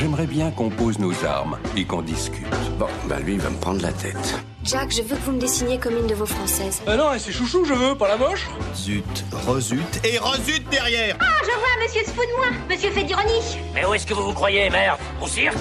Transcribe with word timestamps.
J'aimerais 0.00 0.26
bien 0.26 0.50
qu'on 0.50 0.70
pose 0.70 0.98
nos 0.98 1.12
armes 1.26 1.58
et 1.76 1.84
qu'on 1.84 2.00
discute. 2.00 2.46
Bon, 2.78 2.86
bah 3.06 3.20
lui, 3.20 3.34
il 3.34 3.40
va 3.40 3.50
me 3.50 3.58
prendre 3.58 3.82
la 3.82 3.92
tête. 3.92 4.34
Jack, 4.64 4.90
je 4.92 5.02
veux 5.02 5.14
que 5.14 5.20
vous 5.24 5.32
me 5.32 5.38
dessiniez 5.38 5.78
comme 5.78 5.94
une 5.94 6.06
de 6.06 6.14
vos 6.14 6.24
françaises. 6.24 6.80
Ah 6.86 6.96
non, 6.96 7.10
c'est 7.18 7.32
chouchou, 7.32 7.66
je 7.66 7.74
veux, 7.74 7.94
pas 7.94 8.08
la 8.08 8.16
moche. 8.16 8.48
Zut, 8.74 9.04
rezut 9.46 9.82
et 10.02 10.16
rezut 10.16 10.60
derrière 10.70 11.18
Ah, 11.20 11.42
je 11.42 11.50
vois, 11.50 11.84
monsieur 11.84 12.02
se 12.02 12.14
fout 12.16 12.24
de 12.26 12.36
moi. 12.36 12.46
Monsieur 12.70 12.90
fait 12.92 13.04
d'ironie. 13.04 13.58
Mais 13.74 13.84
où 13.84 13.92
est-ce 13.92 14.06
que 14.06 14.14
vous 14.14 14.22
vous 14.24 14.32
croyez, 14.32 14.70
merde? 14.70 14.98
Au 15.20 15.26
cirque? 15.26 15.58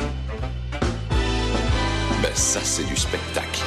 Ben 2.21 2.31
ça, 2.33 2.61
c'est 2.63 2.87
du 2.87 2.95
spectacle. 2.95 3.61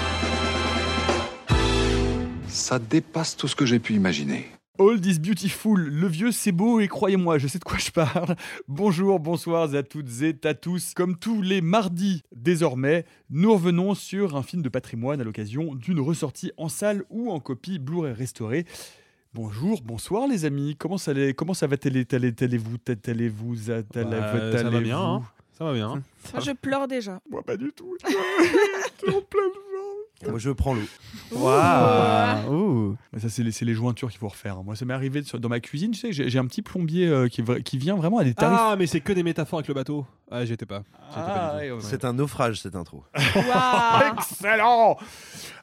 Ça 2.49 2.79
dépasse 2.79 3.37
tout 3.37 3.47
ce 3.49 3.57
que 3.57 3.66
j'ai 3.66 3.79
pu 3.79 3.93
imaginer. 3.93 4.51
Old 4.79 5.05
is 5.05 5.19
beautiful, 5.19 5.79
le 5.79 6.07
vieux 6.07 6.33
c'est 6.33 6.51
beau 6.51 6.80
et 6.80 6.88
croyez-moi, 6.88 7.37
je 7.37 7.46
sais 7.46 7.59
de 7.59 7.65
quoi 7.65 7.77
je 7.77 7.91
parle. 7.91 8.37
Bonjour, 8.69 9.21
bonsoir 9.21 9.74
à 9.74 9.83
toutes 9.83 10.23
et 10.23 10.35
à 10.45 10.55
tous. 10.55 10.95
Comme 10.95 11.19
tous 11.19 11.43
les 11.43 11.60
mardis 11.60 12.23
désormais, 12.35 13.05
nous 13.29 13.52
revenons 13.52 13.95
sur 13.95 14.35
un 14.35 14.43
film 14.43 14.63
de 14.63 14.71
patrimoine 14.71 15.21
à 15.21 15.24
l'occasion 15.24 15.74
d'une 15.74 16.01
ressortie 16.01 16.52
en 16.57 16.71
salle 16.71 17.05
ou 17.11 17.30
en 17.30 17.38
copie 17.38 17.79
Blu-ray 17.79 18.15
restaurée. 18.15 18.65
Bonjour, 19.35 19.83
bonsoir 19.83 20.27
les 20.27 20.46
amis, 20.46 20.74
comment 20.79 20.96
ça, 20.96 21.13
comment 21.35 21.55
ça 21.55 21.66
va 21.66 21.77
télé, 21.77 22.07
télé, 22.07 22.33
télé 22.33 22.57
vous 22.57 22.79
télé 22.79 23.29
vous 23.29 23.55
Bah, 23.66 23.83
ça 23.93 24.71
va 24.71 24.80
bien, 24.80 24.99
hein. 24.99 25.23
Ça 25.59 25.65
va 25.65 25.74
bien. 25.74 26.02
Moi, 26.33 26.41
je 26.41 26.52
pleure 26.52 26.89
déjà. 26.89 27.21
Moi 27.30 27.43
pas 27.43 27.59
du 27.59 27.73
tout. 27.73 27.95
Moi, 30.29 30.39
je 30.39 30.51
prends 30.51 30.74
l'eau. 30.74 30.83
Waouh. 31.33 32.49
Ça, 33.23 33.28
c'est 33.28 33.42
les, 33.42 33.52
les 33.62 33.74
jointures 33.74 34.10
qu'il 34.10 34.18
faut 34.18 34.28
refaire. 34.28 34.59
hein. 34.59 34.62
Moi, 34.65 34.76
ça 34.76 34.84
m'est 34.84 34.95
arrivé 34.95 35.23
sur- 35.23 35.38
dans 35.40 35.48
ma 35.48 35.60
cuisine, 35.60 35.92
tu 35.92 36.01
sais, 36.01 36.12
j'ai 36.12 36.38
un 36.38 36.46
petit 36.46 36.62
plombier 36.62 37.06
euh, 37.09 37.28
qui, 37.28 37.78
vient 37.78 37.95
vraiment 37.96 38.18
à 38.18 38.24
des 38.24 38.34
tarifs. 38.34 38.59
Ah, 38.60 38.76
mais 38.78 38.87
c'est 38.87 39.01
que 39.01 39.12
des 39.12 39.23
métaphores 39.23 39.60
avec 39.60 39.68
le 39.68 39.74
bateau. 39.74 40.04
Ah, 40.30 40.45
j'y 40.45 40.52
étais 40.52 40.66
pas. 40.66 40.82
Pas 41.15 41.56
ouais. 41.56 41.70
C'est 41.80 42.04
un 42.04 42.12
naufrage, 42.15 42.60
cette 42.60 42.74
intro. 42.74 43.04
Waouh 43.34 44.15
Excellent 44.15 44.96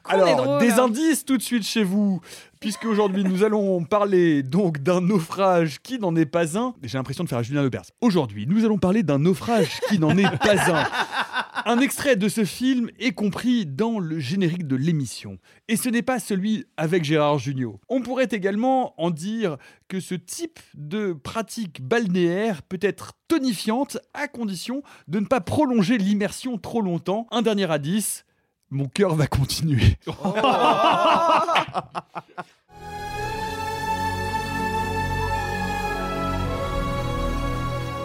Alors, 0.04 0.36
drôle, 0.36 0.60
des 0.60 0.72
hein. 0.72 0.84
indices 0.84 1.24
tout 1.24 1.36
de 1.36 1.42
suite 1.42 1.64
chez 1.64 1.82
vous, 1.82 2.20
puisque 2.60 2.84
aujourd'hui 2.84 3.24
nous 3.24 3.42
allons 3.42 3.84
parler 3.84 4.42
donc 4.42 4.78
d'un 4.78 5.00
naufrage 5.00 5.80
qui 5.82 5.98
n'en 5.98 6.14
est 6.16 6.26
pas 6.26 6.56
un. 6.58 6.74
J'ai 6.82 6.98
l'impression 6.98 7.24
de 7.24 7.28
faire 7.28 7.38
un 7.38 7.42
Julien 7.42 7.62
Lepers. 7.62 7.84
Aujourd'hui, 8.00 8.46
nous 8.46 8.64
allons 8.64 8.78
parler 8.78 9.02
d'un 9.02 9.18
naufrage 9.18 9.80
qui 9.88 9.98
n'en 9.98 10.16
est 10.16 10.38
pas 10.38 10.72
un. 10.72 10.84
Un 11.66 11.78
extrait 11.78 12.16
de 12.16 12.28
ce 12.28 12.44
film 12.44 12.90
est 12.98 13.12
compris 13.12 13.66
dans 13.66 13.98
le 13.98 14.18
générique 14.18 14.66
de 14.66 14.76
l'émission. 14.76 15.38
Et 15.68 15.76
ce 15.76 15.88
n'est 15.88 16.02
pas 16.02 16.18
celui 16.18 16.64
avec 16.76 17.04
Gérard 17.04 17.38
Jugnot. 17.38 17.80
On 17.88 18.02
pourrait 18.02 18.28
également 18.30 18.94
en 19.00 19.10
dire 19.10 19.56
que 19.88 20.00
ce 20.00 20.14
type 20.14 20.58
de 20.74 21.12
pratique 21.12 21.82
balnéaire 21.82 22.62
peut 22.62 22.78
être 22.80 23.12
tonifiante 23.28 23.98
à 24.14 24.28
condition 24.28 24.82
de 25.08 25.20
ne 25.20 25.26
pas 25.26 25.40
prolonger 25.40 25.98
l'immersion 25.98 26.58
trop 26.58 26.80
longtemps. 26.80 27.26
Un 27.30 27.42
dernier 27.42 27.70
indice, 27.70 28.24
mon 28.70 28.86
cœur 28.86 29.14
va 29.14 29.26
continuer. 29.26 29.98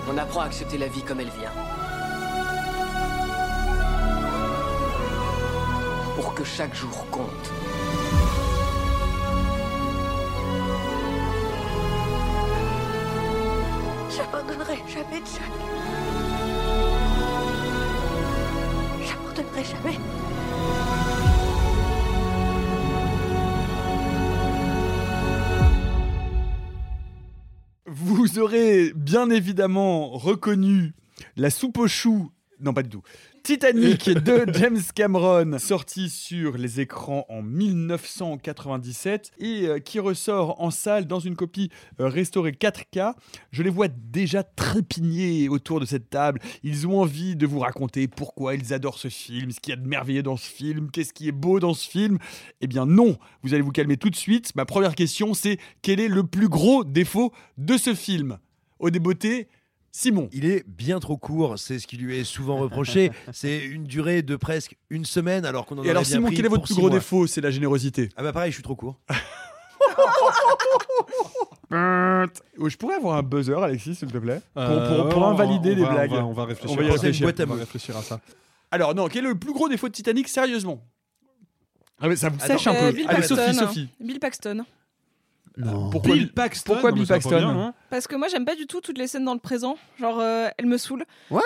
On 0.08 0.18
apprend 0.18 0.42
à 0.42 0.46
accepter 0.46 0.78
la 0.78 0.88
vie 0.88 1.02
comme 1.02 1.20
elle 1.20 1.30
vient. 1.30 1.52
Pour 6.16 6.34
que 6.34 6.44
chaque 6.46 6.74
jour 6.74 7.06
compte. 7.12 7.52
J'abandonnerai 14.16 14.78
jamais 14.88 15.22
Jack. 15.26 15.52
J'abandonnerai 19.04 19.64
jamais. 19.64 20.00
Vous 27.88 28.40
aurez 28.40 28.94
bien 28.96 29.30
évidemment 29.30 30.10
reconnu 30.12 30.94
la 31.36 31.50
soupe 31.50 31.78
aux 31.78 31.88
choux. 31.88 32.32
Non, 32.62 32.74
pas 32.74 32.84
du 32.84 32.90
tout. 32.90 33.04
Titanic 33.46 34.10
de 34.10 34.44
James 34.54 34.82
Cameron, 34.96 35.60
sorti 35.60 36.10
sur 36.10 36.58
les 36.58 36.80
écrans 36.80 37.28
en 37.30 37.44
1997 37.44 39.34
et 39.38 39.68
euh, 39.68 39.78
qui 39.78 40.00
ressort 40.00 40.60
en 40.60 40.72
salle 40.72 41.06
dans 41.06 41.20
une 41.20 41.36
copie 41.36 41.70
euh, 42.00 42.08
restaurée 42.08 42.54
4K. 42.54 43.14
Je 43.52 43.62
les 43.62 43.70
vois 43.70 43.88
déjà 43.88 44.42
trépigner 44.42 45.48
autour 45.48 45.80
de 45.80 45.86
cette 45.86 46.10
table. 46.10 46.40
Ils 46.64 46.88
ont 46.88 47.00
envie 47.00 47.36
de 47.36 47.46
vous 47.46 47.60
raconter 47.60 48.08
pourquoi 48.08 48.56
ils 48.56 48.74
adorent 48.74 48.98
ce 48.98 49.10
film, 49.10 49.52
ce 49.52 49.60
qu'il 49.60 49.76
y 49.76 49.78
a 49.78 49.80
de 49.80 49.88
merveilleux 49.88 50.24
dans 50.24 50.38
ce 50.38 50.50
film, 50.50 50.90
qu'est-ce 50.90 51.14
qui 51.14 51.28
est 51.28 51.32
beau 51.32 51.60
dans 51.60 51.76
ce 51.76 51.88
film. 51.88 52.18
Eh 52.62 52.68
bien 52.68 52.88
non, 52.88 53.16
vous 53.44 53.54
allez 53.54 53.62
vous 53.62 53.72
calmer 53.72 53.98
tout 53.98 54.10
de 54.10 54.16
suite. 54.16 54.56
Ma 54.56 54.66
première 54.66 54.96
question, 54.96 55.36
c'est 55.36 55.60
quel 55.84 56.00
est 56.00 56.08
le 56.08 56.24
plus 56.24 56.50
gros 56.50 56.84
défaut 56.84 57.32
de 57.60 57.78
ce 57.78 57.94
film? 57.94 58.40
Au 58.80 58.90
débeauté, 58.90 59.48
Simon. 59.98 60.28
Il 60.34 60.44
est 60.46 60.66
bien 60.68 61.00
trop 61.00 61.16
court, 61.16 61.58
c'est 61.58 61.80
ce 61.80 61.88
qui 61.88 61.96
lui 61.96 62.18
est 62.20 62.26
souvent 62.26 62.58
reproché. 62.58 63.12
c'est 63.32 63.60
une 63.64 63.86
durée 63.86 64.24
de 64.24 64.36
presque 64.36 64.76
une 64.90 65.06
semaine 65.06 65.46
alors 65.46 65.66
qu'on 65.66 65.78
en 65.78 65.84
Et 65.84 65.90
alors 65.90 66.04
bien 66.04 66.12
Simon, 66.16 66.28
pris 66.28 66.36
quel 66.36 66.46
est 66.46 66.50
votre 66.50 66.64
plus 66.66 66.74
gros 66.76 66.90
mois. 66.90 66.98
défaut 66.98 67.28
C'est 67.28 67.40
la 67.40 67.50
générosité? 67.52 68.10
Ah 68.18 68.24
bah 68.24 68.34
pareil, 68.34 68.52
je 68.52 68.56
suis 68.56 68.64
trop 68.64 68.76
court. 68.76 69.00
Oh, 72.60 72.70
je 72.70 72.78
pourrais 72.78 72.96
avoir 72.96 73.18
un 73.18 73.24
buzzer, 73.24 73.58
Alexis, 73.62 73.96
s'il 73.96 74.12
te 74.12 74.18
plaît, 74.18 74.40
pour, 74.54 74.62
Euh, 74.64 74.98
pour- 75.04 75.10
pour 75.10 75.22
on- 75.24 75.30
invalider 75.32 75.72
on 75.72 75.76
des 75.76 75.82
va- 75.84 75.92
blagues. 75.94 76.12
On 76.12 76.16
va, 76.16 76.26
on 76.26 76.34
va 76.34 76.46
réfléchir. 76.46 76.72
On 76.72 76.76
va 76.76 76.84
y 76.84 76.86
à 76.86 76.90
ça. 76.90 76.94
réfléchir. 77.02 77.26
boîte 77.26 77.40
à 77.40 77.44
On 77.44 77.48
va 77.48 77.54
mots. 77.56 77.60
réfléchir 77.60 77.98
à 77.98 78.02
ça. 78.04 78.20
Alors 78.72 78.96
non, 78.96 79.08
quel 79.08 79.26
est 79.26 79.30
le 79.30 79.36
plus 79.36 79.52
gros 79.54 79.68
défaut 79.68 79.88
de 79.88 79.94
Titanic, 79.94 80.28
sérieusement? 80.28 80.84
Ah, 82.00 82.08
mais 82.08 82.16
Ça 82.16 82.30
vous 82.30 82.40
sèche 82.40 82.68
un 82.68 82.74
Euh, 82.76 82.90
peu. 82.92 82.96
Bill 82.98 83.06
Allez, 83.08 83.18
Paxton. 83.18 83.36
Sophie, 83.36 83.56
Sophie. 83.56 83.90
Bill 84.00 84.20
Paxton. 84.20 84.66
Pourquoi 85.92 86.16
Bill 86.16 86.32
Paxton. 86.34 86.74
Pourquoi 86.74 86.92
Bill 86.92 87.06
bien, 87.40 87.50
hein. 87.58 87.74
Parce 87.90 88.08
que 88.08 88.16
moi, 88.16 88.28
j'aime 88.28 88.46
pas 88.46 88.56
du 88.56 88.68
tout 88.68 88.82
toutes 88.82 88.98
les 88.98 89.08
scènes 89.08 89.26
dans 89.26 89.34
le 89.34 89.40
présent. 89.40 89.78
Genre, 90.00 90.20
euh, 90.20 90.48
elles 90.58 90.66
me 90.66 90.78
saoulent. 90.78 91.06
What? 91.32 91.42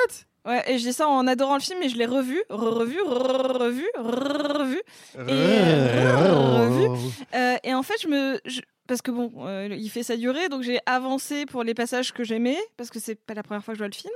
Ouais, 0.45 0.63
et 0.71 0.77
je 0.79 0.83
dis 0.85 0.93
ça 0.93 1.07
en 1.07 1.27
adorant 1.27 1.55
le 1.55 1.59
film, 1.61 1.81
et 1.83 1.89
je 1.89 1.97
l'ai 1.97 2.05
revu, 2.05 2.41
re-revu, 2.49 2.97
re-revu, 3.05 4.81
et 5.15 6.07
revu. 6.07 6.87
Euh, 7.35 7.57
et 7.63 7.73
en 7.73 7.83
fait, 7.83 7.95
je 8.01 8.07
me. 8.07 8.39
je- 8.45 8.61
Parce 8.87 9.03
que 9.03 9.11
bon, 9.11 9.31
euh, 9.45 9.67
il 9.69 9.87
fait 9.89 10.01
sa 10.01 10.17
durée, 10.17 10.49
donc 10.49 10.63
j'ai 10.63 10.79
avancé 10.87 11.45
pour 11.45 11.63
les 11.63 11.75
passages 11.75 12.11
que 12.11 12.23
j'aimais, 12.23 12.57
parce 12.77 12.89
que 12.89 12.99
c'est 12.99 13.13
pas 13.15 13.35
la 13.35 13.43
première 13.43 13.63
fois 13.63 13.73
que 13.73 13.77
je 13.77 13.81
vois 13.83 13.89
le 13.89 13.93
film. 13.93 14.13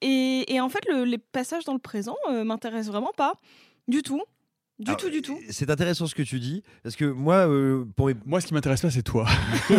Et, 0.00 0.54
et 0.54 0.60
en 0.60 0.68
fait, 0.68 0.84
le- 0.88 1.02
les 1.04 1.18
passages 1.18 1.64
dans 1.64 1.72
le 1.72 1.80
présent 1.80 2.14
euh, 2.30 2.44
m'intéressent 2.44 2.92
vraiment 2.92 3.10
pas. 3.16 3.34
Du 3.88 4.02
tout. 4.02 4.22
Du 4.82 4.90
Alors, 4.90 5.00
tout, 5.00 5.10
du 5.10 5.22
tout. 5.22 5.38
C'est 5.50 5.70
intéressant 5.70 6.06
ce 6.06 6.14
que 6.14 6.22
tu 6.22 6.40
dis, 6.40 6.62
parce 6.82 6.96
que 6.96 7.04
moi, 7.04 7.48
euh, 7.48 7.84
pour 7.96 8.06
mes... 8.08 8.14
Moi, 8.26 8.40
ce 8.40 8.46
qui 8.48 8.54
m'intéresse 8.54 8.80
pas, 8.82 8.90
c'est 8.90 9.02
toi. 9.02 9.26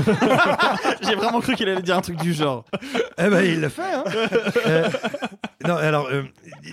J'ai 1.02 1.16
vraiment 1.16 1.42
cru 1.42 1.56
qu'il 1.56 1.68
allait 1.70 1.82
dire 1.82 1.98
un 1.98 2.02
truc 2.02 2.18
du 2.18 2.34
genre. 2.34 2.66
Eh 3.18 3.30
ben, 3.30 3.42
il 3.44 3.60
l'a 3.60 3.70
fait, 3.70 3.82
hein 3.94 4.04
Euh, 4.66 4.90
Non, 5.68 5.76
alors, 5.76 6.08
euh, 6.08 6.24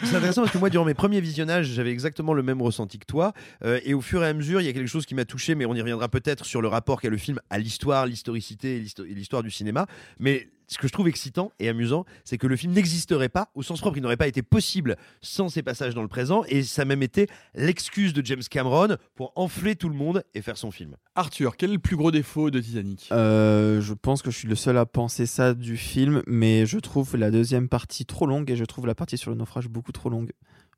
c'est 0.05 0.17
intéressant 0.17 0.43
parce 0.43 0.53
que 0.53 0.59
moi, 0.59 0.71
durant 0.71 0.85
mes 0.85 0.94
premiers 0.94 1.21
visionnages, 1.21 1.67
j'avais 1.67 1.91
exactement 1.91 2.32
le 2.32 2.43
même 2.43 2.61
ressenti 2.62 2.99
que 2.99 3.06
toi. 3.06 3.32
Euh, 3.65 3.81
et 3.85 3.94
au 3.94 4.00
fur 4.00 4.23
et 4.23 4.29
à 4.29 4.32
mesure, 4.32 4.61
il 4.61 4.67
y 4.67 4.69
a 4.69 4.73
quelque 4.73 4.87
chose 4.88 5.06
qui 5.06 5.15
m'a 5.15 5.25
touché, 5.25 5.55
mais 5.55 5.67
on 5.67 5.75
y 5.75 5.81
reviendra 5.81 6.09
peut-être 6.09 6.44
sur 6.44 6.62
le 6.62 6.69
rapport 6.69 7.00
qu'a 7.00 7.11
le 7.11 7.17
film 7.17 7.41
à 7.50 7.59
l'histoire, 7.59 8.06
l'historicité 8.06 8.77
et 8.77 8.81
l'histo- 8.81 9.05
et 9.05 9.15
l'histoire 9.15 9.43
du 9.43 9.50
cinéma. 9.50 9.87
Mais 10.19 10.49
ce 10.70 10.78
que 10.78 10.87
je 10.87 10.93
trouve 10.93 11.08
excitant 11.08 11.52
et 11.58 11.69
amusant, 11.69 12.05
c'est 12.25 12.38
que 12.38 12.46
le 12.46 12.56
film 12.56 12.72
n'existerait 12.72 13.28
pas, 13.28 13.50
au 13.55 13.62
sens 13.62 13.81
propre, 13.81 13.99
il 13.99 14.02
n'aurait 14.02 14.17
pas 14.17 14.28
été 14.28 14.40
possible 14.40 14.96
sans 15.20 15.49
ces 15.49 15.62
passages 15.62 15.94
dans 15.94 16.02
le 16.02 16.08
présent. 16.08 16.44
Et 16.49 16.62
ça 16.62 16.82
a 16.82 16.84
même 16.84 17.02
été 17.02 17.26
l'excuse 17.55 18.12
de 18.12 18.25
James 18.25 18.43
Cameron 18.49 18.96
pour 19.17 19.32
enfler 19.34 19.75
tout 19.75 19.88
le 19.88 19.96
monde 19.96 20.22
et 20.34 20.43
faire 20.43 20.56
son 20.56 20.70
film. 20.70 20.96
Arthur, 21.17 21.56
quel 21.56 21.70
est 21.70 21.75
le 21.75 21.78
plus 21.81 21.96
gros 21.96 22.12
défaut 22.12 22.50
de 22.50 22.61
Titanic? 22.61 23.08
Euh, 23.11 23.81
je 23.81 23.94
pense 23.94 24.22
que 24.22 24.31
je 24.31 24.38
suis 24.38 24.49
le 24.49 24.55
seul 24.55 24.78
à 24.78 24.87
penser 24.87 25.26
ça 25.26 25.55
du 25.55 25.76
film, 25.76 26.22
mais 26.28 26.67
je 26.67 26.78
trouve 26.78 27.17
la 27.17 27.32
deuxième 27.32 27.69
partie 27.69 28.06
trop 28.06 28.26
longue 28.26 28.49
et 28.49 28.56
je 28.56 28.64
trouve 28.64 28.87
la 28.87 28.94
partie 28.94 29.19
sur 29.19 29.32
le 29.32 29.37
naufrage 29.37 29.69
beaucoup 29.69 29.93
trop 29.93 30.08
longue. 30.08 30.31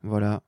Voilà. 0.02 0.42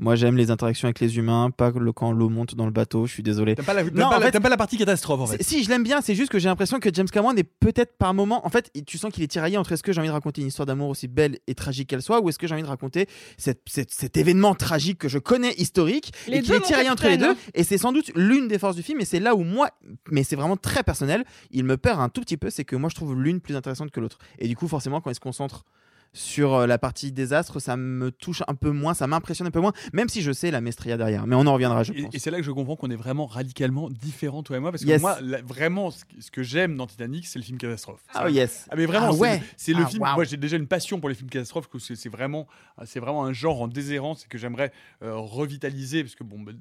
Moi, 0.00 0.14
j'aime 0.14 0.36
les 0.36 0.50
interactions 0.52 0.86
avec 0.86 1.00
les 1.00 1.16
humains, 1.18 1.50
pas 1.50 1.70
le, 1.72 1.92
quand 1.92 2.12
l'eau 2.12 2.28
monte 2.28 2.54
dans 2.54 2.66
le 2.66 2.70
bateau. 2.70 3.06
Je 3.06 3.12
suis 3.12 3.22
désolé. 3.24 3.56
T'aimes 3.56 3.64
pas, 3.64 3.74
la, 3.74 3.82
Non, 3.82 4.08
pas 4.10 4.20
la- 4.20 4.30
fait- 4.30 4.38
pas 4.40 4.48
la 4.48 4.56
partie 4.56 4.76
catastrophe 4.76 5.20
en 5.20 5.26
fait. 5.26 5.42
Si, 5.42 5.64
je 5.64 5.68
l'aime 5.68 5.82
bien, 5.82 6.00
c'est 6.00 6.14
juste 6.14 6.30
que 6.30 6.38
j'ai 6.38 6.48
l'impression 6.48 6.78
que 6.78 6.88
James 6.94 7.08
Cameron 7.08 7.34
est 7.36 7.42
peut-être 7.42 7.96
par 7.98 8.14
moment. 8.14 8.46
En 8.46 8.50
fait, 8.50 8.70
tu 8.86 8.96
sens 8.96 9.12
qu'il 9.12 9.24
est 9.24 9.28
tiraillé 9.28 9.56
entre 9.56 9.72
est-ce 9.72 9.82
que 9.82 9.92
j'ai 9.92 9.98
envie 9.98 10.08
de 10.08 10.12
raconter 10.12 10.40
une 10.40 10.46
histoire 10.46 10.66
d'amour 10.66 10.88
aussi 10.88 11.08
belle 11.08 11.38
et 11.48 11.54
tragique 11.56 11.88
qu'elle 11.88 12.00
soit, 12.02 12.20
ou 12.20 12.28
est-ce 12.28 12.38
que 12.38 12.46
j'ai 12.46 12.54
envie 12.54 12.62
de 12.62 12.68
raconter 12.68 13.06
cette- 13.38 13.62
cette- 13.66 13.90
cet 13.90 14.16
événement 14.16 14.54
tragique 14.54 14.98
que 14.98 15.08
je 15.08 15.18
connais 15.18 15.52
historique 15.54 16.12
Les 16.28 16.36
et 16.38 16.42
qui 16.42 16.50
deux, 16.50 16.56
est 16.58 16.60
tiraillé 16.60 16.90
entre 16.90 17.08
les 17.08 17.16
deux. 17.16 17.34
Et 17.54 17.64
c'est 17.64 17.78
sans 17.78 17.92
doute 17.92 18.12
l'une 18.14 18.46
des 18.46 18.58
forces 18.60 18.76
du 18.76 18.82
film, 18.84 19.00
et 19.00 19.04
c'est 19.04 19.18
là 19.20 19.34
où 19.34 19.42
moi, 19.42 19.70
mais 20.12 20.22
c'est 20.22 20.36
vraiment 20.36 20.56
très 20.56 20.84
personnel, 20.84 21.24
il 21.50 21.64
me 21.64 21.76
perd 21.76 21.98
un 22.00 22.08
tout 22.08 22.20
petit 22.20 22.36
peu, 22.36 22.50
c'est 22.50 22.64
que 22.64 22.76
moi 22.76 22.88
je 22.88 22.94
trouve 22.94 23.16
l'une 23.20 23.40
plus 23.40 23.56
intéressante 23.56 23.90
que 23.90 23.98
l'autre. 23.98 24.18
Et 24.38 24.46
du 24.46 24.54
coup, 24.54 24.68
forcément, 24.68 25.00
quand 25.00 25.10
il 25.10 25.14
se 25.16 25.20
concentre 25.20 25.64
sur 26.12 26.54
euh, 26.54 26.66
la 26.66 26.78
partie 26.78 27.12
désastre, 27.12 27.60
ça 27.60 27.76
me 27.76 28.10
touche 28.10 28.42
un 28.48 28.54
peu 28.54 28.70
moins, 28.70 28.94
ça 28.94 29.06
m'impressionne 29.06 29.46
un 29.46 29.50
peu 29.50 29.60
moins, 29.60 29.72
même 29.92 30.08
si 30.08 30.22
je 30.22 30.32
sais 30.32 30.50
la 30.50 30.60
maestria 30.60 30.96
derrière. 30.96 31.26
Mais 31.26 31.36
on 31.36 31.46
en 31.46 31.52
reviendra, 31.52 31.82
je 31.82 31.92
Et, 31.92 32.02
pense. 32.02 32.14
et 32.14 32.18
c'est 32.18 32.30
là 32.30 32.38
que 32.38 32.42
je 32.42 32.50
comprends 32.50 32.76
qu'on 32.76 32.90
est 32.90 32.96
vraiment 32.96 33.26
radicalement 33.26 33.88
différents, 33.90 34.42
toi 34.42 34.56
et 34.56 34.60
moi, 34.60 34.70
parce 34.70 34.82
que 34.84 34.88
Yes. 34.88 35.00
moi, 35.00 35.18
la- 35.20 35.42
vraiment, 35.42 35.90
ce 35.90 36.04
que, 36.04 36.20
ce 36.20 36.30
que 36.30 36.42
j'aime 36.42 36.76
dans 36.76 36.86
Titanic, 36.86 37.26
c'est 37.26 37.38
le 37.38 37.44
film 37.44 37.58
catastrophe. 37.58 38.00
Ah 38.14 38.24
oh, 38.26 38.28
yes. 38.28 38.66
Ah 38.70 38.76
mais 38.76 38.86
vraiment, 38.86 39.08
Ah 39.10 39.12
c'est- 39.12 39.18
ouais. 39.20 39.42
c'est 39.56 39.72
le 39.74 39.82
Ah, 39.84 39.86
film. 39.88 40.04
Moi, 40.14 40.24
j'ai 40.24 40.36
déjà 40.36 40.56
une 40.56 40.66
passion 40.66 40.98
pour 40.98 41.08
les 41.08 41.14
films 41.14 41.30
catastrophes, 41.30 41.68
que 41.68 41.78
c'est 41.78 42.08
vraiment, 42.08 42.46
c'est 42.84 43.00
vraiment 43.00 43.24
un 43.24 43.32
genre 43.32 43.60
en 43.62 43.68
déshérence 43.68 44.24
et 44.24 44.28
que 44.28 44.38
j'aimerais 44.38 44.72
euh, 45.02 45.14
revitaliser, 45.16 46.02
parce 46.02 46.14
que 46.14 46.24
bon, 46.24 46.40
bah, 46.40 46.52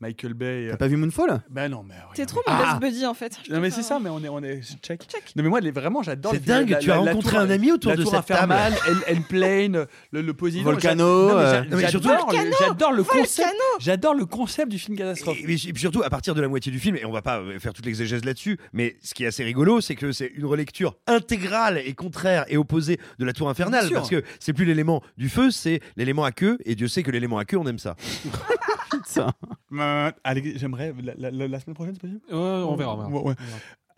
Michael 0.00 0.34
Bay. 0.34 0.66
T'as 0.70 0.76
pas 0.76 0.88
vu 0.88 0.96
Moonfall? 0.96 1.42
Ben 1.48 1.70
non, 1.70 1.82
mais. 1.82 1.94
T'es 2.14 2.26
trop 2.26 2.42
mon 2.46 2.52
Ah. 2.54 2.78
best 2.78 2.92
buddy 2.94 3.06
en 3.06 3.14
fait. 3.14 3.38
Non 3.50 3.60
mais 3.60 3.70
c'est 3.70 3.82
ça, 3.82 3.98
mais 3.98 4.10
on 4.10 4.22
est, 4.22 4.28
on 4.28 4.42
est 4.42 4.60
check. 4.82 5.02
Non 5.34 5.42
mais 5.42 5.48
moi, 5.48 5.60
vraiment, 5.74 6.02
j'adore. 6.02 6.32
C'est 6.34 6.44
dingue, 6.44 6.68
la- 6.70 6.78
tu 6.78 6.90
as 6.90 6.98
rencontré 6.98 7.30
tour- 7.32 7.40
un 7.40 7.50
ami 7.50 7.72
autour 7.72 7.90
la 7.92 7.96
de 7.96 8.02
tour 8.02 8.12
cette 8.14 8.26
table. 8.26 8.54
Plane, 9.28 9.86
le. 10.12 10.32
Volcano, 10.62 11.28
j'a- 11.30 11.34
euh, 11.36 11.64
j'adore 11.88 12.12
le- 12.12 12.18
Volcano, 12.18 12.56
J'adore 12.60 12.92
le 12.92 13.04
concept. 13.04 13.52
J'adore 13.80 14.14
le 14.14 14.26
concept 14.26 14.70
du 14.70 14.78
film 14.78 14.96
catastrophe. 14.98 15.38
Et, 15.46 15.56
surtout, 15.76 16.02
à 16.02 16.10
partir 16.10 16.34
de 16.34 16.40
la 16.40 16.48
moitié 16.48 16.70
du 16.70 16.78
film, 16.78 16.96
et 16.96 17.04
on 17.04 17.12
va 17.12 17.22
pas 17.22 17.38
euh, 17.38 17.58
faire 17.58 17.72
toute 17.72 17.86
l'exégèse 17.86 18.24
là-dessus, 18.24 18.58
mais 18.72 18.96
ce 19.02 19.14
qui 19.14 19.24
est 19.24 19.28
assez 19.28 19.44
rigolo, 19.44 19.80
c'est 19.80 19.94
que 19.94 20.12
c'est 20.12 20.30
une 20.34 20.44
relecture 20.44 20.96
intégrale 21.06 21.78
et 21.84 21.94
contraire 21.94 22.44
et 22.48 22.56
opposée 22.56 22.98
de 23.18 23.24
la 23.24 23.32
tour 23.32 23.48
infernale, 23.48 23.88
parce 23.92 24.10
que 24.10 24.22
c'est 24.40 24.52
plus 24.52 24.64
l'élément 24.66 25.02
du 25.16 25.28
feu, 25.28 25.50
c'est 25.50 25.80
l'élément 25.96 26.24
à 26.24 26.32
queue, 26.32 26.58
et 26.64 26.74
Dieu 26.74 26.88
sait 26.88 27.02
que 27.02 27.10
l'élément 27.10 27.38
à 27.38 27.44
queue, 27.44 27.56
on 27.58 27.66
aime 27.66 27.78
ça. 27.78 27.96
Euh, 29.72 30.10
allez, 30.24 30.58
j'aimerais 30.58 30.94
la, 31.02 31.14
la- 31.16 31.30
la- 31.30 31.48
la 31.48 31.60
semaine 31.60 31.74
prochaine, 31.74 31.94
c'est 31.94 32.00
possible? 32.00 32.20
Ouais, 32.30 32.36
on 32.36 32.76
verra. 32.76 32.94
on 32.94 32.98
verra. 32.98 33.10
Ouais, 33.10 33.22
ouais. 33.30 33.34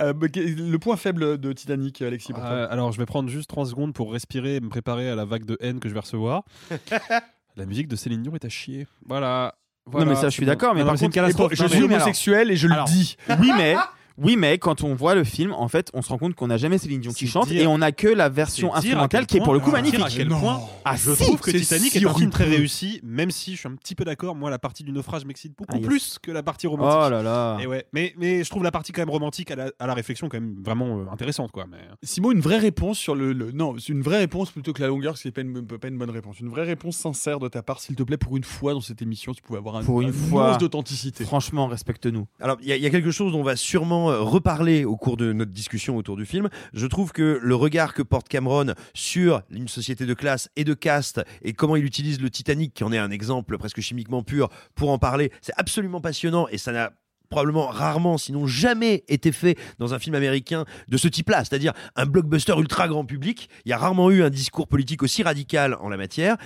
Euh, 0.01 0.13
bah, 0.13 0.29
le 0.35 0.77
point 0.79 0.97
faible 0.97 1.39
de 1.39 1.53
Titanic, 1.53 2.01
Alexis, 2.03 2.33
pour 2.33 2.43
toi. 2.43 2.51
Euh, 2.53 2.69
alors, 2.71 2.93
je 2.93 2.99
vais 2.99 3.07
prendre 3.07 3.29
juste 3.29 3.49
3 3.51 3.67
secondes 3.67 3.93
pour 3.95 4.13
respirer 4.13 4.57
et 4.57 4.61
me 4.61 4.69
préparer 4.69 5.11
à 5.11 5.17
la 5.17 5.25
vague 5.25 5.45
de 5.45 5.57
haine 5.61 5.81
que 5.81 5.89
je 5.89 5.95
vais 5.95 6.01
recevoir. 6.01 6.45
la 7.57 7.67
musique 7.67 7.89
de 7.89 7.97
Céline 7.97 8.23
Dion 8.23 8.35
est 8.35 8.45
à 8.45 8.49
chier. 8.49 8.87
Voilà. 9.07 9.55
Voilà, 9.91 10.05
non 10.05 10.11
mais 10.13 10.17
ça 10.17 10.29
je 10.29 10.35
suis 10.35 10.45
bon. 10.45 10.49
d'accord 10.53 10.75
mais 10.75 10.81
Non, 10.83 10.89
par 10.89 10.99
c'est 10.99 11.07
une 11.07 11.11
contre 11.13 11.23
catastrophe. 11.23 11.55
je 11.55 11.65
suis 11.67 11.83
homosexuel 11.83 12.51
et 12.51 12.57
je 12.57 12.67
le 12.69 12.75
dis. 12.85 13.17
oui 13.41 13.51
mais 13.57 13.75
oui 14.19 14.37
mais 14.37 14.59
quand 14.59 14.83
on 14.85 14.95
voit 14.95 15.15
le 15.15 15.25
film 15.25 15.53
en 15.53 15.69
fait 15.69 15.91
on 15.95 16.03
se 16.03 16.09
rend 16.09 16.19
compte 16.19 16.35
qu'on 16.35 16.49
n'a 16.49 16.57
jamais 16.57 16.79
Céline 16.79 17.01
Dion 17.01 17.13
qui 17.13 17.27
chante 17.27 17.49
dire- 17.49 17.63
et 17.63 17.67
on 17.67 17.79
n'a 17.79 17.93
que 17.93 18.09
la 18.09 18.29
version 18.29 18.75
instrumentale 18.75 19.27
qui 19.27 19.37
est 19.39 19.41
pour 19.41 19.53
le 19.55 19.61
coup 19.61 19.71
magnifique. 19.71 20.01
à 20.05 20.09
quel 20.09 20.29
point 20.29 20.61
Ah, 20.85 20.97
je 20.97 21.13
si, 21.15 21.23
trouve 21.25 21.41
que 21.41 21.51
c'est 21.51 21.61
Titanic 21.61 21.93
si 21.93 21.99
est 21.99 22.07
un 22.07 22.15
film 22.15 22.31
très 22.31 22.45
réussi, 22.45 23.01
même 23.03 23.31
si 23.31 23.53
je 23.53 23.59
suis 23.59 23.69
un 23.69 23.75
petit 23.77 23.95
peu 23.95 24.05
d'accord. 24.05 24.35
Moi, 24.35 24.51
la 24.51 24.59
partie 24.59 24.83
du 24.85 24.93
naufrage 24.93 25.25
m'excite 25.25 25.53
beaucoup 25.57 25.73
Ah, 25.75 25.79
yes. 25.79 25.87
plus 25.87 26.19
que 26.23 26.31
la 26.31 26.43
partie 26.43 26.67
romantique. 26.67 26.99
Oh 27.07 27.11
là 27.11 27.23
là. 27.23 27.59
Et 27.61 27.67
ouais, 27.67 27.87
mais, 27.93 28.15
mais 28.19 28.43
je 28.45 28.51
trouve 28.51 28.63
la 28.65 28.71
partie 28.71 28.93
quand 28.93 29.03
même 29.03 29.11
romantique 29.11 29.51
à 29.51 29.57
la, 29.57 29.71
à 29.79 29.87
la 29.87 29.95
réflexion 29.95 30.29
quand 30.29 30.41
même 30.41 30.57
vraiment 30.63 30.99
euh, 31.01 31.05
intéressante 31.13 31.53
quoi. 31.53 31.67
Mais... 31.71 31.79
Simon, 32.03 32.33
une 32.33 32.41
vraie 32.41 32.59
réponse 32.59 32.99
sur 32.99 33.15
le, 33.15 33.33
le- 33.33 33.53
non, 33.53 33.75
c'est 33.79 33.93
une 33.93 34.03
vraie 34.03 34.19
réponse 34.19 34.51
plutôt 34.51 34.73
que 34.73 34.81
la 34.83 34.89
longueur, 34.89 35.17
c'est 35.19 35.31
pas 35.31 35.41
une, 35.43 35.67
pas 35.67 35.89
une 35.89 35.99
bonne 35.99 36.11
réponse. 36.11 36.41
Une 36.41 36.49
vraie 36.49 36.65
réponse 36.65 36.97
sincère 36.97 37.39
de 37.39 37.49
ta 37.49 37.63
part, 37.63 37.81
s'il 37.81 37.95
te 37.97 38.03
plaît, 38.03 38.17
pour 38.17 38.37
une 38.37 38.45
fois 38.45 38.73
dans 38.73 38.81
cette 38.81 39.03
émission, 39.03 39.33
tu 39.33 39.43
pouvais 39.43 39.59
avoir 39.59 39.77
un, 39.77 39.85
Pour 39.85 40.01
une 40.01 40.09
un 40.09 40.13
fois. 40.13 40.49
nuance 40.49 40.59
d'authenticité. 40.59 41.25
Franchement 41.25 41.67
respecte-nous. 41.67 42.27
Alors, 42.41 42.57
il 42.63 42.69
y, 42.69 42.73
a- 42.73 42.77
il 42.77 42.83
y 42.83 42.87
a 42.87 42.91
quelque 42.91 43.11
chose 43.11 43.33
dont 43.33 43.41
on 43.41 43.45
va 43.45 43.57
sûrement 43.57 44.08
euh, 44.09 44.21
reparler 44.21 44.85
au 44.85 44.97
cours 44.97 45.17
de 45.17 45.33
notre 45.33 45.53
discussion 45.53 45.97
autour 45.97 46.17
du 46.17 46.27
film. 46.27 46.49
Je 46.73 46.87
trouve 46.87 47.13
que 47.13 47.39
le 47.43 47.55
regard 47.55 47.95
que 47.95 48.03
porte 48.03 48.29
Cameron 48.29 48.75
sur 48.95 49.43
une 49.51 49.69
société 49.69 50.07
de 50.07 50.15
classe 50.15 50.51
et 50.57 50.65
de 50.65 50.75
caste 50.75 51.21
et 51.43 51.53
comment 51.53 51.77
il 51.77 51.85
utilise 51.85 52.21
le 52.21 52.31
Titanic, 52.31 52.75
qui 52.75 52.85
en 52.85 52.93
est 52.93 52.99
un 52.99 53.11
exemple 53.11 53.57
presque 53.59 53.81
chimiquement 53.81 54.23
pur, 54.23 54.49
pour 54.75 54.91
en 54.91 54.99
parler, 54.99 55.33
c'est 55.41 55.55
absolument 55.57 56.01
passionnant 56.01 56.49
et 56.49 56.59
ça 56.59 56.73
n'a 56.73 56.93
probablement 57.29 57.67
rarement, 57.67 58.19
sinon 58.19 58.47
jamais 58.47 59.05
été 59.09 59.33
fait 59.33 59.59
dans 59.79 59.95
un 59.95 59.99
film 59.99 60.15
américain 60.15 60.65
de 60.89 60.97
ce 60.97 61.09
type-là, 61.09 61.45
c'est-à-dire 61.45 61.73
un 61.97 62.07
blockbuster 62.07 62.55
ultra 62.59 62.89
grand 62.89 63.05
public. 63.05 63.49
Il 63.65 63.71
y 63.71 63.73
a 63.73 63.79
rarement 63.79 64.11
eu 64.11 64.23
un 64.23 64.31
discours 64.31 64.67
politique 64.67 65.03
aussi 65.03 65.23
radical 65.23 65.77
en 65.81 65.89
la 65.89 65.97
matière. 65.97 66.37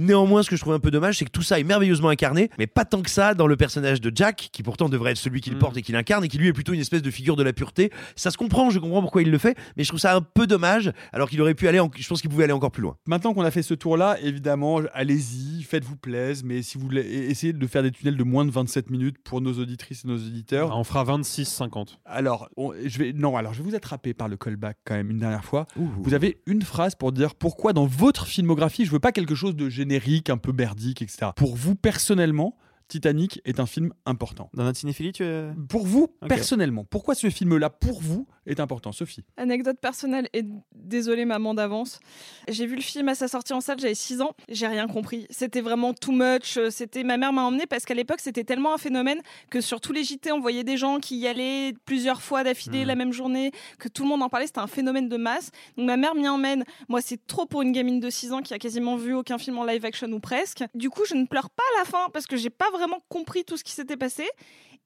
Néanmoins, 0.00 0.42
ce 0.42 0.48
que 0.48 0.56
je 0.56 0.62
trouve 0.62 0.72
un 0.72 0.80
peu 0.80 0.90
dommage, 0.90 1.18
c'est 1.18 1.26
que 1.26 1.30
tout 1.30 1.42
ça 1.42 1.60
est 1.60 1.62
merveilleusement 1.64 2.08
incarné, 2.08 2.48
mais 2.58 2.66
pas 2.66 2.86
tant 2.86 3.02
que 3.02 3.10
ça 3.10 3.34
dans 3.34 3.46
le 3.46 3.54
personnage 3.56 4.00
de 4.00 4.10
Jack, 4.14 4.48
qui 4.50 4.62
pourtant 4.62 4.88
devrait 4.88 5.10
être 5.12 5.18
celui 5.18 5.42
qu'il 5.42 5.54
Mm. 5.54 5.58
porte 5.58 5.76
et 5.76 5.82
qu'il 5.82 5.94
incarne, 5.94 6.24
et 6.24 6.28
qui 6.28 6.38
lui 6.38 6.48
est 6.48 6.52
plutôt 6.54 6.72
une 6.72 6.80
espèce 6.80 7.02
de 7.02 7.10
figure 7.10 7.36
de 7.36 7.42
la 7.42 7.52
pureté. 7.52 7.90
Ça 8.16 8.30
se 8.30 8.38
comprend, 8.38 8.70
je 8.70 8.78
comprends 8.78 9.02
pourquoi 9.02 9.20
il 9.20 9.30
le 9.30 9.36
fait, 9.36 9.58
mais 9.76 9.84
je 9.84 9.88
trouve 9.88 10.00
ça 10.00 10.16
un 10.16 10.22
peu 10.22 10.46
dommage, 10.46 10.90
alors 11.12 11.28
qu'il 11.28 11.40
aurait 11.42 11.54
pu 11.54 11.68
aller, 11.68 11.80
en- 11.80 11.90
je 11.94 12.08
pense 12.08 12.22
qu'il 12.22 12.30
pouvait 12.30 12.44
aller 12.44 12.52
encore 12.54 12.70
plus 12.70 12.82
loin. 12.82 12.96
Maintenant 13.06 13.34
qu'on 13.34 13.42
a 13.42 13.50
fait 13.50 13.62
ce 13.62 13.74
tour-là, 13.74 14.16
évidemment, 14.22 14.80
allez-y, 14.94 15.62
faites-vous 15.64 15.96
plaisir, 15.96 16.44
mais 16.46 16.62
si 16.62 16.78
vous 16.78 16.84
voulez, 16.84 17.02
e- 17.02 17.30
essayez 17.30 17.52
de 17.52 17.66
faire 17.66 17.82
des 17.82 17.90
tunnels 17.90 18.16
de 18.16 18.24
moins 18.24 18.46
de 18.46 18.50
27 18.50 18.88
minutes 18.90 19.16
pour 19.22 19.40
nos 19.42 19.52
auditrices 19.58 20.04
et 20.04 20.08
nos 20.08 20.16
auditeurs. 20.16 20.74
On 20.76 20.84
fera 20.84 21.04
26-50. 21.04 21.98
Alors, 22.06 22.48
on- 22.56 22.72
je 22.84 22.98
vais, 22.98 23.12
non, 23.12 23.36
alors 23.36 23.52
je 23.52 23.62
vais 23.62 23.68
vous 23.70 23.74
attraper 23.76 24.14
par 24.14 24.28
le 24.28 24.36
callback 24.36 24.78
quand 24.84 24.94
même 24.94 25.10
une 25.10 25.18
dernière 25.18 25.44
fois. 25.44 25.66
Vous 25.76 26.14
avez 26.14 26.38
une 26.46 26.62
phrase 26.62 26.94
pour 26.94 27.12
dire 27.12 27.34
pourquoi 27.34 27.72
dans 27.72 27.86
votre 27.86 28.26
filmographie, 28.26 28.84
je 28.84 28.90
veux 28.90 28.98
pas 28.98 29.12
quelque 29.12 29.34
chose 29.34 29.56
de 29.56 29.68
générique, 29.90 30.30
un 30.30 30.36
peu 30.36 30.52
merdique, 30.52 31.02
etc. 31.02 31.32
Pour 31.34 31.56
vous 31.56 31.74
personnellement, 31.74 32.56
Titanic 32.88 33.40
est 33.44 33.60
un 33.60 33.66
film 33.66 33.92
important. 34.06 34.50
Dans 34.54 34.64
notre 34.64 34.78
cinéphilie 34.78 35.12
tu 35.12 35.24
Pour 35.68 35.86
vous 35.86 36.08
personnellement, 36.28 36.84
pourquoi 36.84 37.14
ce 37.14 37.30
film-là? 37.30 37.70
Pour 37.70 38.00
vous 38.00 38.26
est 38.50 38.60
important, 38.60 38.92
Sophie 38.92 39.24
Anecdote 39.36 39.78
personnelle 39.80 40.28
et 40.32 40.44
désolée 40.74 41.24
maman 41.24 41.54
d'avance. 41.54 42.00
J'ai 42.48 42.66
vu 42.66 42.76
le 42.76 42.82
film 42.82 43.08
à 43.08 43.14
sa 43.14 43.28
sortie 43.28 43.52
en 43.52 43.60
salle, 43.60 43.78
j'avais 43.78 43.94
6 43.94 44.20
ans, 44.22 44.34
j'ai 44.48 44.66
rien 44.66 44.86
compris. 44.88 45.26
C'était 45.30 45.60
vraiment 45.60 45.94
too 45.94 46.12
much, 46.12 46.56
euh, 46.56 46.70
c'était 46.70 47.04
ma 47.04 47.16
mère 47.16 47.32
m'a 47.32 47.42
emmené 47.42 47.66
parce 47.66 47.84
qu'à 47.84 47.94
l'époque 47.94 48.20
c'était 48.20 48.44
tellement 48.44 48.74
un 48.74 48.78
phénomène 48.78 49.20
que 49.50 49.60
sur 49.60 49.80
tous 49.80 49.92
les 49.92 50.04
JT 50.04 50.32
on 50.32 50.40
voyait 50.40 50.64
des 50.64 50.76
gens 50.76 50.98
qui 50.98 51.16
y 51.16 51.26
allaient 51.26 51.74
plusieurs 51.84 52.22
fois 52.22 52.44
d'affilée 52.44 52.84
la 52.84 52.94
même 52.94 53.12
journée, 53.12 53.52
que 53.78 53.88
tout 53.88 54.02
le 54.02 54.08
monde 54.08 54.22
en 54.22 54.28
parlait, 54.28 54.46
c'était 54.46 54.60
un 54.60 54.66
phénomène 54.66 55.08
de 55.08 55.16
masse. 55.16 55.50
Donc 55.76 55.86
ma 55.86 55.96
mère 55.96 56.14
m'y 56.14 56.28
emmène. 56.28 56.64
Moi 56.88 57.00
c'est 57.00 57.26
trop 57.26 57.46
pour 57.46 57.62
une 57.62 57.72
gamine 57.72 58.00
de 58.00 58.10
6 58.10 58.32
ans 58.32 58.42
qui 58.42 58.54
a 58.54 58.58
quasiment 58.58 58.96
vu 58.96 59.14
aucun 59.14 59.38
film 59.38 59.58
en 59.58 59.64
live 59.64 59.84
action 59.84 60.10
ou 60.12 60.20
presque. 60.20 60.64
Du 60.74 60.90
coup, 60.90 61.04
je 61.04 61.14
ne 61.14 61.26
pleure 61.26 61.50
pas 61.50 61.62
à 61.76 61.80
la 61.80 61.84
fin 61.84 62.08
parce 62.12 62.26
que 62.26 62.36
j'ai 62.36 62.50
pas 62.50 62.70
vraiment 62.70 63.00
compris 63.08 63.44
tout 63.44 63.56
ce 63.56 63.64
qui 63.64 63.72
s'était 63.72 63.96
passé 63.96 64.28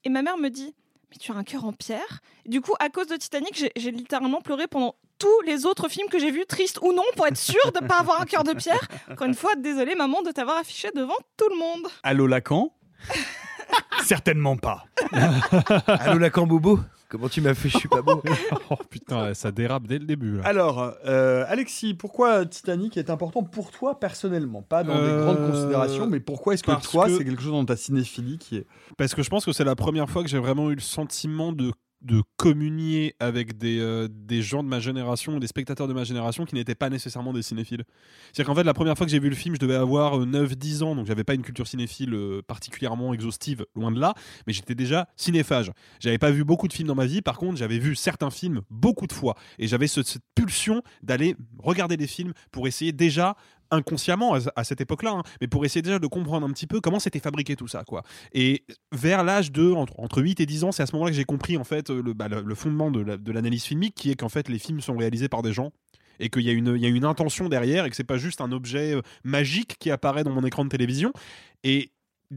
et 0.05 0.09
ma 0.09 0.23
mère 0.23 0.37
me 0.37 0.49
dit 0.51 0.75
mais 1.15 1.19
tu 1.19 1.31
as 1.33 1.37
un 1.37 1.45
cœur 1.45 1.65
en 1.65 1.73
pierre. 1.73 2.21
Du 2.45 2.61
coup, 2.61 2.75
à 2.81 2.89
cause 2.89 3.07
de 3.07 3.17
Titanic, 3.17 3.55
j'ai- 3.77 3.91
littéralement 3.93 4.41
pleuré 4.41 4.67
pendant 4.67 4.97
tous 5.19 5.41
les 5.47 5.65
autres 5.65 5.89
films 5.89 6.09
que 6.09 6.19
j'ai 6.19 6.33
vus, 6.33 6.45
tristes 6.47 6.81
ou 6.83 6.93
non, 6.93 7.05
pour 7.17 7.27
être 7.29 7.37
sûre 7.37 7.71
de 7.73 7.81
ne 7.83 7.87
pas 7.89 8.01
avoir 8.01 8.21
un 8.21 8.25
cœur 8.25 8.43
de 8.43 8.53
pierre. 8.53 8.87
Encore 9.11 9.29
une 9.29 9.35
fois, 9.35 9.55
désolée 9.57 9.95
maman 9.95 10.23
de 10.23 10.33
t'avoir 10.33 10.57
affiché 10.59 10.91
devant 10.95 11.15
tout 11.37 11.49
le 11.51 11.57
monde. 11.59 11.87
Allô 12.03 12.27
Lacan? 12.27 12.73
Certainement 14.05 14.57
pas. 14.57 14.85
Allô 15.87 16.19
Lacan 16.19 16.47
Bobo? 16.47 16.81
Comment 17.15 17.29
tu 17.29 17.41
m'as 17.41 17.55
fait, 17.55 17.69
je 17.69 17.79
suis 17.79 17.89
pas 17.89 18.03
beau. 18.03 18.21
oh 18.71 18.75
putain, 18.91 19.35
ça 19.35 19.53
dérape 19.53 19.87
dès 19.87 20.01
le 20.01 20.05
début. 20.05 20.39
Là. 20.39 20.43
Alors, 20.47 20.95
euh, 21.07 21.45
Alexis, 21.47 21.95
pourquoi 21.95 22.45
Titanic 22.45 22.97
est 22.97 23.09
important 23.09 23.45
pour 23.45 23.71
toi 23.71 24.01
personnellement? 24.01 24.63
Pas 24.63 24.83
dans 24.83 24.95
des 25.01 25.09
Euh, 25.11 25.23
grandes 25.23 25.49
considérations, 25.53 26.09
mais 26.09 26.19
pourquoi 26.19 26.55
est-ce 26.55 26.65
que 26.65 26.73
parce 26.73 26.91
toi, 26.91 27.07
que- 27.07 27.17
c'est 27.17 27.25
quelque 27.25 27.41
chose 27.41 27.53
dans 27.53 27.65
ta 27.65 27.77
cinéphilie 27.77 28.39
qui 28.39 28.57
est... 28.57 28.67
Parce 28.99 29.15
que 29.15 29.23
je 29.23 29.31
pense 29.31 29.45
que 29.45 29.53
c'est 29.53 29.63
la 29.63 29.77
première 29.77 30.11
fois 30.11 30.25
que 30.25 30.29
j'ai 30.29 30.41
vraiment 30.41 30.73
eu 30.73 30.75
le 30.75 30.81
sentiment 30.81 31.53
de 31.53 31.71
de 32.05 32.23
communier 32.37 33.15
avec 33.19 33.57
des, 33.59 33.79
euh, 33.81 34.09
des 34.11 34.43
gens 34.43 34.63
de 34.63 34.69
ma 34.69 34.79
génération, 34.79 35.39
des 35.39 35.47
spectateurs 35.47 35.89
de 35.89 35.93
ma 35.95 36.05
génération 36.05 36.45
qui 36.45 36.55
n'étaient 36.55 36.75
pas 36.75 36.91
nécessairement 36.91 37.33
des 37.33 37.43
cinéphiles. 37.43 37.83
C'est-à-dire 38.33 38.47
qu'en 38.47 38.55
fait, 38.55 38.63
la 38.65 38.75
première 38.75 38.97
fois 38.97 39.07
que 39.07 39.11
j'ai 39.11 39.19
vu 39.19 39.31
le 39.31 39.35
film, 39.35 39.55
je 39.55 39.61
devais 39.61 39.75
avoir 39.75 40.19
9-10 40.21 40.83
ans, 40.83 40.95
donc 40.95 41.07
j'avais 41.07 41.25
pas 41.25 41.35
une 41.35 41.43
culture 41.43 41.67
cinéphile 41.67 42.15
euh, 42.15 42.43
particulièrement 42.47 43.13
exhaustive, 43.15 43.65
loin 43.75 43.91
de 43.91 43.99
là, 43.99 44.15
mais 44.47 44.53
j'étais 44.53 44.75
déjà 44.75 45.09
cinéphage. 45.17 45.73
J'avais 45.99 46.19
pas 46.19 46.31
vu 46.31 46.45
beaucoup 46.45 46.69
de 46.69 46.73
films 46.75 46.89
dans 46.89 46.95
ma 46.95 47.07
vie, 47.07 47.23
par 47.23 47.39
contre, 47.39 47.57
j'avais 47.57 47.79
vu 47.79 47.97
certains 47.97 48.31
films 48.31 48.61
beaucoup 48.71 49.07
de 49.07 49.13
fois, 49.13 49.35
et 49.59 49.67
j'avais 49.67 49.87
ce- 49.87 50.03
cette 50.03 50.23
pulsion 50.35 50.83
d'aller 51.03 51.35
regarder 51.59 51.97
des 51.97 52.07
films 52.07 52.33
pour 52.53 52.67
essayer 52.69 52.93
déjà 52.93 53.35
inconsciemment 53.75 54.35
à, 54.57 54.65
cette 54.65 54.81
époque-là, 54.81 55.13
hein, 55.13 55.23
mais 55.41 55.47
pour 55.49 55.65
essayer 55.65 55.83
déjà 55.83 55.99
de 55.99 56.07
comprendre 56.07 56.47
un 56.47 56.51
petit 56.51 56.67
peu 56.67 56.81
comment 56.81 56.99
c'était 56.99 57.21
fabriqué 57.21 57.57
tout 57.57 57.69
ça, 57.69 57.85
quoi. 57.85 58.03
Et 58.33 58.65
vers 58.93 59.25
l'âge 59.25 59.53
de 59.53 59.71
entre, 59.73 59.99
entre 59.99 60.23
8 60.23 60.41
et 60.41 60.47
10 60.47 60.65
ans, 60.65 60.73
c'est 60.73 60.83
à 60.83 60.87
ce 60.87 60.93
moment-là 60.95 61.11
que 61.11 61.17
j'ai 61.17 61.25
compris 61.25 61.57
en 61.57 61.65
fait 61.65 61.91
le, 61.91 62.13
bah, 62.15 62.29
fondement 62.55 62.91
de 62.91 63.01
la- 63.01 63.17
de 63.17 63.33
l'analyse 63.33 63.65
filmique, 63.65 63.95
qui 63.95 64.11
est 64.11 64.15
qu'en 64.17 64.29
fait 64.29 64.49
les 64.49 64.59
films 64.59 64.81
sont 64.81 64.97
réalisés 64.97 65.29
par 65.29 65.43
des 65.43 65.53
gens 65.53 65.73
et 66.21 66.31
qu'il 66.31 66.43
y, 66.43 66.51
a 66.51 66.53
une- 66.53 66.75
il 66.77 66.83
y 66.83 66.87
a 66.87 66.89
une 66.89 67.05
intention 67.05 67.49
derrière 67.49 67.85
et 67.85 67.91
que 67.91 67.97
c'est 67.97 68.05
pas 68.05 68.19
juste 68.19 68.41
un 68.41 68.53
objet 68.53 68.95
euh, 68.95 69.03
magique 69.25 69.77
qui 69.79 69.91
apparaît 69.91 70.25
dans 70.25 70.33
mon 70.33 70.45
écran 70.45 70.65
de 70.65 70.71
télévision. 70.71 71.13
Et 71.65 71.91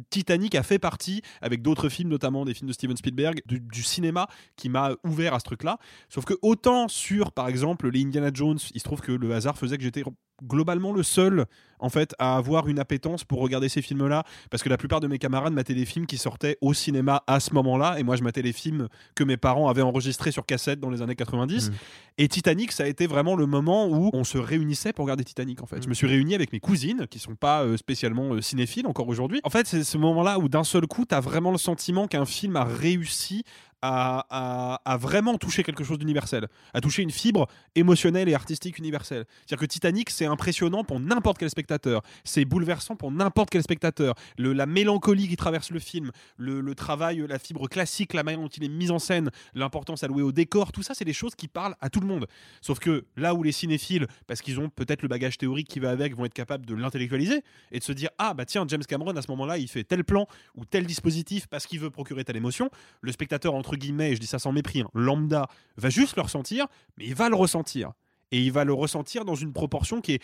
Titanic 0.10 0.56
a 0.56 0.64
fait 0.64 0.80
partie, 0.80 1.22
avec 1.42 1.62
d'autres 1.62 1.90
films, 1.90 2.10
notamment 2.10 2.46
des 2.46 2.54
films 2.54 2.68
de 2.68 2.74
Steven 2.74 2.98
Spielberg, 2.98 3.42
du, 3.46 3.60
du 3.60 3.84
cinéma 3.84 4.28
qui 4.56 4.70
m'a 4.70 4.92
ouvert 5.04 5.34
à 5.34 5.40
ce 5.40 5.46
truc-là. 5.46 5.78
Sauf 6.10 6.26
que 6.26 6.34
autant 6.42 6.88
sur, 6.88 7.32
par 7.32 7.48
exemple, 7.48 7.90
les 7.90 8.04
Indiana 8.04 8.30
Jones, 8.34 8.60
il 8.74 8.80
se 8.80 8.84
trouve 8.84 9.02
que 9.02 9.12
le 9.12 9.34
hasard 9.34 9.58
faisait 9.58 9.78
que 9.78 9.84
j'étais 9.84 10.04
globalement 10.44 10.94
le 10.94 11.04
seul 11.04 11.46
en 11.80 11.90
fait 11.90 12.16
à 12.18 12.38
avoir 12.38 12.68
une 12.68 12.80
appétence 12.80 13.24
pour 13.24 13.40
regarder 13.40 13.70
ces 13.70 13.84
films-là 13.84 14.24
parce 14.50 14.64
que 14.64 14.70
la 14.70 14.78
plupart 14.78 15.00
de 15.00 15.08
mes 15.08 15.20
camarades 15.20 15.54
mataient 15.54 15.76
des 15.76 15.86
films 15.86 16.08
qui 16.08 16.18
sortaient 16.18 16.58
au 16.62 16.74
cinéma 16.74 17.24
à 17.28 17.40
ce 17.40 17.54
moment-là 17.54 18.00
et 18.00 18.04
moi 18.04 18.16
je 18.16 18.24
matais 18.24 18.42
les 18.42 18.54
films 18.54 18.88
que 19.14 19.24
mes 19.24 19.38
parents 19.38 19.70
avaient 19.70 19.84
enregistrés 19.84 20.32
sur 20.32 20.46
cassette 20.46 20.80
dans 20.80 20.90
les 20.90 21.02
années 21.02 21.16
90 21.16 21.70
Mm. 21.70 21.74
et 22.20 22.28
Titanic 22.28 22.72
ça 22.72 22.84
a 22.84 22.88
été 22.88 23.08
vraiment 23.08 23.36
le 23.36 23.46
moment 23.46 23.88
où 23.88 24.10
on 24.14 24.24
se 24.24 24.38
réunissait 24.38 24.94
pour 24.94 25.06
regarder 25.06 25.24
Titanic 25.24 25.62
en 25.62 25.66
fait. 25.66 25.84
Je 25.84 25.90
me 25.90 25.94
suis 25.94 26.08
réuni 26.08 26.36
avec 26.36 26.52
mes 26.52 26.60
cousines 26.60 27.06
qui 27.10 27.20
sont 27.20 27.36
pas 27.36 27.64
euh, 27.64 27.78
spécialement 27.78 28.34
euh, 28.34 28.42
cinéphiles 28.42 28.88
encore 28.88 29.08
aujourd'hui. 29.08 29.40
En 29.44 29.50
fait, 29.50 29.68
c'est 29.68 29.84
ce 29.84 29.98
moment-là 29.98 30.40
où 30.40 30.50
d'un 30.50 30.64
seul 30.64 30.88
coup 30.88 31.06
tu 31.06 31.16
as 31.16 31.20
vraiment 31.20 31.52
le 31.52 31.58
sentiment 31.58 32.08
qu'un 32.08 32.26
film 32.26 32.56
a 32.56 32.64
réussi 32.64 33.44
à, 33.82 34.98
vraiment 35.00 35.38
toucher 35.38 35.64
quelque 35.64 35.84
chose 35.84 36.00
d'universel, 36.00 36.48
à 36.74 36.82
toucher 36.82 37.04
une 37.04 37.12
fibre 37.12 37.48
émotionnelle 37.76 38.30
et 38.30 38.34
artistique 38.34 38.78
universelle. 38.78 39.26
C'est-à-dire 39.46 39.60
que 39.60 39.66
Titanic, 39.66 40.10
c'est 40.10 40.26
impressionnant 40.26 40.84
pour 40.84 41.00
n'importe 41.00 41.38
quel 41.38 41.50
spectateur, 41.50 42.02
c'est 42.24 42.46
bouleversant 42.46 42.96
pour 42.96 43.12
n'importe 43.12 43.50
quel 43.50 43.64
spectateur. 43.64 44.16
La 44.38 44.66
mélancolie 44.66 45.28
qui 45.28 45.36
traverse 45.36 45.72
le 45.72 45.80
film, 45.80 46.12
le, 46.38 46.76
travail, 46.76 47.24
la 47.28 47.40
fibre 47.40 47.68
classique, 47.68 48.14
la 48.14 48.24
manière 48.24 48.42
dont 48.42 48.48
il 48.48 48.64
est 48.64 48.70
mis 48.70 48.92
en 48.92 49.00
scène, 49.00 49.30
l'importance 49.54 50.04
allouée 50.04 50.24
au 50.24 50.32
décor, 50.32 50.72
tout 50.72 50.84
ça, 50.84 50.94
c'est 50.94 51.06
des 51.06 51.14
choses 51.14 51.36
qui 51.36 51.48
parlent 51.48 51.76
à 51.82 51.90
tout 51.90 52.00
le 52.00 52.08
monde. 52.08 52.28
Sauf 52.62 52.80
que 52.80 53.06
là 53.16 53.34
où 53.34 53.44
les 53.44 53.52
cinéphiles, 53.52 54.08
parce 54.26 54.42
qu'ils 54.42 54.60
ont 54.60 54.70
peut-être 54.70 55.02
le 55.02 55.08
bagage 55.08 55.38
théorique 55.38 55.68
qui 55.68 55.80
va 55.80 55.92
avec, 55.92 56.16
vont 56.16 56.26
être 56.26 56.34
capables 56.34 56.66
de 56.66 56.76
l'intellectualiser 56.76 57.44
et 57.72 57.80
de 57.80 57.84
se 57.84 57.92
dire 57.92 58.10
ah 58.18 58.34
bah 58.34 58.46
tiens 58.46 58.66
James 58.68 58.84
Cameron 58.84 59.16
à 59.16 59.22
ce 59.22 59.32
moment-là 59.32 59.58
il 59.58 59.68
fait 59.68 59.84
tel 59.84 60.04
plan 60.04 60.28
ou 60.56 60.66
tel 60.66 60.86
dispositif 60.86 61.48
parce 61.48 61.66
qu'il 61.66 61.80
veut 61.80 61.90
procurer 61.90 62.24
telle 62.24 62.38
émotion. 62.38 62.70
Le 63.02 63.12
spectateur 63.12 63.54
guillemets, 63.76 64.12
et 64.12 64.16
je 64.16 64.22
dis 64.22 64.28
ça 64.28 64.40
sans 64.40 64.52
mépris, 64.52 64.82
hein, 64.82 64.90
lambda 64.94 65.48
va 65.78 65.90
juste 65.90 66.16
le 66.16 66.22
ressentir, 66.22 66.68
mais 66.98 67.06
il 67.06 67.16
va 67.16 67.30
le 67.30 67.36
ressentir 67.36 67.92
et 68.32 68.42
il 68.42 68.52
va 68.52 68.66
le 68.66 68.74
ressentir 68.74 69.26
dans 69.26 69.36
une 69.36 69.54
proportion 69.54 70.02
qui 70.02 70.14
est 70.14 70.22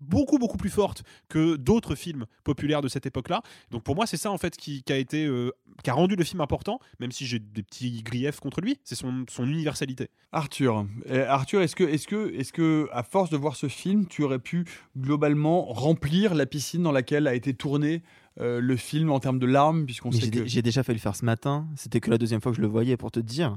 beaucoup 0.00 0.38
beaucoup 0.38 0.56
plus 0.56 0.70
forte 0.70 1.02
que 1.28 1.56
d'autres 1.56 1.94
films 1.94 2.26
populaires 2.44 2.82
de 2.82 2.88
cette 2.88 3.06
époque-là. 3.06 3.42
Donc 3.70 3.82
pour 3.82 3.96
moi, 3.96 4.06
c'est 4.06 4.16
ça 4.16 4.30
en 4.30 4.38
fait 4.38 4.56
qui, 4.56 4.84
a 4.88 4.96
été 4.96 5.26
euh, 5.26 5.50
qui 5.82 5.90
a 5.90 5.94
rendu 5.94 6.16
le 6.16 6.24
film 6.24 6.40
important, 6.40 6.78
même 7.00 7.12
si 7.12 7.26
j'ai 7.26 7.38
des 7.38 7.62
petits 7.62 8.02
griefs 8.02 8.40
contre 8.40 8.60
lui. 8.60 8.78
C'est 8.84 8.94
son, 8.94 9.24
son 9.28 9.44
universalité. 9.44 10.08
Arthur, 10.30 10.86
Euh, 11.10 11.26
Arthur, 11.28 11.62
est-ce 11.62 11.76
que, 11.76 11.84
est-ce 11.84 12.06
que, 12.06 12.32
est-ce 12.34 12.52
que, 12.52 12.88
à 12.92 13.02
force 13.02 13.30
de 13.30 13.36
voir 13.36 13.56
ce 13.56 13.68
film, 13.68 14.06
tu 14.06 14.22
aurais 14.22 14.38
pu 14.38 14.64
globalement 14.96 15.64
remplir 15.64 16.34
la 16.34 16.46
piscine 16.46 16.82
dans 16.82 16.92
laquelle 16.92 17.26
a 17.26 17.34
été 17.34 17.52
tourné 17.54 18.02
euh, 18.40 18.60
le 18.60 18.76
film 18.76 19.10
en 19.10 19.20
termes 19.20 19.38
de 19.38 19.46
larmes, 19.46 19.84
puisqu'on 19.84 20.10
sait 20.10 20.20
J'ai 20.20 20.30
que 20.30 20.44
j'ai 20.46 20.62
déjà 20.62 20.82
fait 20.82 20.92
le 20.92 20.98
faire 20.98 21.14
ce 21.14 21.24
matin. 21.24 21.66
C'était 21.76 22.00
que 22.00 22.10
la 22.10 22.18
deuxième 22.18 22.40
fois 22.40 22.52
que 22.52 22.56
je 22.56 22.62
le 22.62 22.68
voyais 22.68 22.96
pour 22.96 23.10
te 23.10 23.20
dire. 23.20 23.56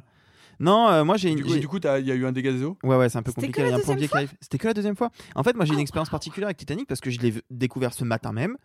Non, 0.60 0.90
euh, 0.90 1.04
moi 1.04 1.18
j'ai 1.18 1.32
une. 1.32 1.42
du 1.42 1.68
coup, 1.68 1.78
il 1.78 2.06
y 2.06 2.12
a 2.12 2.16
eu 2.16 2.26
un 2.26 2.32
dégât 2.32 2.52
des 2.52 2.64
eaux? 2.64 2.78
Ouais, 2.84 2.96
ouais, 2.96 3.10
c'est 3.10 3.18
un 3.18 3.24
peu 3.24 3.32
compliqué. 3.32 3.62
Il 3.62 3.70
y 3.70 3.72
a 3.72 3.76
un 3.76 3.80
plombier 3.80 4.08
qui 4.08 4.16
arrive. 4.16 4.34
C'était 4.42 4.58
que 4.58 4.68
la 4.68 4.74
deuxième 4.74 4.96
fois. 4.96 5.12
En 5.36 5.44
fait, 5.44 5.56
moi 5.56 5.66
j'ai 5.66 5.74
une 5.74 5.80
expérience 5.80 6.10
particulière 6.10 6.48
avec 6.48 6.58
Titanic 6.58 6.88
parce 6.88 7.02
que 7.02 7.10
je 7.10 7.20
l'ai 7.20 7.34
découvert 7.50 7.94
ce 7.94 8.04
matin 8.04 8.32
même. 8.32 8.58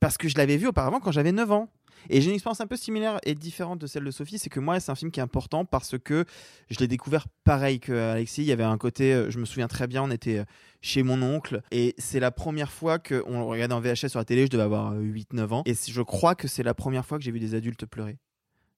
Parce 0.00 0.16
que 0.16 0.28
je 0.28 0.36
l'avais 0.38 0.56
vu 0.56 0.66
auparavant 0.66 0.98
quand 0.98 1.12
j'avais 1.12 1.32
9 1.32 1.52
ans. 1.52 1.68
Et 2.08 2.20
j'ai 2.20 2.28
une 2.28 2.34
expérience 2.34 2.60
un 2.60 2.66
peu 2.66 2.76
similaire 2.76 3.18
et 3.24 3.34
différente 3.34 3.78
de 3.80 3.86
celle 3.86 4.04
de 4.04 4.10
Sophie. 4.10 4.38
C'est 4.38 4.50
que 4.50 4.60
moi, 4.60 4.80
c'est 4.80 4.90
un 4.90 4.94
film 4.94 5.10
qui 5.10 5.20
est 5.20 5.22
important 5.22 5.64
parce 5.64 5.98
que 5.98 6.24
je 6.70 6.78
l'ai 6.78 6.88
découvert 6.88 7.26
pareil 7.44 7.80
que 7.80 7.92
Alexis. 7.92 8.42
Il 8.42 8.48
y 8.48 8.52
avait 8.52 8.64
un 8.64 8.78
côté, 8.78 9.12
euh, 9.12 9.30
je 9.30 9.38
me 9.38 9.44
souviens 9.44 9.68
très 9.68 9.86
bien, 9.86 10.02
on 10.02 10.10
était 10.10 10.38
euh, 10.38 10.44
chez 10.80 11.02
mon 11.02 11.20
oncle. 11.22 11.62
Et 11.70 11.94
c'est 11.98 12.20
la 12.20 12.30
première 12.30 12.72
fois 12.72 12.98
qu'on 12.98 13.38
le 13.38 13.44
regardait 13.44 13.74
en 13.74 13.80
VHS 13.80 14.08
sur 14.08 14.18
la 14.18 14.24
télé. 14.24 14.46
Je 14.46 14.50
devais 14.50 14.62
avoir 14.62 14.94
8-9 14.94 15.52
ans. 15.52 15.62
Et 15.66 15.74
je 15.74 16.02
crois 16.02 16.34
que 16.34 16.48
c'est 16.48 16.62
la 16.62 16.74
première 16.74 17.04
fois 17.04 17.18
que 17.18 17.24
j'ai 17.24 17.32
vu 17.32 17.40
des 17.40 17.54
adultes 17.54 17.84
pleurer 17.86 18.18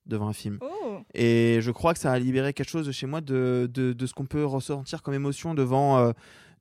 devant 0.05 0.27
un 0.27 0.33
film. 0.33 0.59
Oh. 0.61 0.99
Et 1.13 1.59
je 1.61 1.71
crois 1.71 1.93
que 1.93 1.99
ça 1.99 2.11
a 2.11 2.19
libéré 2.19 2.53
quelque 2.53 2.69
chose 2.69 2.91
chez 2.91 3.07
moi 3.07 3.21
de, 3.21 3.69
de, 3.73 3.93
de 3.93 4.05
ce 4.05 4.13
qu'on 4.13 4.25
peut 4.25 4.43
ressentir 4.43 5.01
comme 5.01 5.13
émotion 5.13 5.53
devant, 5.53 5.97
euh, 5.99 6.11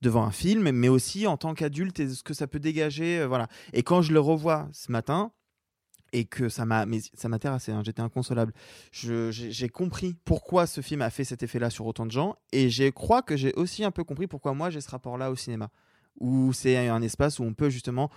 devant 0.01 0.23
un 0.23 0.31
film, 0.31 0.71
mais 0.71 0.89
aussi 0.89 1.27
en 1.27 1.37
tant 1.37 1.55
qu'adulte 1.55 1.99
et 1.99 2.09
ce 2.09 2.23
que 2.23 2.35
ça 2.35 2.47
peut 2.47 2.61
dégager. 2.61 3.19
euh, 3.21 3.27
voilà. 3.27 3.49
Et 3.73 3.83
quand 3.83 4.01
je 4.01 4.13
le 4.13 4.21
revois 4.21 4.69
ce 4.73 4.93
matin, 4.93 5.33
et 6.13 6.25
que 6.25 6.49
ça 6.49 6.65
m'a 6.65 6.87
ça 7.15 7.29
m'a 7.29 7.39
terrassé, 7.39 7.73
hein, 7.73 7.83
j'étais 7.85 8.03
inconsolable. 8.03 8.53
J'ai 8.93 9.69
compris 9.69 10.15
pourquoi 10.25 10.67
ce 10.67 10.81
film 10.81 11.03
a 11.03 11.11
fait 11.11 11.25
cet 11.25 11.43
effet-là 11.43 11.71
sur 11.71 11.87
autant 11.87 12.07
de 12.07 12.11
gens, 12.11 12.37
et 12.53 12.71
je 12.71 12.91
crois 12.91 13.23
que 13.23 13.37
j'ai 13.37 13.53
aussi 13.55 13.85
un 13.85 13.91
peu 13.91 14.05
compris 14.05 14.27
pourquoi 14.27 14.55
moi 14.55 14.71
j'ai 14.71 14.81
ce 14.81 14.91
rapport-là 14.91 15.31
au 15.31 15.37
cinéma, 15.37 15.71
où 16.21 16.53
c'est 16.53 16.89
un 16.89 17.03
espace 17.03 17.39
où 17.39 17.45
on 17.45 17.55
peut 17.55 17.71
justement 17.71 18.11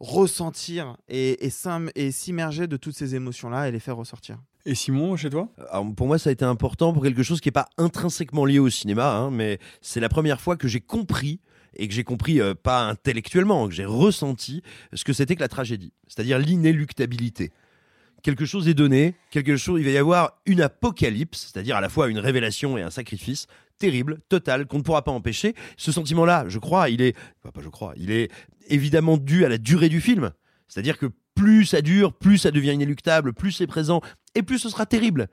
ressentir 0.00 0.96
et 1.08 1.48
s'immerger 1.50 2.66
de 2.66 2.76
toutes 2.76 2.96
ces 2.96 3.14
émotions-là 3.14 3.68
et 3.68 3.72
les 3.72 3.80
faire 3.80 3.96
ressortir. 3.96 4.38
Et 4.66 4.74
Simon, 4.74 5.16
chez 5.16 5.28
toi? 5.28 5.48
Pour 5.96 6.06
moi, 6.06 6.18
ça 6.18 6.30
a 6.30 6.32
été 6.32 6.44
important 6.44 6.92
pour 6.92 7.02
quelque 7.02 7.22
chose 7.22 7.40
qui 7.40 7.48
n'est 7.48 7.52
pas 7.52 7.68
intrinsèquement 7.76 8.46
lié 8.46 8.58
au 8.58 8.70
cinéma, 8.70 9.14
hein, 9.14 9.30
mais 9.30 9.58
c'est 9.82 10.00
la 10.00 10.08
première 10.08 10.40
fois 10.40 10.56
que 10.56 10.68
j'ai 10.68 10.80
compris, 10.80 11.40
et 11.76 11.88
que 11.88 11.94
j'ai 11.94 12.04
compris 12.04 12.40
euh, 12.40 12.54
pas 12.54 12.88
intellectuellement, 12.88 13.68
que 13.68 13.74
j'ai 13.74 13.84
ressenti 13.84 14.62
ce 14.92 15.04
que 15.04 15.12
c'était 15.12 15.36
que 15.36 15.40
la 15.40 15.48
tragédie, 15.48 15.92
c'est-à-dire 16.06 16.38
l'inéluctabilité. 16.38 17.50
Quelque 18.22 18.46
chose 18.46 18.68
est 18.68 18.74
donné, 18.74 19.14
quelque 19.30 19.56
chose, 19.56 19.80
il 19.80 19.84
va 19.84 19.90
y 19.90 19.98
avoir 19.98 20.40
une 20.46 20.62
apocalypse, 20.62 21.50
c'est-à-dire 21.52 21.76
à 21.76 21.82
la 21.82 21.90
fois 21.90 22.08
une 22.08 22.18
révélation 22.18 22.78
et 22.78 22.82
un 22.82 22.90
sacrifice 22.90 23.48
terrible, 23.78 24.20
total, 24.28 24.66
qu'on 24.66 24.78
ne 24.78 24.82
pourra 24.82 25.02
pas 25.02 25.10
empêcher. 25.10 25.54
Ce 25.76 25.92
sentiment-là, 25.92 26.46
je 26.48 26.58
crois, 26.58 26.88
il 26.88 27.02
est, 27.02 27.14
pas 27.42 27.50
je 27.60 27.68
crois, 27.68 27.92
il 27.96 28.10
est 28.10 28.30
évidemment 28.68 29.18
dû 29.18 29.44
à 29.44 29.48
la 29.48 29.58
durée 29.58 29.90
du 29.90 30.00
film. 30.00 30.30
C'est-à-dire 30.68 30.96
que 30.96 31.06
plus 31.34 31.66
ça 31.66 31.82
dure, 31.82 32.14
plus 32.14 32.38
ça 32.38 32.50
devient 32.50 32.72
inéluctable, 32.72 33.34
plus 33.34 33.52
c'est 33.52 33.66
présent, 33.66 34.00
et 34.34 34.42
plus 34.42 34.58
ce 34.58 34.68
sera 34.68 34.86
terrible. 34.86 35.28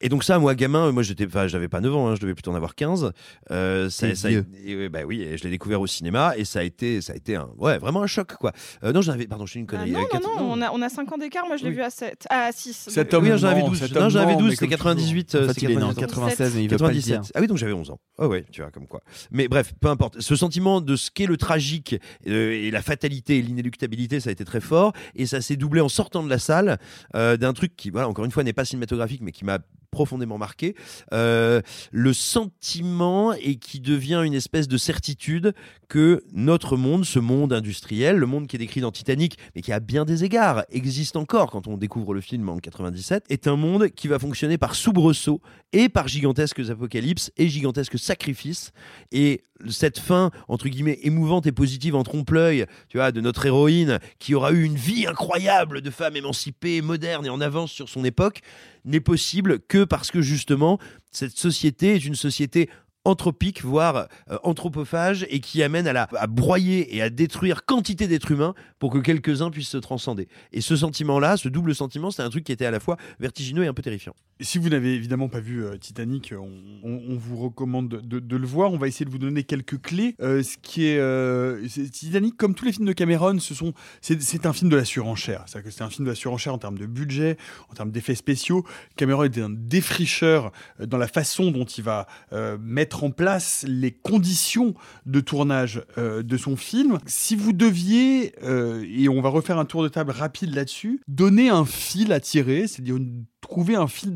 Et 0.00 0.08
donc 0.08 0.24
ça, 0.24 0.38
moi, 0.38 0.54
gamin, 0.54 0.92
moi, 0.92 1.02
j'étais, 1.02 1.26
enfin, 1.26 1.46
j'avais 1.46 1.68
pas 1.68 1.80
9 1.80 1.94
ans, 1.94 2.08
hein, 2.08 2.14
je 2.14 2.20
devais 2.20 2.34
plutôt 2.34 2.50
en 2.50 2.54
avoir 2.54 2.74
15. 2.74 3.12
Euh, 3.50 3.88
ça, 3.90 4.08
T'es 4.08 4.14
ça- 4.14 4.28
vieux. 4.28 4.44
et, 4.64 4.76
ouais, 4.76 4.88
bah 4.88 5.00
oui, 5.06 5.22
et 5.22 5.36
je 5.38 5.44
l'ai 5.44 5.50
découvert 5.50 5.80
au 5.80 5.86
cinéma, 5.86 6.34
et 6.36 6.44
ça 6.44 6.60
a 6.60 6.62
été, 6.62 7.00
ça 7.00 7.12
a 7.12 7.16
été 7.16 7.36
un, 7.36 7.48
ouais, 7.58 7.78
vraiment 7.78 8.02
un 8.02 8.06
choc, 8.06 8.34
quoi. 8.36 8.52
Euh, 8.84 8.92
non, 8.92 9.00
j'en 9.02 9.12
avais, 9.12 9.26
pardon, 9.26 9.46
je 9.46 9.52
suis 9.52 9.60
une 9.60 9.66
Ah 9.68 9.72
connerie. 9.72 9.92
non, 9.92 10.00
Euh, 10.00 10.18
non, 10.22 10.36
non, 10.40 10.52
on 10.52 10.62
a, 10.62 10.70
on 10.72 10.82
a 10.82 10.88
5 10.88 11.10
ans 11.12 11.18
d'écart. 11.18 11.46
Moi, 11.46 11.56
je 11.56 11.64
l'ai 11.64 11.70
Oui. 11.70 11.76
vu 11.76 11.82
à 11.82 11.90
7. 11.90 12.26
À 12.30 12.50
6. 12.52 12.88
Cet 12.90 13.12
oui, 13.14 13.30
j'en 13.36 13.48
avais 13.48 13.60
ment, 13.60 13.68
12. 13.68 13.78
cet 13.80 13.92
Non, 13.94 14.08
j'en 14.08 14.20
avais 14.20 14.32
ment, 14.32 14.38
12, 14.38 14.48
mais 14.50 14.54
c'était 14.56 14.66
comme 14.66 14.70
98. 14.78 15.34
En 15.34 15.38
euh, 15.38 15.46
fait, 15.48 15.52
c'est 15.54 15.62
il 15.66 15.70
est 15.72 15.76
né 15.76 15.82
en 15.82 15.94
97. 15.94 16.06
96, 16.38 16.54
mais 16.56 16.64
il 16.64 16.70
veut 16.70 16.76
pas 16.76 16.88
le 16.88 16.92
dire. 16.94 17.02
97. 17.16 17.32
Ah 17.34 17.40
oui, 17.40 17.46
donc 17.46 17.56
j'avais 17.56 17.72
11 17.72 17.90
ans. 17.90 18.00
Ah 18.18 18.28
ouais, 18.28 18.44
tu 18.52 18.60
vois, 18.60 18.70
comme 18.70 18.86
quoi. 18.86 19.00
Mais 19.30 19.48
bref, 19.48 19.72
peu 19.80 19.88
importe. 19.88 20.20
Ce 20.20 20.36
sentiment 20.36 20.80
de 20.80 20.96
ce 20.96 21.10
qu'est 21.10 21.26
le 21.26 21.36
tragique 21.36 21.96
euh, 22.26 22.52
et 22.52 22.70
la 22.70 22.82
fatalité 22.82 23.38
et 23.38 23.42
l'inéluctabilité, 23.42 24.20
ça 24.20 24.30
a 24.30 24.32
été 24.32 24.44
très 24.44 24.60
fort. 24.60 24.92
Et 25.14 25.26
ça 25.26 25.40
s'est 25.40 25.56
doublé 25.56 25.80
en 25.80 25.88
sortant 25.88 26.22
de 26.22 26.28
la 26.30 26.38
salle 26.38 26.78
euh, 27.14 27.36
d'un 27.36 27.52
truc 27.52 27.76
qui, 27.76 27.90
voilà, 27.90 28.08
encore 28.08 28.24
une 28.24 28.30
fois, 28.30 28.42
n'est 28.44 28.52
pas 28.52 28.64
cinématographique, 28.64 29.20
mais 29.22 29.32
qui 29.32 29.44
m'a 29.44 29.58
profondément 29.96 30.36
marqué. 30.36 30.74
Euh, 31.14 31.62
le 31.90 32.12
sentiment 32.12 33.32
et 33.32 33.56
qui 33.56 33.80
devient 33.80 34.20
une 34.22 34.34
espèce 34.34 34.68
de 34.68 34.76
certitude 34.76 35.54
que 35.88 36.22
notre 36.32 36.76
monde, 36.76 37.04
ce 37.04 37.18
monde 37.18 37.52
industriel, 37.52 38.16
le 38.16 38.26
monde 38.26 38.46
qui 38.46 38.56
est 38.56 38.58
décrit 38.58 38.80
dans 38.80 38.92
Titanic, 38.92 39.38
mais 39.54 39.62
qui 39.62 39.72
à 39.72 39.80
bien 39.80 40.04
des 40.04 40.24
égards 40.24 40.64
existe 40.70 41.16
encore 41.16 41.50
quand 41.50 41.66
on 41.66 41.76
découvre 41.76 42.14
le 42.14 42.20
film 42.20 42.48
en 42.48 42.58
97, 42.58 43.24
est 43.28 43.46
un 43.46 43.56
monde 43.56 43.88
qui 43.88 44.08
va 44.08 44.18
fonctionner 44.18 44.58
par 44.58 44.74
soubresauts 44.74 45.40
et 45.72 45.88
par 45.88 46.08
gigantesques 46.08 46.70
apocalypses 46.70 47.30
et 47.36 47.48
gigantesques 47.48 47.98
sacrifices. 47.98 48.72
Et 49.12 49.42
cette 49.68 49.98
fin, 49.98 50.30
entre 50.48 50.68
guillemets, 50.68 50.98
émouvante 51.02 51.46
et 51.46 51.52
positive 51.52 51.94
en 51.94 52.02
trompe-l'œil, 52.02 52.66
tu 52.88 52.98
vois, 52.98 53.12
de 53.12 53.20
notre 53.20 53.46
héroïne 53.46 53.98
qui 54.18 54.34
aura 54.34 54.52
eu 54.52 54.62
une 54.62 54.76
vie 54.76 55.06
incroyable 55.06 55.80
de 55.80 55.90
femme 55.90 56.16
émancipée, 56.16 56.82
moderne 56.82 57.26
et 57.26 57.30
en 57.30 57.40
avance 57.40 57.72
sur 57.72 57.88
son 57.88 58.04
époque, 58.04 58.40
n'est 58.84 59.00
possible 59.00 59.58
que 59.60 59.84
parce 59.84 60.10
que 60.10 60.20
justement, 60.20 60.78
cette 61.10 61.36
société 61.36 61.94
est 61.94 62.04
une 62.04 62.14
société 62.14 62.68
anthropique, 63.06 63.62
voire 63.62 64.08
euh, 64.30 64.38
anthropophage, 64.42 65.26
et 65.30 65.40
qui 65.40 65.62
amène 65.62 65.86
à, 65.86 65.92
la, 65.92 66.08
à 66.16 66.26
broyer 66.26 66.96
et 66.96 67.02
à 67.02 67.10
détruire 67.10 67.64
quantité 67.64 68.06
d'êtres 68.06 68.32
humains 68.32 68.54
pour 68.78 68.90
que 68.90 68.98
quelques-uns 68.98 69.50
puissent 69.50 69.68
se 69.68 69.78
transcender. 69.78 70.28
Et 70.52 70.60
ce 70.60 70.76
sentiment-là, 70.76 71.36
ce 71.36 71.48
double 71.48 71.74
sentiment, 71.74 72.10
c'était 72.10 72.24
un 72.24 72.30
truc 72.30 72.44
qui 72.44 72.52
était 72.52 72.66
à 72.66 72.70
la 72.70 72.80
fois 72.80 72.96
vertigineux 73.20 73.64
et 73.64 73.68
un 73.68 73.74
peu 73.74 73.82
terrifiant. 73.82 74.14
Si 74.40 74.58
vous 74.58 74.68
n'avez 74.68 74.94
évidemment 74.94 75.28
pas 75.30 75.40
vu 75.40 75.64
euh, 75.64 75.78
Titanic, 75.78 76.34
on, 76.38 76.50
on- 76.82 77.16
vous 77.16 77.36
recommande 77.38 77.88
de, 77.88 78.36
le 78.36 78.46
voir. 78.46 78.70
On 78.70 78.76
va 78.76 78.86
essayer 78.86 79.06
de 79.06 79.10
vous 79.10 79.18
donner 79.18 79.44
quelques 79.44 79.80
clés. 79.80 80.14
Euh, 80.20 80.42
ce 80.42 80.56
qui 80.60 80.86
est, 80.86 80.98
euh, 80.98 81.66
c'est- 81.68 81.88
Titanic, 81.90 82.36
comme 82.36 82.54
tous 82.54 82.66
les 82.66 82.72
films 82.72 82.84
de 82.86 82.92
Cameron, 82.92 83.38
ce 83.38 83.54
sont, 83.54 83.72
c'est, 84.02 84.20
c'est 84.20 84.44
un 84.44 84.52
film 84.52 84.70
de 84.70 84.76
la 84.76 84.84
surenchère. 84.84 85.44
C'est-à-dire 85.46 85.70
que 85.70 85.74
c'est 85.74 85.82
un 85.84 85.88
film 85.88 86.04
de 86.04 86.10
la 86.10 86.14
surenchère 86.14 86.52
en 86.52 86.58
termes 86.58 86.76
de 86.76 86.84
budget, 86.84 87.38
en 87.70 87.74
termes 87.74 87.90
d'effets 87.90 88.14
spéciaux. 88.14 88.64
Cameron 88.96 89.24
était 89.24 89.40
un 89.40 89.48
défricheur 89.50 90.52
euh, 90.80 90.86
dans 90.86 90.98
la 90.98 91.08
façon 91.08 91.50
dont 91.50 91.64
il 91.64 91.82
va 91.84 92.06
euh, 92.34 92.58
mettre 92.60 93.04
en 93.04 93.10
place 93.10 93.64
les 93.66 93.92
conditions 93.92 94.74
de 95.06 95.20
tournage 95.20 95.82
euh, 95.96 96.22
de 96.22 96.36
son 96.36 96.56
film. 96.56 96.98
Si 97.06 97.36
vous 97.36 97.54
deviez, 97.54 98.34
euh, 98.42 98.84
et 98.86 99.08
on 99.08 99.22
va 99.22 99.30
refaire 99.30 99.58
un 99.58 99.64
tour 99.64 99.82
de 99.82 99.88
table 99.88 100.10
rapide 100.10 100.54
là-dessus, 100.54 101.00
donner 101.08 101.48
un 101.48 101.64
fil 101.64 102.12
à 102.12 102.20
tirer, 102.20 102.66
c'est-à-dire 102.66 102.98
trouver 103.40 103.76
un 103.76 103.86
fil 103.86 104.12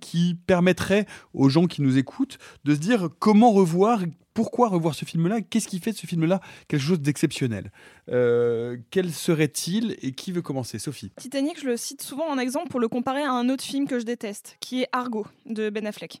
qui 0.00 0.38
permettrait 0.46 1.06
aux 1.32 1.48
gens 1.48 1.66
qui 1.66 1.82
nous 1.82 1.98
écoutent 1.98 2.38
de 2.64 2.74
se 2.74 2.80
dire 2.80 3.08
comment 3.18 3.52
revoir 3.52 4.00
pourquoi 4.34 4.68
revoir 4.68 4.94
ce 4.94 5.04
film-là? 5.04 5.40
Qu'est-ce 5.40 5.68
qui 5.68 5.78
fait 5.78 5.92
de 5.92 5.96
ce 5.96 6.06
film-là 6.06 6.40
quelque 6.68 6.82
chose 6.82 7.00
d'exceptionnel? 7.00 7.70
Euh, 8.10 8.76
Quel 8.90 9.12
serait-il 9.12 9.96
Et 10.02 10.12
qui 10.12 10.32
veut 10.32 10.42
commencer? 10.42 10.78
Sophie 10.78 11.10
Titanic, 11.16 11.60
je 11.60 11.66
le 11.66 11.76
cite 11.76 12.02
souvent 12.02 12.26
en 12.28 12.38
exemple 12.38 12.68
pour 12.68 12.80
le 12.80 12.88
comparer 12.88 13.22
à 13.22 13.30
un 13.30 13.48
autre 13.48 13.62
film 13.62 13.86
que 13.86 13.98
je 13.98 14.04
déteste, 14.04 14.56
qui 14.60 14.82
est 14.82 14.88
Argo 14.92 15.26
de 15.46 15.70
Ben 15.70 15.86
Affleck. 15.86 16.20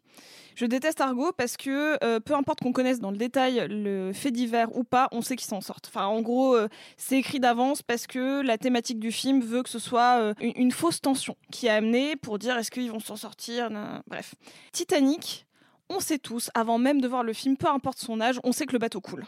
Je 0.54 0.66
déteste 0.66 1.00
Argo 1.00 1.32
parce 1.36 1.56
que 1.56 1.98
euh, 2.04 2.20
peu 2.20 2.34
importe 2.34 2.60
qu'on 2.60 2.72
connaisse 2.72 3.00
dans 3.00 3.10
le 3.10 3.16
détail 3.16 3.66
le 3.68 4.12
fait 4.12 4.30
divers 4.30 4.74
ou 4.76 4.84
pas, 4.84 5.08
on 5.10 5.20
sait 5.20 5.34
qu'ils 5.34 5.48
s'en 5.48 5.60
sortent. 5.60 5.88
Enfin, 5.88 6.06
en 6.06 6.22
gros, 6.22 6.54
euh, 6.54 6.68
c'est 6.96 7.18
écrit 7.18 7.40
d'avance 7.40 7.82
parce 7.82 8.06
que 8.06 8.40
la 8.42 8.56
thématique 8.56 9.00
du 9.00 9.10
film 9.10 9.40
veut 9.42 9.64
que 9.64 9.68
ce 9.70 9.80
soit 9.80 10.32
une, 10.40 10.52
une 10.54 10.70
fausse 10.70 11.00
tension 11.00 11.36
qui 11.50 11.66
est 11.66 11.70
amenée 11.70 12.14
pour 12.14 12.38
dire 12.38 12.56
est-ce 12.56 12.70
qu'ils 12.70 12.92
vont 12.92 13.00
s'en 13.00 13.16
sortir. 13.16 13.68
Bref. 14.06 14.36
Titanic, 14.72 15.46
on 15.94 16.00
sait 16.00 16.18
tous, 16.18 16.50
avant 16.54 16.78
même 16.78 17.00
de 17.00 17.08
voir 17.08 17.22
le 17.22 17.32
film, 17.32 17.56
peu 17.56 17.68
importe 17.68 17.98
son 17.98 18.20
âge, 18.20 18.40
on 18.44 18.52
sait 18.52 18.66
que 18.66 18.72
le 18.72 18.78
bateau 18.78 19.00
coule. 19.00 19.24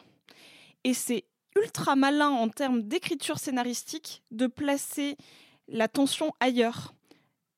Et 0.85 0.95
c'est 0.95 1.25
ultra 1.57 1.97
malin 1.97 2.29
en 2.29 2.49
termes 2.49 2.83
d'écriture 2.83 3.39
scénaristique 3.39 4.23
de 4.31 4.47
placer 4.47 5.17
la 5.69 5.89
tension 5.89 6.33
ailleurs. 6.41 6.95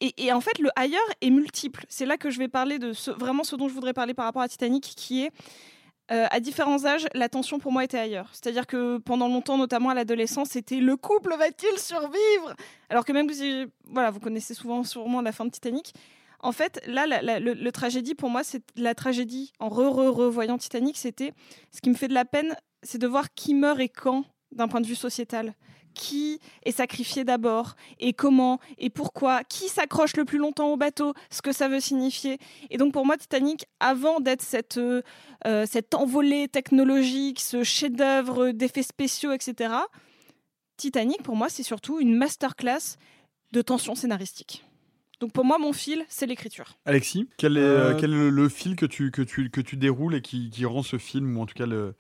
Et, 0.01 0.33
en 0.33 0.41
fait, 0.41 0.61
le 0.61 0.71
ailleurs 0.77 1.03
est 1.21 1.31
multiple. 1.31 1.85
C'est 1.89 2.07
là 2.07 2.17
que 2.17 2.31
je 2.31 2.39
vais 2.39 2.47
parler 2.47 2.79
de 2.79 2.93
ce, 2.93 3.11
vraiment 3.11 3.43
ce 3.43 3.57
dont 3.57 3.69
je 3.69 3.75
voudrais 3.75 3.93
parler 3.93 4.15
par 4.15 4.27
rapport 4.27 4.43
à 4.43 4.49
Titanic, 4.49 4.85
qui 4.85 5.25
est 5.25 5.33
euh, 6.13 6.27
à 6.31 6.39
différents 6.39 6.87
âges, 6.87 7.07
la 7.15 7.29
tension 7.29 7.59
pour 7.59 7.73
moi 7.73 7.83
était 7.83 7.99
ailleurs. 7.99 8.29
C'est-à-dire 8.33 8.69
que 8.69 8.99
pendant 8.99 9.27
longtemps, 9.27 9.59
notamment 9.59 9.91
à 9.91 9.95
l'adolescence, 9.95 10.51
c'était 10.51 10.79
le 10.79 10.97
couple 10.97 11.35
va-t-il 11.37 11.77
survivre? 11.81 12.55
Alors 12.89 13.05
que 13.05 13.13
même 13.13 13.29
si 13.29 13.67
voilà, 13.87 14.13
vous 14.13 14.21
connaissez 14.21 14.55
souvent 14.55 14.85
sûrement 14.85 15.21
la 15.21 15.33
fin 15.33 15.45
de 15.45 15.51
Titanic. 15.51 15.93
En 16.41 16.53
fait, 16.53 16.81
là, 16.87 17.07
la- 17.07 17.41
le, 17.41 17.73
tragédie 17.73 18.15
pour 18.15 18.31
moi, 18.31 18.45
c'est 18.45 18.63
la 18.77 18.95
tragédie 18.95 19.53
en 19.59 19.69
re 19.69 19.91
re 19.91 20.15
revoyant 20.15 20.57
Titanic, 20.59 20.97
c'était 20.97 21.33
ce 21.73 21.81
qui 21.81 21.91
me 21.91 21.95
fait 21.95 22.09
de 22.09 22.15
la 22.15 22.25
peine, 22.25 22.57
c'est 22.83 22.99
de 22.99 23.07
voir 23.07 23.35
qui 23.35 23.55
meurt 23.55 23.81
et 23.81 23.89
quand 23.89 24.25
d'un 24.53 24.69
point 24.69 24.81
de 24.81 24.87
vue 24.87 24.95
sociétal. 24.95 25.55
Qui 25.95 26.39
est 26.65 26.71
sacrifié 26.71 27.25
d'abord 27.25 27.75
et 27.99 28.13
comment 28.13 28.61
et 28.77 28.89
pourquoi? 28.89 29.43
Qui 29.43 29.69
s'accroche 29.69 30.17
le 30.17 30.25
plus 30.25 30.39
longtemps 30.39 30.73
au 30.73 30.77
bateau? 30.77 31.13
Ce 31.29 31.43
que 31.43 31.51
ça 31.51 31.67
veut 31.69 31.81
signifier. 31.81 32.39
Et 32.71 32.77
donc 32.77 32.93
pour 32.93 33.05
moi, 33.05 33.17
Titanic, 33.17 33.65
avant 33.81 34.21
d'être 34.21 34.43
cette, 34.43 34.79
euh, 34.79 35.03
euh, 35.47 35.67
cette 35.69 35.95
envolée 35.95 36.47
technologique, 36.47 37.41
ce 37.41 37.65
chef-d'œuvre 37.65 38.53
d'effets 38.53 38.85
spéciaux, 38.85 39.33
etc., 39.33 39.75
Titanic, 40.77 41.23
pour 41.25 41.35
moi, 41.35 41.49
c'est 41.49 41.65
surtout 41.65 41.99
une 41.99 42.15
masterclass 42.15 42.97
de 43.53 43.63
tension 43.63 43.97
scénaristique. 43.97 44.65
Donc 45.21 45.33
pour 45.33 45.45
moi, 45.45 45.59
mon 45.59 45.73
fil, 45.73 46.05
c'est 46.09 46.27
l'écriture. 46.27 46.79
Alexis, 46.85 47.29
quel 47.39 47.57
est, 47.57 47.61
Euh, 47.61 47.95
quel 47.99 48.13
est 48.13 48.17
le, 48.17 48.31
le 48.31 48.49
fil 48.49 48.77
que 48.77 48.87
tu, 48.87 49.11
que, 49.11 49.23
tu, 49.23 49.51
que 49.51 49.61
tu 49.61 49.77
déroules 49.77 50.15
et 50.15 50.23
qui, 50.23 50.49
qui 50.51 50.65
rend 50.65 50.83
ce 50.83 50.97
film, 50.99 51.37
ou 51.37 51.41
en 51.41 51.47
tout 51.47 51.55
cas 51.55 51.67
le, 51.67 51.95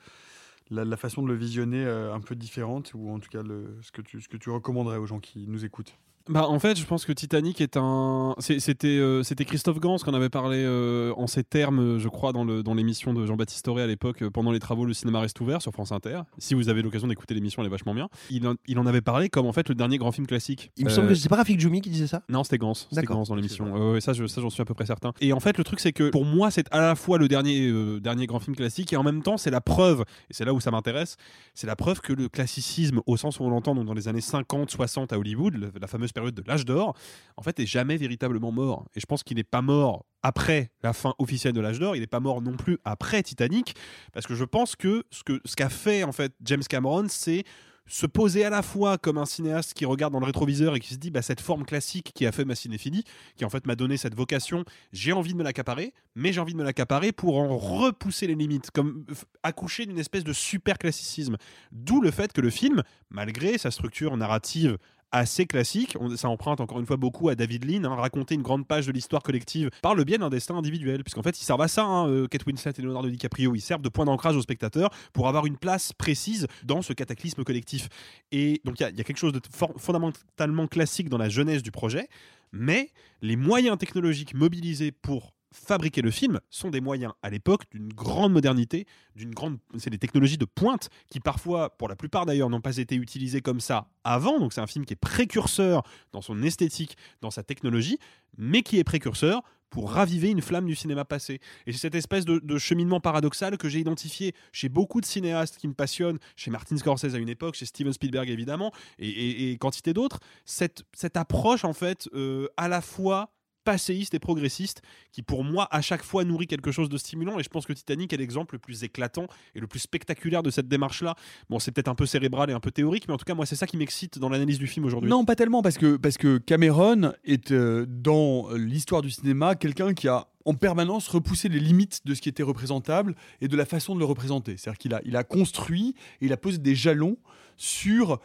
la, 0.70 0.84
la 0.84 0.96
façon 0.96 1.22
de 1.22 1.28
le 1.28 1.34
visionner 1.34 1.84
euh, 1.84 2.14
un 2.14 2.20
peu 2.20 2.37
différente, 2.37 2.92
ou 2.94 3.10
en 3.10 3.18
tout 3.18 3.28
cas 3.28 3.42
le, 3.42 3.76
ce, 3.82 3.90
que 3.90 4.02
tu, 4.02 4.20
ce 4.20 4.28
que 4.28 4.37
tu 4.37 4.50
recommanderais 4.50 4.98
aux 4.98 5.06
gens 5.06 5.18
qui 5.18 5.46
nous 5.48 5.64
écoutent? 5.64 5.94
Bah, 6.28 6.47
en 6.49 6.58
fait, 6.58 6.78
je 6.78 6.85
pense 6.85 7.04
que 7.04 7.12
Titanic 7.12 7.61
est 7.61 7.76
un. 7.76 8.35
C'était 8.38 8.87
euh, 8.99 9.23
c'était 9.23 9.44
Christophe 9.44 9.80
Gans 9.80 9.97
qu'on 9.97 10.14
avait 10.14 10.28
parlé 10.28 10.58
euh, 10.58 11.12
en 11.16 11.26
ces 11.26 11.42
termes, 11.44 11.78
euh, 11.80 11.99
je 11.99 12.08
crois, 12.08 12.32
dans 12.32 12.44
le- 12.44 12.62
dans 12.62 12.75
l'émission 12.75 13.14
de 13.14 13.25
Jean-Baptiste 13.26 13.66
Auré 13.68 13.82
à 13.82 13.87
l'époque, 13.87 14.23
euh, 14.23 14.30
pendant 14.30 14.52
les 14.52 14.58
travaux 14.58 14.85
Le 14.85 14.92
cinéma 14.92 15.20
reste 15.20 15.40
ouvert 15.40 15.62
sur 15.62 15.73
France 15.73 15.90
Inter. 15.92 16.20
Si 16.38 16.54
vous 16.54 16.68
avez 16.68 16.82
l'occasion 16.82 17.08
d'écouter 17.08 17.35
l'émission, 17.35 17.62
elle 17.62 17.66
est 17.68 17.70
vachement 17.70 17.94
bien. 17.94 18.08
Il 18.30 18.47
en, 18.47 18.54
il 18.66 18.78
en 18.78 18.87
avait 18.87 19.00
parlé 19.00 19.28
comme 19.28 19.47
en 19.47 19.52
fait 19.52 19.68
le 19.68 19.75
dernier 19.75 19.99
grand 19.99 20.12
film 20.12 20.26
classique. 20.26 20.70
Il 20.76 20.85
me 20.85 20.90
Euh, 20.90 20.94
semble 20.94 21.08
que 21.08 21.14
c'est 21.14 21.28
pas 21.28 21.37
Rafik 21.37 21.58
Djoumi 21.61 21.80
qui 21.80 21.90
disait 21.90 22.06
ça 22.06 22.23
non, 22.28 22.44
c'était 22.44 22.58
Gans. 22.58 22.75
C'était. 22.75 23.02
Gans 23.06 23.23
dans 23.23 23.35
l'émission. 23.35 23.92
Ouais, 23.92 24.00
ça, 24.00 24.12
je- 24.12 24.26
ça, 24.26 24.40
j'en 24.40 24.50
suis 24.50 24.61
à 24.62 24.64
peu 24.64 24.75
près 24.75 24.87
certain. 24.87 25.12
Et 25.20 25.32
en 25.32 25.40
fait, 25.40 25.56
le 25.56 25.64
truc, 25.64 25.80
c'est 25.80 25.92
que 25.92 26.11
pour 26.11 26.25
moi, 26.25 26.50
c'est 26.50 26.66
à 26.73 26.80
la 26.80 26.94
fois 26.94 27.18
le 27.18 27.28
dernier, 27.28 27.68
euh, 27.68 28.00
dernier 28.00 28.26
grand 28.26 28.38
film 28.40 28.54
classique 28.54 28.92
et 28.92 28.97
en 28.97 29.02
même 29.02 29.23
temps, 29.23 29.37
c'est 29.38 29.50
la 29.50 29.61
preuve, 29.61 30.02
et 30.30 30.35
c'est 30.35 30.44
là 30.44 30.52
où 30.52 30.61
ça 30.61 30.70
m'intéresse, 30.70 31.16
c'est 31.54 31.66
la 31.66 31.76
preuve 31.76 32.00
que 32.00 32.12
le 32.12 32.28
classicisme, 32.28 33.00
au 33.06 33.16
sens 33.16 33.40
où 33.40 33.44
on 33.44 33.50
l'entend, 33.50 33.75
donc 33.75 33.87
dans 33.87 33.94
les 33.94 34.08
années 34.08 34.20
50, 34.20 34.70
60 34.70 35.12
à 35.12 35.18
Hollywood, 35.18 35.54
le- 35.54 35.73
la 35.80 35.87
fameuse 35.87 36.12
période 36.18 36.34
de 36.34 36.42
l'âge 36.46 36.64
d'or, 36.64 36.96
en 37.37 37.42
fait, 37.42 37.60
est 37.60 37.66
jamais 37.66 37.96
véritablement 37.96 38.52
mort. 38.52 38.84
Et 38.94 39.00
je 39.00 39.06
pense 39.06 39.22
qu'il 39.22 39.37
n'est 39.37 39.44
pas 39.44 39.62
mort 39.62 40.04
après 40.22 40.70
la 40.82 40.92
fin 40.92 41.14
officielle 41.18 41.52
de 41.52 41.60
l'âge 41.60 41.78
d'or, 41.78 41.94
il 41.94 42.00
n'est 42.00 42.08
pas 42.08 42.20
mort 42.20 42.42
non 42.42 42.56
plus 42.56 42.78
après 42.84 43.22
Titanic, 43.22 43.76
parce 44.12 44.26
que 44.26 44.34
je 44.34 44.44
pense 44.44 44.75
que 44.75 45.04
ce 45.10 45.22
que 45.22 45.40
ce 45.44 45.54
qu'a 45.54 45.68
fait 45.68 46.02
en 46.02 46.12
fait 46.12 46.32
James 46.42 46.62
Cameron, 46.68 47.06
c'est 47.08 47.44
se 47.88 48.06
poser 48.06 48.44
à 48.44 48.50
la 48.50 48.62
fois 48.62 48.98
comme 48.98 49.18
un 49.18 49.25
cinéaste 49.25 49.75
qui 49.75 49.84
regarde 49.84 50.12
dans 50.12 50.20
le 50.20 50.26
rétroviseur 50.26 50.76
et 50.76 50.80
qui 50.80 50.92
se 50.94 50.98
dit 50.98 51.10
bah, 51.10 51.22
cette 51.22 51.40
forme 51.40 51.64
classique 51.64 52.12
qui 52.14 52.26
a 52.26 52.32
fait 52.32 52.44
ma 52.44 52.54
cinéphilie, 52.54 53.04
qui 53.37 53.44
en 53.44 53.50
fait 53.50 53.66
m'a 53.66 53.75
donné 53.75 53.96
cette 53.96 54.14
vocation, 54.14 54.64
j'ai 54.92 55.12
envie 55.12 55.32
de 55.32 55.38
me 55.38 55.42
l'accaparer, 55.42 55.94
mais 56.14 56.32
j'ai 56.32 56.40
envie 56.40 56.52
de 56.52 56.58
me 56.58 56.64
l'accaparer 56.64 57.12
pour 57.12 57.38
en 57.38 57.56
repousser 57.56 58.26
les 58.26 58.34
limites, 58.34 58.71
comme 58.71 59.06
accoucher 59.43 59.86
d'une 59.86 59.99
espèce 59.99 60.25
de 60.25 60.32
super 60.32 60.78
classicisme. 60.78 61.36
D'où 61.73 62.00
le 62.00 62.10
fait 62.10 62.32
que 62.32 62.40
le 62.40 62.50
film, 62.50 62.82
malgré 63.08 63.56
sa 63.56 63.71
structure 63.71 64.16
narrative 64.16 64.76
assez 65.12 65.47
classique. 65.47 65.97
Ça 66.16 66.28
emprunte 66.28 66.60
encore 66.60 66.80
une 66.80 66.86
fois 66.86 66.97
beaucoup 66.97 67.28
à 67.28 67.34
David 67.34 67.64
Lean, 67.64 67.84
hein, 67.84 67.94
raconter 67.94 68.34
une 68.34 68.42
grande 68.42 68.66
page 68.66 68.86
de 68.86 68.92
l'histoire 68.92 69.23
collective 69.23 69.71
par 69.82 69.94
le 69.94 70.04
biais 70.04 70.18
d'un 70.18 70.30
destin 70.30 70.56
individuel. 70.56 71.02
Puisqu'en 71.04 71.23
fait, 71.23 71.40
ils 71.40 71.44
servent 71.44 71.62
à 71.62 71.68
ça, 71.68 71.84
hein, 71.84 72.08
euh, 72.08 72.26
Kate 72.26 72.47
Winslet 72.47 72.73
et 72.78 72.82
Leonardo 72.82 73.08
DiCaprio. 73.08 73.54
Ils 73.54 73.60
servent 73.60 73.82
de 73.82 73.88
point 73.88 74.04
d'ancrage 74.04 74.36
aux 74.36 74.42
spectateurs 74.42 74.90
pour 75.12 75.28
avoir 75.28 75.47
une 75.47 75.56
place 75.56 75.92
précise 75.92 76.47
dans 76.64 76.82
ce 76.82 76.92
cataclysme 76.92 77.44
collectif. 77.44 77.88
Et 78.32 78.60
donc, 78.64 78.80
il 78.80 78.88
y, 78.88 78.97
y 78.97 79.00
a 79.00 79.04
quelque 79.04 79.18
chose 79.18 79.32
de 79.32 79.40
fondamentalement 79.76 80.66
classique 80.66 81.08
dans 81.08 81.18
la 81.18 81.28
jeunesse 81.28 81.62
du 81.62 81.71
projet, 81.71 82.08
mais 82.52 82.90
les 83.23 83.36
moyens 83.36 83.78
technologiques 83.78 84.34
mobilisés 84.34 84.92
pour 84.92 85.32
fabriquer 85.52 86.02
le 86.02 86.11
film 86.11 86.41
sont 86.50 86.71
des 86.71 86.80
moyens 86.80 87.13
à 87.23 87.30
l'époque 87.30 87.63
d'une 87.71 87.89
grande 87.89 88.32
modernité, 88.32 88.87
d'une 89.15 89.34
grande 89.34 89.58
c'est 89.78 89.91
des 89.91 89.99
technologies 89.99 90.39
de 90.39 90.45
pointe 90.45 90.91
qui 91.11 91.21
parfois 91.21 91.76
pour 91.76 91.89
la 91.89 91.97
plupart 91.97 92.26
d'ailleurs 92.26 92.50
n'ont 92.50 92.61
pas 92.61 92.76
été 92.76 92.97
utilisées 92.97 93.41
comme 93.41 93.61
ça 93.61 93.89
avant 94.04 94.39
donc 94.39 94.52
c'est 94.52 94.61
un 94.61 94.67
film 94.67 94.84
qui 94.84 94.93
est 94.93 94.97
précurseur 94.97 95.82
dans 96.13 96.21
son 96.21 96.43
esthétique, 96.43 96.97
dans 97.21 97.30
sa 97.30 97.43
technologie 97.43 97.99
mais 98.37 98.63
qui 98.63 98.78
est 98.78 98.84
précurseur 98.84 99.43
pour 99.71 99.91
raviver 99.91 100.30
une 100.30 100.41
flamme 100.41 100.67
du 100.67 100.75
cinéma 100.75 101.04
passé. 101.04 101.41
Et 101.67 101.73
c'est 101.73 101.78
cette 101.78 101.95
espèce 101.95 102.25
de, 102.25 102.58
cheminement 102.58 103.00
paradoxal 103.00 103.58
que 103.58 103.69
j'ai 103.69 103.80
identifié 103.80 104.34
chez 104.50 104.71
beaucoup 104.71 105.00
de 105.00 105.06
cinéastes 105.06 105.58
qui 105.58 105.69
me 105.69 105.75
passionnent, 105.75 106.19
chez 106.37 106.50
Martin 106.50 106.76
Scorsese 106.76 107.15
à 107.15 107.19
une 107.19 107.28
époque, 107.28 107.54
chez 107.54 107.67
Steven 107.67 107.93
Spielberg 107.93 108.30
évidemment, 108.30 108.73
et 108.99 109.56
quantité 109.61 109.93
d'autres, 109.93 110.21
cette, 110.47 110.84
cette 110.95 111.17
approche 111.17 111.65
en 111.65 111.73
fait 111.73 112.08
euh, 112.15 112.49
à 112.56 112.69
la 112.69 112.80
fois 112.80 113.30
passéiste 113.69 114.15
et 114.15 114.19
progressiste 114.19 114.81
qui 115.13 115.21
pour 115.21 115.45
moi 115.45 115.69
à 115.71 115.83
chaque 115.83 116.02
fois 116.02 116.25
nourrit 116.25 116.47
quelque 116.47 116.73
chose 116.73 116.89
de 116.89 116.97
stimulant. 116.97 117.39
Et 117.39 117.43
je 117.43 117.50
pense 117.50 117.67
que 117.67 117.75
Titanic 117.75 118.15
est 118.15 118.17
l'exemple 118.17 118.54
le 118.54 118.59
plus 118.59 118.83
éclatant 118.83 119.26
et 119.54 119.61
le 119.61 119.67
plus 119.67 119.81
spectaculaire 119.81 120.43
de 120.43 120.49
cette 120.49 120.69
démarche 120.69 121.02
là 121.02 121.17
bon 121.50 121.59
c'est 121.59 121.71
peut-être 121.71 121.89
un 121.89 121.95
peu 121.95 122.07
cérébral 122.07 122.49
et 122.49 122.54
un 122.54 122.61
peu 122.61 122.71
théorique 122.71 123.09
mais 123.09 123.13
en 123.13 123.19
tout 123.19 123.26
cas 123.26 123.35
moi 123.35 123.45
c'est 123.45 123.57
ça 123.57 123.67
qui 123.67 123.76
m'excite 123.76 124.19
dans 124.19 124.31
l'analyse 124.31 124.59
du 124.59 124.67
film 124.67 124.87
aujourd'hui. 124.87 125.11
Non, 125.11 125.26
pas 125.26 125.37
tellement, 125.37 125.61
parce 125.61 125.76
que, 125.76 125.99
parce 125.99 126.17
que 126.17 126.39
Cameron 126.39 127.13
est 127.25 127.52
euh, 127.52 127.85
dans 127.87 128.49
l'histoire 128.54 129.02
du 129.02 129.11
cinéma 129.11 129.54
quelqu'un 129.54 129.93
qui 129.93 130.09
a 130.09 130.28
en 130.47 130.54
permanence 130.54 131.09
repoussé 131.09 131.50
les 131.50 131.61
limites 131.61 132.07
de 132.07 132.15
ce 132.15 132.23
qui 132.23 132.31
était 132.31 132.43
représentable 132.43 133.17
et 133.43 133.49
de 133.49 133.57
la 133.57 133.67
façon 133.67 133.95
de 133.95 133.99
le 133.99 134.07
représenter. 134.07 134.57
C'est-à-dire 134.57 134.78
qu'il 134.78 134.95
a, 134.95 135.02
il 135.04 135.15
a 135.15 135.25
construit 135.25 135.95
et 136.23 136.26
il 136.26 136.33
a 136.33 136.39
posé 136.39 136.57
des 136.57 136.75
jalons 136.75 137.19
sur 137.59 138.19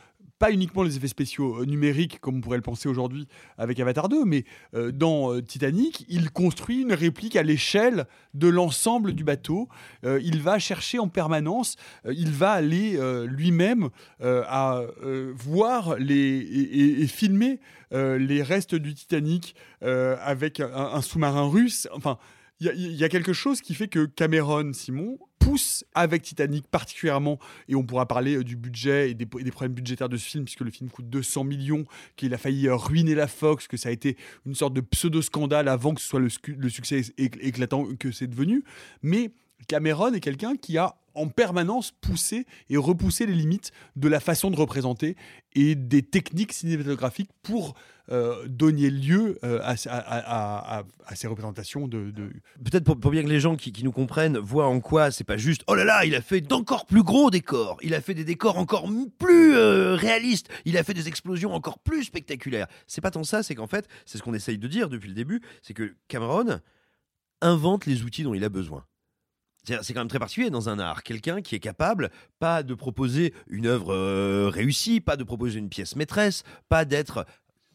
pas 0.44 0.52
uniquement 0.52 0.84
les 0.84 0.98
effets 0.98 1.08
spéciaux 1.08 1.62
euh, 1.62 1.66
numériques 1.66 2.20
comme 2.20 2.40
on 2.40 2.42
pourrait 2.42 2.58
le 2.58 2.64
penser 2.64 2.90
aujourd'hui 2.90 3.30
avec 3.58 3.80
Avatar 3.80 4.10
2, 4.10 4.26
mais 4.26 4.44
euh, 4.74 4.92
dans 4.92 5.32
euh, 5.32 5.42
Titanic, 5.42 6.06
il 6.10 6.32
construit 6.32 6.82
une 6.82 6.92
réplique 6.92 7.38
à 7.38 7.44
l'échelle 7.44 8.08
de 8.34 8.50
l'ensemble 8.50 9.14
du 9.14 9.24
bateau. 9.24 9.70
Il 10.04 10.42
va 10.42 10.60
chercher 10.60 11.00
en 11.00 11.08
permanence, 11.08 11.78
il 12.12 12.32
va 12.32 12.52
aller 12.52 13.00
lui-même 13.26 13.90
à 14.22 14.82
voir 15.36 15.98
les, 15.98 17.02
et, 17.02 17.08
filmer 17.08 17.60
les 17.92 18.42
restes 18.42 18.74
du 18.74 18.96
Titanic 18.96 19.56
avec 19.82 20.60
un, 20.60 20.74
un 20.74 21.02
sous-marin 21.02 21.48
russe. 21.48 21.88
Enfin, 21.94 22.18
il 22.76 22.95
y, 22.95 23.04
a- 23.04 23.10
quelque 23.10 23.34
chose 23.34 23.62
qui 23.62 23.73
fait 23.73 23.88
que 23.88 24.06
Cameron, 24.06 24.73
Simon, 24.73 25.17
pousse 25.39 25.84
avec 25.93 26.21
Titanic 26.21 26.65
particulièrement, 26.67 27.38
et 27.67 27.76
on 27.76 27.84
pourra 27.84 28.08
parler 28.08 28.38
euh, 28.38 28.43
du 28.43 28.56
budget 28.56 29.12
et 29.12 29.13
des, 29.13 29.26
problèmes 29.26 29.73
budgétaires 29.73 30.08
de 30.08 30.15
ce 30.15 30.26
film, 30.26 30.45
puisque 30.45 30.62
le 30.62 30.71
film 30.71 30.89
coûte 30.89 31.10
200 31.10 31.43
millions, 31.43 31.84
qu'il 32.15 32.34
a 32.34 32.38
failli 32.38 32.67
euh, 32.67 32.76
ruiner 32.76 33.13
la 33.15 33.28
Fox, 33.28 33.67
que 33.67 33.76
ça 33.76 33.89
a 33.89 33.91
été 33.91 34.15
une 34.45 34.56
sorte 34.56 34.73
de 34.73 34.82
pseudo-scandale 34.82 35.67
avant 35.67 35.93
que 35.93 36.02
ce 36.02 36.08
soit 36.08 36.21
le, 36.21 36.30
succès 36.69 37.02
éc- 37.17 37.38
éclatant 37.41 37.88
que 37.99 38.12
c'est 38.12 38.28
devenu. 38.28 38.63
Mais 39.02 39.32
Cameron 39.67 40.13
est 40.13 40.21
quelqu'un 40.21 40.56
qui 40.56 40.78
a 40.78 40.95
en 41.15 41.28
permanence 41.28 41.91
poussé 41.91 42.45
et 42.69 42.78
repoussé 42.78 43.26
les 43.26 43.34
limites 43.34 43.71
de 43.95 44.08
la 44.08 44.19
façon 44.19 44.52
de 44.52 44.56
représenter 44.56 45.15
et 45.56 45.76
des 45.76 46.02
techniques 46.02 46.54
cinématographiques 46.54 47.30
pour 47.41 47.76
euh, 48.12 48.47
donner 48.49 48.89
lieu 48.89 49.39
euh, 49.45 49.62
à, 49.63 49.78
ces 51.15 51.28
représentations 51.28 51.88
de, 51.88 52.12
Peut-être 52.63 52.84
pour, 52.84 53.12
bien 53.12 53.23
que 53.23 53.30
les 53.30 53.39
gens 53.39 53.56
qui, 53.56 53.71
nous 53.82 53.93
comprennent 53.93 54.38
voient 54.38 54.67
en 54.67 54.82
quoi 54.82 55.10
c'est 55.10 55.23
pas 55.23 55.38
juste 55.38 55.63
oh 55.67 55.76
là 55.76 55.86
là, 55.86 56.04
il 56.04 56.13
a 56.13 56.21
fait 56.21 56.41
d'encore 56.41 56.86
plus 56.86 57.04
gros 57.04 57.32
décors, 57.32 57.78
il 57.82 57.93
a 57.93 58.02
fait 58.02 58.13
des 58.13 58.26
décors 58.26 58.58
encore 58.58 58.89
plus 59.17 59.56
euh, 59.56 59.95
réalistes, 59.95 60.49
il 60.65 60.78
a 60.78 60.84
fait 60.84 60.93
des 60.93 61.08
explosions 61.08 61.54
encore 61.54 61.80
plus 61.80 62.04
spectaculaires. 62.04 62.67
C'est 62.88 63.02
pas 63.02 63.12
tant 63.12 63.23
ça, 63.23 63.41
c'est 63.41 63.56
qu'en 63.56 63.67
fait, 63.67 63.88
c'est 64.06 64.17
ce 64.17 64.23
qu'on 64.23 64.34
essaye 64.34 64.58
de 64.58 64.67
dire 64.67 64.89
depuis 64.89 65.08
le 65.08 65.15
début, 65.15 65.41
c'est 65.62 65.73
que 65.73 65.95
Cameron 66.10 66.60
invente 67.39 67.86
les 67.86 68.04
outils 68.04 68.23
dont 68.23 68.34
il 68.34 68.43
a 68.43 68.49
besoin. 68.49 68.86
C'est 69.65 69.93
quand 69.93 70.02
même 70.02 70.10
très 70.10 70.19
particulier 70.19 70.49
dans 70.49 70.67
un 70.67 70.78
art. 70.78 71.04
Quelqu'un 71.04 71.41
qui 71.41 71.56
est 71.56 71.60
capable, 71.60 72.12
pas 72.39 72.63
de 72.63 72.73
proposer 72.73 73.34
une 73.47 73.65
œuvre 73.65 73.93
euh, 73.93 74.49
réussie, 74.49 74.99
pas 74.99 75.15
de 75.15 75.23
proposer 75.23 75.60
une 75.60 75.69
pièce 75.69 75.95
maîtresse, 75.95 76.43
pas 76.67 76.84
d'être, 76.84 77.26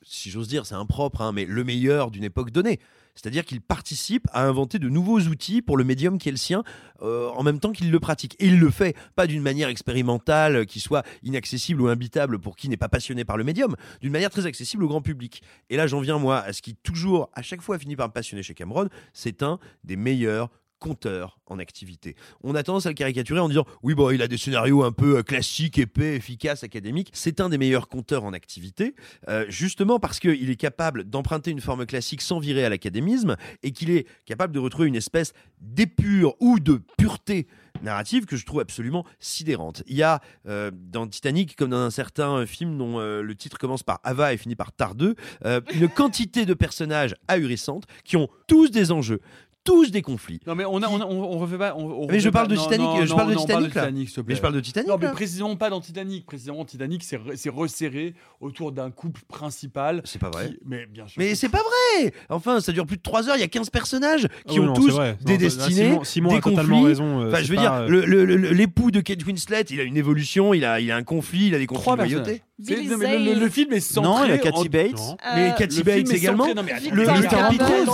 si 0.03 0.31
j'ose 0.31 0.48
dire, 0.48 0.66
c'est 0.66 0.74
impropre, 0.74 1.22
hein, 1.22 1.33
mais 1.33 1.46
le 1.46 1.64
meilleur 1.64 2.11
d'une 2.11 2.24
époque 2.24 2.51
donnée. 2.51 2.79
C'est-à-dire 3.14 3.44
qu'il 3.44 3.61
participe 3.61 4.29
à 4.33 4.46
inventer 4.46 4.79
de 4.79 4.88
nouveaux 4.88 5.18
outils 5.18 5.62
pour 5.62 5.77
le 5.77 5.83
médium 5.83 6.18
qui 6.18 6.29
est 6.29 6.33
le 6.33 6.38
sien, 6.38 6.62
euh, 7.03 7.31
en 7.31 7.42
même 7.42 7.59
temps 7.59 7.72
qu'il 7.72 7.90
le 7.90 7.98
pratique. 7.98 8.37
Et 8.38 8.46
il 8.46 8.61
le 8.61 8.70
fait 8.70 8.94
pas 9.16 9.27
d'une 9.27 9.42
manière 9.42 9.70
expérimentale, 9.70 10.57
euh, 10.57 10.64
qui 10.64 10.81
soit 10.81 11.05
inaccessible 11.22 11.81
ou 11.81 11.88
imbitable 11.88 12.38
pour 12.38 12.55
qui 12.55 12.68
n'est 12.68 12.77
pas 12.77 12.90
passionné 12.90 13.24
par 13.24 13.38
le 13.38 13.44
médium, 13.44 13.74
d'une 14.03 14.12
manière 14.12 14.31
très 14.31 14.44
accessible 14.44 14.85
au 14.85 14.88
grand 14.88 15.01
public. 15.01 15.42
Et 15.70 15.77
là, 15.77 15.87
j'en 15.87 16.01
viens, 16.01 16.18
moi, 16.18 16.38
à 16.40 16.53
ce 16.53 16.61
qui 16.61 16.77
toujours, 16.77 17.31
à 17.33 17.40
chaque 17.40 17.62
fois, 17.62 17.79
finit 17.79 17.96
par 17.96 18.09
me 18.09 18.12
passionner 18.12 18.42
chez 18.42 18.55
Cameron, 18.55 18.88
c'est 19.14 19.42
un 19.42 19.59
des 19.85 19.96
meilleurs 19.96 20.51
compteur 20.79 21.38
en 21.47 21.59
activité. 21.59 22.14
On 22.43 22.55
a 22.55 22.62
tendance 22.62 22.87
à 22.87 22.91
le 22.91 22.95
caricaturer 22.95 23.41
en 23.41 23.49
disant 23.49 23.67
oui 23.83 23.95
bon 23.95 24.11
il 24.11 24.23
a 24.23 24.29
des 24.29 24.38
scénarios 24.38 24.83
un 24.85 24.93
peu 24.93 25.19
euh, 25.19 25.23
classiques, 25.23 25.79
épais, 25.79 26.17
efficaces, 26.17 26.64
académiques. 26.64 27.11
C'est 27.12 27.41
un 27.41 27.49
des 27.49 27.59
meilleurs 27.59 27.88
compteurs 27.88 28.25
en 28.25 28.33
activité, 28.33 28.95
euh, 29.29 29.45
justement 29.49 29.99
parce 29.99 30.21
qu'il 30.21 30.51
est 30.51 30.57
capable 30.57 31.05
d'emprunter 31.05 31.51
une 31.51 31.61
forme 31.61 31.87
classique 31.87 32.23
sans 32.23 32.38
virer 32.38 32.64
à 32.64 32.69
l'académisme 32.69 33.37
et 33.62 33.73
qu'il 33.73 33.91
est 33.91 34.07
capable 34.25 34.53
de 34.55 34.59
retrouver 34.59 34.88
une 34.88 34.97
espèce 34.97 35.33
d'épure 35.61 36.35
ou 36.41 36.61
de 36.61 36.81
pureté 36.97 37.47
narrative 37.83 38.27
que 38.27 38.37
je 38.37 38.45
trouve 38.45 38.61
absolument 38.61 39.05
sidérante. 39.21 39.85
Il 39.87 39.97
y 39.97 40.03
a 40.03 40.21
euh, 40.49 40.73
dans 40.75 41.07
Titanic, 41.07 41.55
comme 41.55 41.71
dans 41.71 41.77
un 41.77 41.91
certain 41.91 42.45
film 42.45 42.77
dont 42.77 42.99
le 42.99 43.35
titre 43.35 43.59
commence 43.59 43.83
par 43.83 44.01
Ava 44.03 44.33
et 44.33 44.37
finit 44.37 44.57
par 44.57 44.73
Tardeux, 44.73 45.14
une 45.45 45.88
quantité 45.88 46.45
de 46.45 46.55
personnages 46.55 47.14
ahurissantes 47.29 47.85
qui 48.05 48.17
ont 48.17 48.29
tous 48.49 48.71
des 48.71 48.91
enjeux, 48.91 49.21
tous 49.69 49.91
des 49.91 50.03
conflits. 50.03 50.41
Non 50.47 50.55
mais 50.55 50.65
on 50.65 50.83
a, 50.83 50.89
on, 50.89 51.01
a- 51.01 51.05
on- 51.07 51.35
on 51.35 51.39
refait 51.39 51.59
pas. 51.59 51.75
on- 51.77 51.85
on 52.05 52.07
Mais 52.09 52.21
je 52.21 52.29
refait 52.29 52.31
parle 52.33 52.49
pas- 52.49 52.53
de 52.55 52.57
non, 52.57 52.63
Titanic, 52.65 52.87
non, 52.87 53.05
je 53.05 53.11
non, 53.11 53.17
parle 53.17 53.29
de 53.31 53.35
non, 53.35 53.41
on 53.41 53.45
Titanic, 53.47 53.75
là. 53.75 53.89
s'il 53.89 54.07
te 54.09 54.13
plaît. 54.21 54.25
Mais 54.29 54.35
je 54.35 54.41
parle 54.41 54.55
de 54.55 54.61
Titanic, 54.61 54.89
Non 54.89 54.97
mais 54.99 55.07
là. 55.07 55.13
précisément 55.13 55.57
pas 55.57 55.71
dans 55.71 55.81
Titanic. 55.81 56.27
Précisément 56.27 56.65
Titanic, 56.65 57.03
c'est 57.05 57.17
re- 57.19 57.37
c'est 57.37 57.51
resserré 57.51 58.15
autour 58.41 58.73
d'un 58.73 58.91
couple 58.91 59.21
principal. 59.29 60.03
C'est 60.05 60.19
pas 60.21 60.31
vrai. 60.31 60.49
qui- 60.51 60.59
Mais 60.67 60.87
bien 60.87 61.07
sûr. 61.07 61.15
Mais 61.19 61.35
c'est 61.35 61.49
pas 61.49 61.59
vrai 61.63 62.13
Enfin, 62.29 62.61
ça 62.61 62.73
dure 62.73 62.87
plus 62.87 62.97
de 62.97 63.03
3 63.03 63.29
heures, 63.29 63.37
il 63.37 63.41
y 63.41 63.45
a 63.45 63.49
15 63.49 63.71
personnages 63.71 64.23
qui 64.23 64.29
Ah 64.49 64.53
oui, 64.55 64.59
ont 64.61 64.65
non, 64.67 64.73
tous 64.75 64.91
vrai. 64.91 65.17
des 65.25 65.33
Non, 65.35 65.39
destinées, 65.39 65.75
Simon- 65.91 66.05
Simon 66.05 66.31
des 66.31 66.37
a 66.37 66.41
totalement 66.41 66.77
conflits. 66.77 66.87
raison, 66.89 67.21
euh, 67.23 67.29
enfin, 67.29 67.37
c'est 67.39 67.45
je 67.45 67.49
veux 67.51 67.57
pas, 67.57 67.63
dire, 67.63 67.73
euh, 67.75 67.89
le- 67.89 68.05
le- 68.05 68.25
le- 68.25 68.51
l'époux 68.53 68.91
de 68.91 69.01
Kate 69.01 69.25
Winslet, 69.25 69.63
il 69.71 69.81
a 69.81 69.83
une 69.85 69.97
évolution, 69.97 70.55
il 70.55 70.65
a, 70.65 70.81
il 70.81 70.91
a 70.91 70.97
un 70.97 71.03
conflit, 71.03 71.47
il 71.49 71.55
a 71.55 71.59
des 71.59 71.67
conflits 71.67 71.83
Trois 71.83 71.97
de 71.97 72.03
loyauté. 72.03 72.43
C'est- 72.61 72.75
Billy 72.75 72.88
non, 72.88 72.99
mais 72.99 73.18
le, 73.18 73.25
le- 73.25 73.31
Zane. 73.35 73.40
le 73.40 73.49
film 73.51 73.73
est 73.73 73.81
centré. 73.81 74.03
Non, 74.11 74.25
il 74.25 74.29
y 74.31 74.33
a 74.33 74.35
en- 74.35 74.38
Kathy 74.38 74.68
Bates. 74.68 74.92
Non. 74.97 75.16
Mais 75.37 75.51
Euh, 75.51 75.53
Cathy 75.53 75.83
Bates 75.85 76.11
également. 76.11 76.44
centré- 76.47 76.55
non, 76.57 76.62
mais 76.64 76.90
Le 76.90 77.09
attendez, 77.09 77.29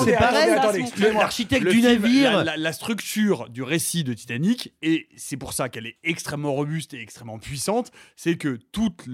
c'est 0.07 0.17
pareil. 0.17 0.85
L'architecte 1.13 1.67
du 1.67 1.71
film, 1.81 1.85
navire. 1.85 2.33
La, 2.39 2.45
la- 2.45 2.57
la 2.57 2.73
structure 2.73 3.51
du 3.51 3.63
récit 3.63 4.05
de 4.05 4.15
Titanic, 4.15 4.73
et 4.81 5.09
c'est 5.17 5.37
pour 5.37 5.53
ça 5.53 5.69
qu'elle 5.69 5.87
est 5.87 5.99
extrêmement 6.03 6.53
robuste 6.55 6.95
et 6.95 7.01
extrêmement 7.01 7.39
puissante, 7.39 7.91
c'est 8.17 8.37
que 8.39 8.59
toute, 8.73 9.05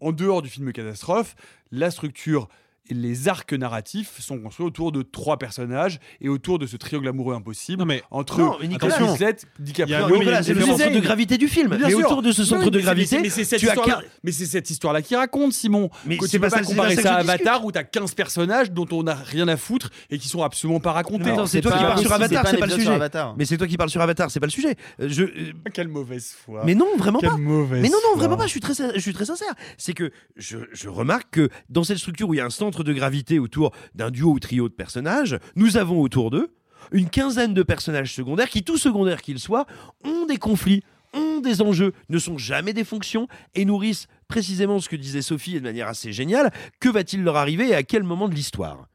en 0.00 0.12
dehors 0.12 0.40
du 0.40 0.48
film 0.48 0.72
catastrophe, 0.72 1.34
la 1.70 1.90
structure 1.90 2.48
les 2.94 3.28
arcs 3.28 3.52
narratifs 3.52 4.20
sont 4.20 4.38
construits 4.38 4.66
autour 4.66 4.92
de 4.92 5.02
trois 5.02 5.38
personnages 5.38 5.98
et 6.20 6.28
autour 6.28 6.58
de 6.58 6.66
ce 6.66 6.76
triangle 6.76 7.08
amoureux 7.08 7.34
impossible 7.34 7.78
Non, 7.78 7.84
mais- 7.86 8.02
entre 8.10 8.38
Non, 8.40 8.56
mais 8.60 8.68
Nicolas. 8.68 9.00
Winslet, 9.00 9.36
Il 9.58 9.62
y 9.62 9.64
DiCaprio. 9.66 9.96
a- 9.96 10.08
oui, 10.08 10.26
c'est 10.42 10.54
le 10.54 10.60
centre 10.64 10.90
de 10.92 11.00
gravité 11.00 11.38
du 11.38 11.48
film. 11.48 11.76
Bien 11.76 11.86
Mais 11.86 11.90
sûr. 11.94 12.00
autour 12.00 12.22
de 12.22 12.32
ce 12.32 12.44
centre 12.44 12.70
de 12.70 12.80
gravité, 12.80 13.20
mais 13.20 13.28
c'est 13.30 13.44
cette 13.44 14.70
histoire-là- 14.70 15.02
qui 15.02 15.16
raconte, 15.16 15.52
Simon. 15.52 15.90
Mais 16.06 16.16
tu 16.18 16.38
peux 16.38 16.48
pas 16.48 16.58
pas 16.58 16.62
comparer 16.62 16.96
ça 16.96 17.02
ça 17.02 17.14
à. 17.14 17.18
Avatar 17.20 17.64
où 17.64 17.72
t'as 17.72 17.84
15 17.84 18.14
personnages 18.14 18.70
dont 18.72 18.86
on 18.92 19.02
n'a 19.04 19.14
rien 19.14 19.46
à 19.48 19.56
foutre 19.56 19.90
et 20.10 20.18
qui 20.18 20.28
sont 20.28 20.42
absolument 20.42 20.80
pas 20.80 20.92
racontés. 20.92 21.32
C'est 21.46 21.60
toi 21.60 21.72
qui 21.72 21.78
parles 21.82 22.00
sur 22.00 22.12
Avatar, 22.12 22.46
c'est 22.48 22.56
pas 22.58 22.66
le 22.66 22.72
sujet. 22.72 22.98
Mais 23.36 23.44
c'est 23.44 23.56
toi 23.56 23.66
qui 23.66 23.76
parles 23.76 23.90
sur 23.90 24.00
Avatar, 24.00 24.30
c'est 24.30 24.40
pas 24.40 24.46
le 24.46 24.50
sujet. 24.52 24.76
Euh, 25.00 25.08
euh, 25.18 25.52
Quelle 25.72 25.88
mauvaise 25.88 26.34
foi. 26.44 26.62
mais 26.64 26.74
non, 26.74 26.96
vraiment 26.96 27.20
pas. 27.20 27.36
Mais 27.36 27.88
non, 27.88 27.98
non, 28.10 28.16
vraiment 28.16 28.36
pas. 28.36 28.44
Je 28.46 28.50
suis 28.50 28.60
très, 28.60 28.74
je 28.94 29.00
suis 29.00 29.12
très 29.12 29.24
sincère. 29.24 29.54
C'est 29.78 29.94
que 29.94 30.10
je 30.36 30.88
remarque 30.88 31.28
que 31.30 31.48
dans 31.68 31.84
cette 31.84 31.98
structure 31.98 32.28
où 32.28 32.34
il 32.34 32.38
y 32.38 32.40
a 32.40 32.46
un 32.46 32.50
centre 32.50 32.79
de 32.84 32.92
gravité 32.92 33.38
autour 33.38 33.72
d'un 33.94 34.10
duo 34.10 34.32
ou 34.32 34.38
trio 34.38 34.68
de 34.68 34.74
personnages, 34.74 35.38
nous 35.56 35.76
avons 35.76 36.00
autour 36.00 36.30
d'eux 36.30 36.54
une 36.92 37.10
quinzaine 37.10 37.54
de 37.54 37.62
personnages 37.62 38.14
secondaires 38.14 38.48
qui, 38.48 38.62
tout 38.62 38.78
secondaires 38.78 39.22
qu'ils 39.22 39.38
soient, 39.38 39.66
ont 40.04 40.26
des 40.26 40.38
conflits, 40.38 40.82
ont 41.12 41.40
des 41.40 41.62
enjeux, 41.62 41.92
ne 42.08 42.18
sont 42.18 42.38
jamais 42.38 42.72
des 42.72 42.84
fonctions 42.84 43.28
et 43.54 43.64
nourrissent 43.64 44.06
précisément 44.28 44.80
ce 44.80 44.88
que 44.88 44.96
disait 44.96 45.22
Sophie 45.22 45.56
et 45.56 45.60
de 45.60 45.64
manière 45.64 45.88
assez 45.88 46.12
géniale. 46.12 46.52
Que 46.80 46.88
va-t-il 46.88 47.22
leur 47.22 47.36
arriver 47.36 47.68
et 47.68 47.74
à 47.74 47.82
quel 47.82 48.02
moment 48.02 48.28
de 48.28 48.34
l'histoire? 48.34 48.88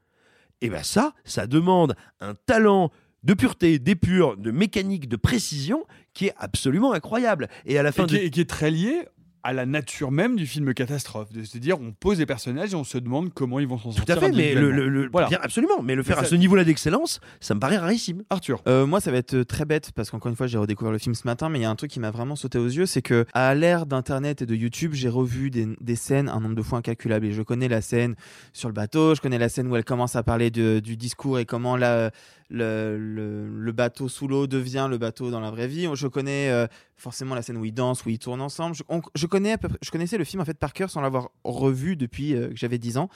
Et 0.61 0.69
bien 0.69 0.83
ça, 0.83 1.13
ça 1.25 1.47
demande 1.47 1.95
un 2.21 2.33
talent 2.33 2.91
de 3.23 3.33
pureté, 3.33 3.79
d'épure, 3.79 4.37
de 4.37 4.51
mécanique, 4.51 5.09
de 5.09 5.15
précision 5.15 5.83
qui 6.13 6.27
est 6.27 6.33
absolument 6.37 6.93
incroyable. 6.93 7.49
Et 7.65 7.77
à 7.77 7.83
la 7.83 7.91
fin 7.91 8.05
et 8.05 8.07
qui, 8.07 8.15
de... 8.15 8.19
et 8.19 8.29
qui 8.29 8.41
est 8.41 8.49
très 8.49 8.71
lié 8.71 9.07
à 9.45 9.53
la 9.53 9.65
nature 9.65 10.11
même 10.11 10.35
du 10.35 10.47
film 10.47 10.73
catastrophe. 10.73 11.31
De 11.31 11.43
se 11.43 11.57
dire, 11.59 11.79
on 11.79 11.91
pose 11.93 12.17
des 12.17 12.25
personnages 12.25 12.73
et 12.73 12.75
on 12.75 12.83
se 12.83 12.97
demande 12.97 13.33
comment 13.33 13.59
ils 13.59 13.67
vont 13.67 13.77
s'en 13.77 13.89
Tout 13.91 13.97
sortir. 13.97 14.17
à 14.17 14.19
fait, 14.19 14.31
mais 14.31 14.53
le, 14.55 14.71
le- 14.71 14.89
le- 14.89 15.07
Voilà. 15.11 15.27
bien, 15.29 15.37
absolument. 15.41 15.81
Mais 15.83 15.93
le 15.95 16.01
faire 16.03 16.17
Mais 16.17 16.23
à 16.23 16.29
ce 16.29 16.35
niveau-là 16.35 16.63
d'excellence, 16.63 17.19
ça 17.39 17.53
me 17.53 17.59
paraît 17.59 17.77
rarissime. 17.77 18.23
Arthur. 18.31 18.61
Euh, 18.67 18.85
moi, 18.87 18.99
ça 18.99 19.11
va 19.11 19.17
être 19.17 19.43
très 19.43 19.65
bête 19.65 19.91
parce 19.95 20.09
qu'encore 20.09 20.29
une 20.31 20.35
fois, 20.35 20.47
j'ai 20.47 20.57
redécouvert 20.57 20.91
le 20.91 20.97
film 20.97 21.13
ce 21.15 21.25
matin, 21.27 21.47
mais 21.49 21.59
il 21.59 21.61
y 21.61 21.65
a 21.65 21.69
un 21.69 21.75
truc 21.75 21.91
qui 21.91 21.99
m'a 21.99 22.11
vraiment 22.11 22.35
sauté 22.35 22.57
aux 22.57 22.65
yeux, 22.67 22.85
c'est 22.87 23.01
que 23.03 23.25
à 23.33 23.53
l'ère 23.53 23.85
d'Internet 23.85 24.41
et 24.41 24.45
de 24.47 24.55
YouTube, 24.55 24.93
j'ai 24.93 25.09
revu 25.09 25.51
des, 25.51 25.67
des 25.79 25.95
scènes 25.95 26.27
un 26.27 26.39
nombre 26.39 26.55
de 26.55 26.61
fois 26.63 26.79
incalculable. 26.79 27.27
Et 27.27 27.31
je 27.31 27.43
connais 27.43 27.67
la 27.67 27.81
scène 27.81 28.15
sur 28.51 28.67
le 28.67 28.73
bateau, 28.73 29.13
je 29.13 29.21
connais 29.21 29.37
la 29.37 29.49
scène 29.49 29.67
où 29.67 29.75
elle 29.75 29.85
commence 29.85 30.15
à 30.15 30.23
parler 30.23 30.49
de- 30.49 30.79
du 30.79 30.97
discours 30.97 31.37
et 31.37 31.45
comment 31.45 31.77
la, 31.77 32.09
le, 32.49 32.97
le- 32.97 33.47
le 33.47 33.71
bateau 33.71 34.07
sous 34.07 34.27
l'eau 34.27 34.47
devient 34.47 34.87
le 34.89 34.97
bateau 34.97 35.31
dans 35.31 35.39
la 35.39 35.49
vraie 35.51 35.67
vie. 35.67 35.87
Je 35.93 36.07
connais 36.07 36.49
euh, 36.51 36.67
forcément 36.95 37.33
la 37.35 37.41
scène 37.41 37.57
où 37.57 37.65
ils 37.65 37.73
dansent, 37.73 38.05
où 38.05 38.09
ils 38.09 38.19
tournent 38.19 38.41
ensemble. 38.41 38.75
Je, 38.75 38.83
on- 38.89 39.01
je 39.15 39.25
connais 39.25 39.57
peu 39.57 39.67
je 39.81 39.89
connaissais 39.91 40.17
le 40.17 40.23
film 40.23 40.41
en 40.41 40.45
fait 40.45 40.57
par 40.57 40.73
cœur 40.73 40.89
sans 40.89 41.01
l'avoir 41.01 41.29
revu 41.43 41.95
depuis 41.95 42.35
euh, 42.35 42.49
que 42.49 42.55
j'avais 42.55 42.77
10 42.77 42.97
ans. 42.97 43.09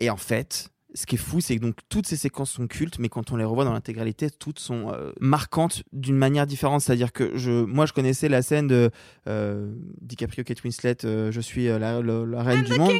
Et 0.00 0.08
en 0.08 0.16
fait, 0.16 0.70
ce 0.94 1.06
qui 1.06 1.14
est 1.16 1.18
fou, 1.18 1.40
c'est 1.40 1.54
que 1.56 1.60
donc 1.60 1.76
toutes 1.88 2.06
ces 2.06 2.16
séquences 2.16 2.50
sont 2.50 2.66
cultes, 2.66 2.98
mais 2.98 3.08
quand 3.10 3.30
on 3.30 3.36
les 3.36 3.44
revoit 3.44 3.64
dans 3.64 3.72
l'intégralité, 3.74 4.30
toutes 4.30 4.58
sont 4.58 4.90
euh, 4.92 5.12
marquantes 5.20 5.82
d'une 5.92 6.16
manière 6.16 6.46
différente. 6.46 6.80
C'est-à-dire 6.80 7.12
que 7.12 7.36
je, 7.36 7.64
moi, 7.64 7.84
je 7.86 7.92
connaissais 7.92 8.28
la 8.28 8.42
scène 8.42 8.66
de 8.66 8.90
euh, 9.28 9.72
DiCaprio, 10.00 10.42
Kate 10.42 10.64
Winslet, 10.64 11.04
euh, 11.04 11.30
je 11.30 11.40
suis 11.40 11.66
la, 11.66 11.78
la- 11.78 12.00
la 12.02 12.42
reine 12.42 12.64
du 12.64 12.72
monde. 12.78 12.90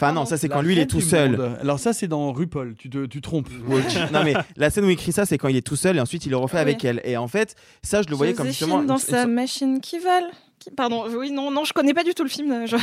Enfin 0.00 0.12
non, 0.12 0.24
ça 0.24 0.38
c'est 0.38 0.48
quand 0.48 0.62
lui 0.62 0.72
il 0.72 0.78
est 0.78 0.86
tout 0.86 1.00
seul. 1.02 1.38
Alors 1.60 1.78
ça 1.78 1.92
c'est 1.92 2.08
dans 2.08 2.32
RuPaul, 2.32 2.74
tu 2.78 2.88
te 2.88 3.04
tu 3.04 3.20
trompes. 3.20 3.48
non 4.12 4.24
mais 4.24 4.32
la 4.56 4.70
scène 4.70 4.84
où 4.84 4.88
il 4.88 4.92
écrit 4.94 5.12
ça, 5.12 5.26
c'est 5.26 5.36
quand 5.36 5.48
il 5.48 5.56
est 5.56 5.66
tout 5.66 5.76
seul 5.76 5.96
et 5.96 6.00
ensuite 6.00 6.24
il 6.24 6.30
le 6.30 6.36
refait 6.38 6.56
Ah 6.56 6.60
avec 6.62 6.82
elle. 6.84 7.00
Et 7.04 7.16
en 7.18 7.28
fait, 7.28 7.54
ça 7.82 8.00
je 8.02 8.08
le 8.08 8.14
voyais 8.16 8.32
comme 8.32 8.46
justement. 8.46 8.82
dans 8.82 8.96
une- 8.96 9.00
sa 9.04 9.24
une- 9.24 9.32
machine 9.32 9.80
qui 9.80 9.98
vole. 9.98 10.30
Pardon, 10.76 11.04
oui, 11.16 11.30
non, 11.30 11.50
non, 11.50 11.64
je 11.64 11.72
connais 11.72 11.94
pas 11.94 12.04
du 12.04 12.12
tout 12.14 12.22
le 12.22 12.28
film. 12.28 12.66
je- 12.66 12.76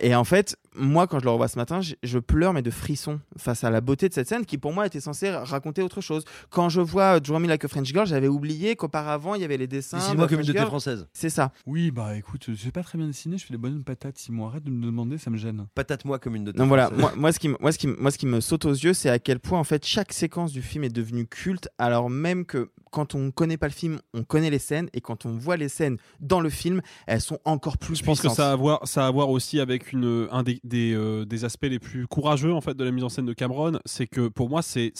Et 0.00 0.14
en 0.14 0.24
fait, 0.24 0.56
moi, 0.78 1.06
quand 1.06 1.18
je 1.18 1.24
le 1.24 1.30
revois 1.30 1.48
ce 1.48 1.58
matin, 1.58 1.80
je, 1.80 1.94
je 2.02 2.18
pleure, 2.18 2.52
mais 2.52 2.62
de 2.62 2.70
frisson 2.70 3.20
face 3.36 3.64
à 3.64 3.70
la 3.70 3.80
beauté 3.80 4.08
de 4.08 4.14
cette 4.14 4.28
scène 4.28 4.44
qui, 4.46 4.58
pour 4.58 4.72
moi, 4.72 4.86
était 4.86 5.00
censée 5.00 5.30
raconter 5.30 5.82
autre 5.82 6.00
chose. 6.00 6.24
Quand 6.50 6.68
je 6.68 6.80
vois 6.80 7.20
Draw 7.20 7.38
Me 7.38 7.46
Like 7.48 7.64
a 7.64 7.68
French 7.68 7.88
Girl, 7.88 8.06
j'avais 8.06 8.28
oublié 8.28 8.76
qu'auparavant, 8.76 9.34
il 9.34 9.40
y 9.40 9.44
avait 9.44 9.56
les 9.56 9.66
dessins. 9.66 9.98
Dessine-moi 9.98 10.26
de 10.26 10.30
comme 10.30 10.38
une 10.40 10.44
French 10.44 10.46
de 10.48 10.52
tes 10.52 10.58
Girl. 10.58 10.68
françaises. 10.68 11.06
C'est 11.12 11.30
ça. 11.30 11.52
Oui, 11.66 11.90
bah 11.90 12.16
écoute, 12.16 12.44
je 12.48 12.54
sais 12.54 12.70
pas 12.70 12.82
très 12.82 12.98
bien 12.98 13.06
dessiner, 13.06 13.38
je 13.38 13.44
fais 13.46 13.52
des 13.54 13.58
bonnes 13.58 13.82
patates. 13.84 14.18
Simon, 14.18 14.46
arrête 14.48 14.64
de 14.64 14.70
me 14.70 14.84
demander, 14.86 15.18
ça 15.18 15.30
me 15.30 15.36
gêne. 15.36 15.66
Patate-moi 15.74 16.18
comme 16.18 16.36
une 16.36 16.44
de 16.44 16.52
tes 16.52 16.58
Non, 16.58 16.66
voilà, 16.66 16.90
moi, 16.90 17.12
moi, 17.16 17.32
ce 17.32 17.38
qui, 17.38 17.48
me- 17.48 17.56
moi, 17.60 17.72
ce 17.72 17.78
qui, 17.78 17.86
moi, 17.86 18.10
ce 18.10 18.18
qui 18.18 18.26
me 18.26 18.40
saute 18.40 18.64
aux 18.64 18.72
yeux, 18.72 18.94
c'est 18.94 19.10
à 19.10 19.18
quel 19.18 19.40
point, 19.40 19.58
en 19.58 19.64
fait, 19.64 19.84
chaque 19.86 20.12
séquence 20.12 20.52
du 20.52 20.62
film 20.62 20.84
est 20.84 20.88
devenue 20.88 21.26
culte, 21.26 21.68
alors 21.78 22.10
même 22.10 22.44
que 22.44 22.70
quand 22.92 23.14
on 23.14 23.30
connaît 23.30 23.56
pas 23.58 23.66
le 23.66 23.72
film, 23.74 23.98
on 24.14 24.22
connaît 24.24 24.48
les 24.48 24.58
scènes, 24.58 24.88
et 24.94 25.00
quand 25.00 25.26
on 25.26 25.36
voit 25.36 25.56
les 25.56 25.68
scènes 25.68 25.98
dans 26.20 26.40
le 26.40 26.48
film, 26.48 26.80
elles 27.06 27.20
sont 27.20 27.38
encore 27.44 27.76
plus 27.76 27.96
Je 27.96 28.04
pense 28.04 28.20
que 28.22 28.28
ça 28.30 28.48
a 28.50 28.52
à 28.52 28.56
voir, 28.56 28.86
ça 28.86 29.04
a 29.04 29.08
à 29.08 29.10
voir 29.10 29.28
aussi 29.28 29.60
avec 29.60 29.92
une, 29.92 30.28
un 30.30 30.42
des, 30.42 30.60
des, 30.66 30.94
euh, 30.94 31.24
des 31.24 31.44
aspects 31.44 31.66
les 31.66 31.78
plus 31.78 32.06
courageux 32.06 32.52
en 32.52 32.60
fait 32.60 32.76
de 32.76 32.84
la 32.84 32.90
mise 32.90 33.04
en 33.04 33.08
scène 33.08 33.26
de 33.26 33.32
Cameron, 33.32 33.78
c'est 33.84 34.06
que 34.06 34.28
pour 34.28 34.48
moi 34.48 34.62
c'est 34.62 34.92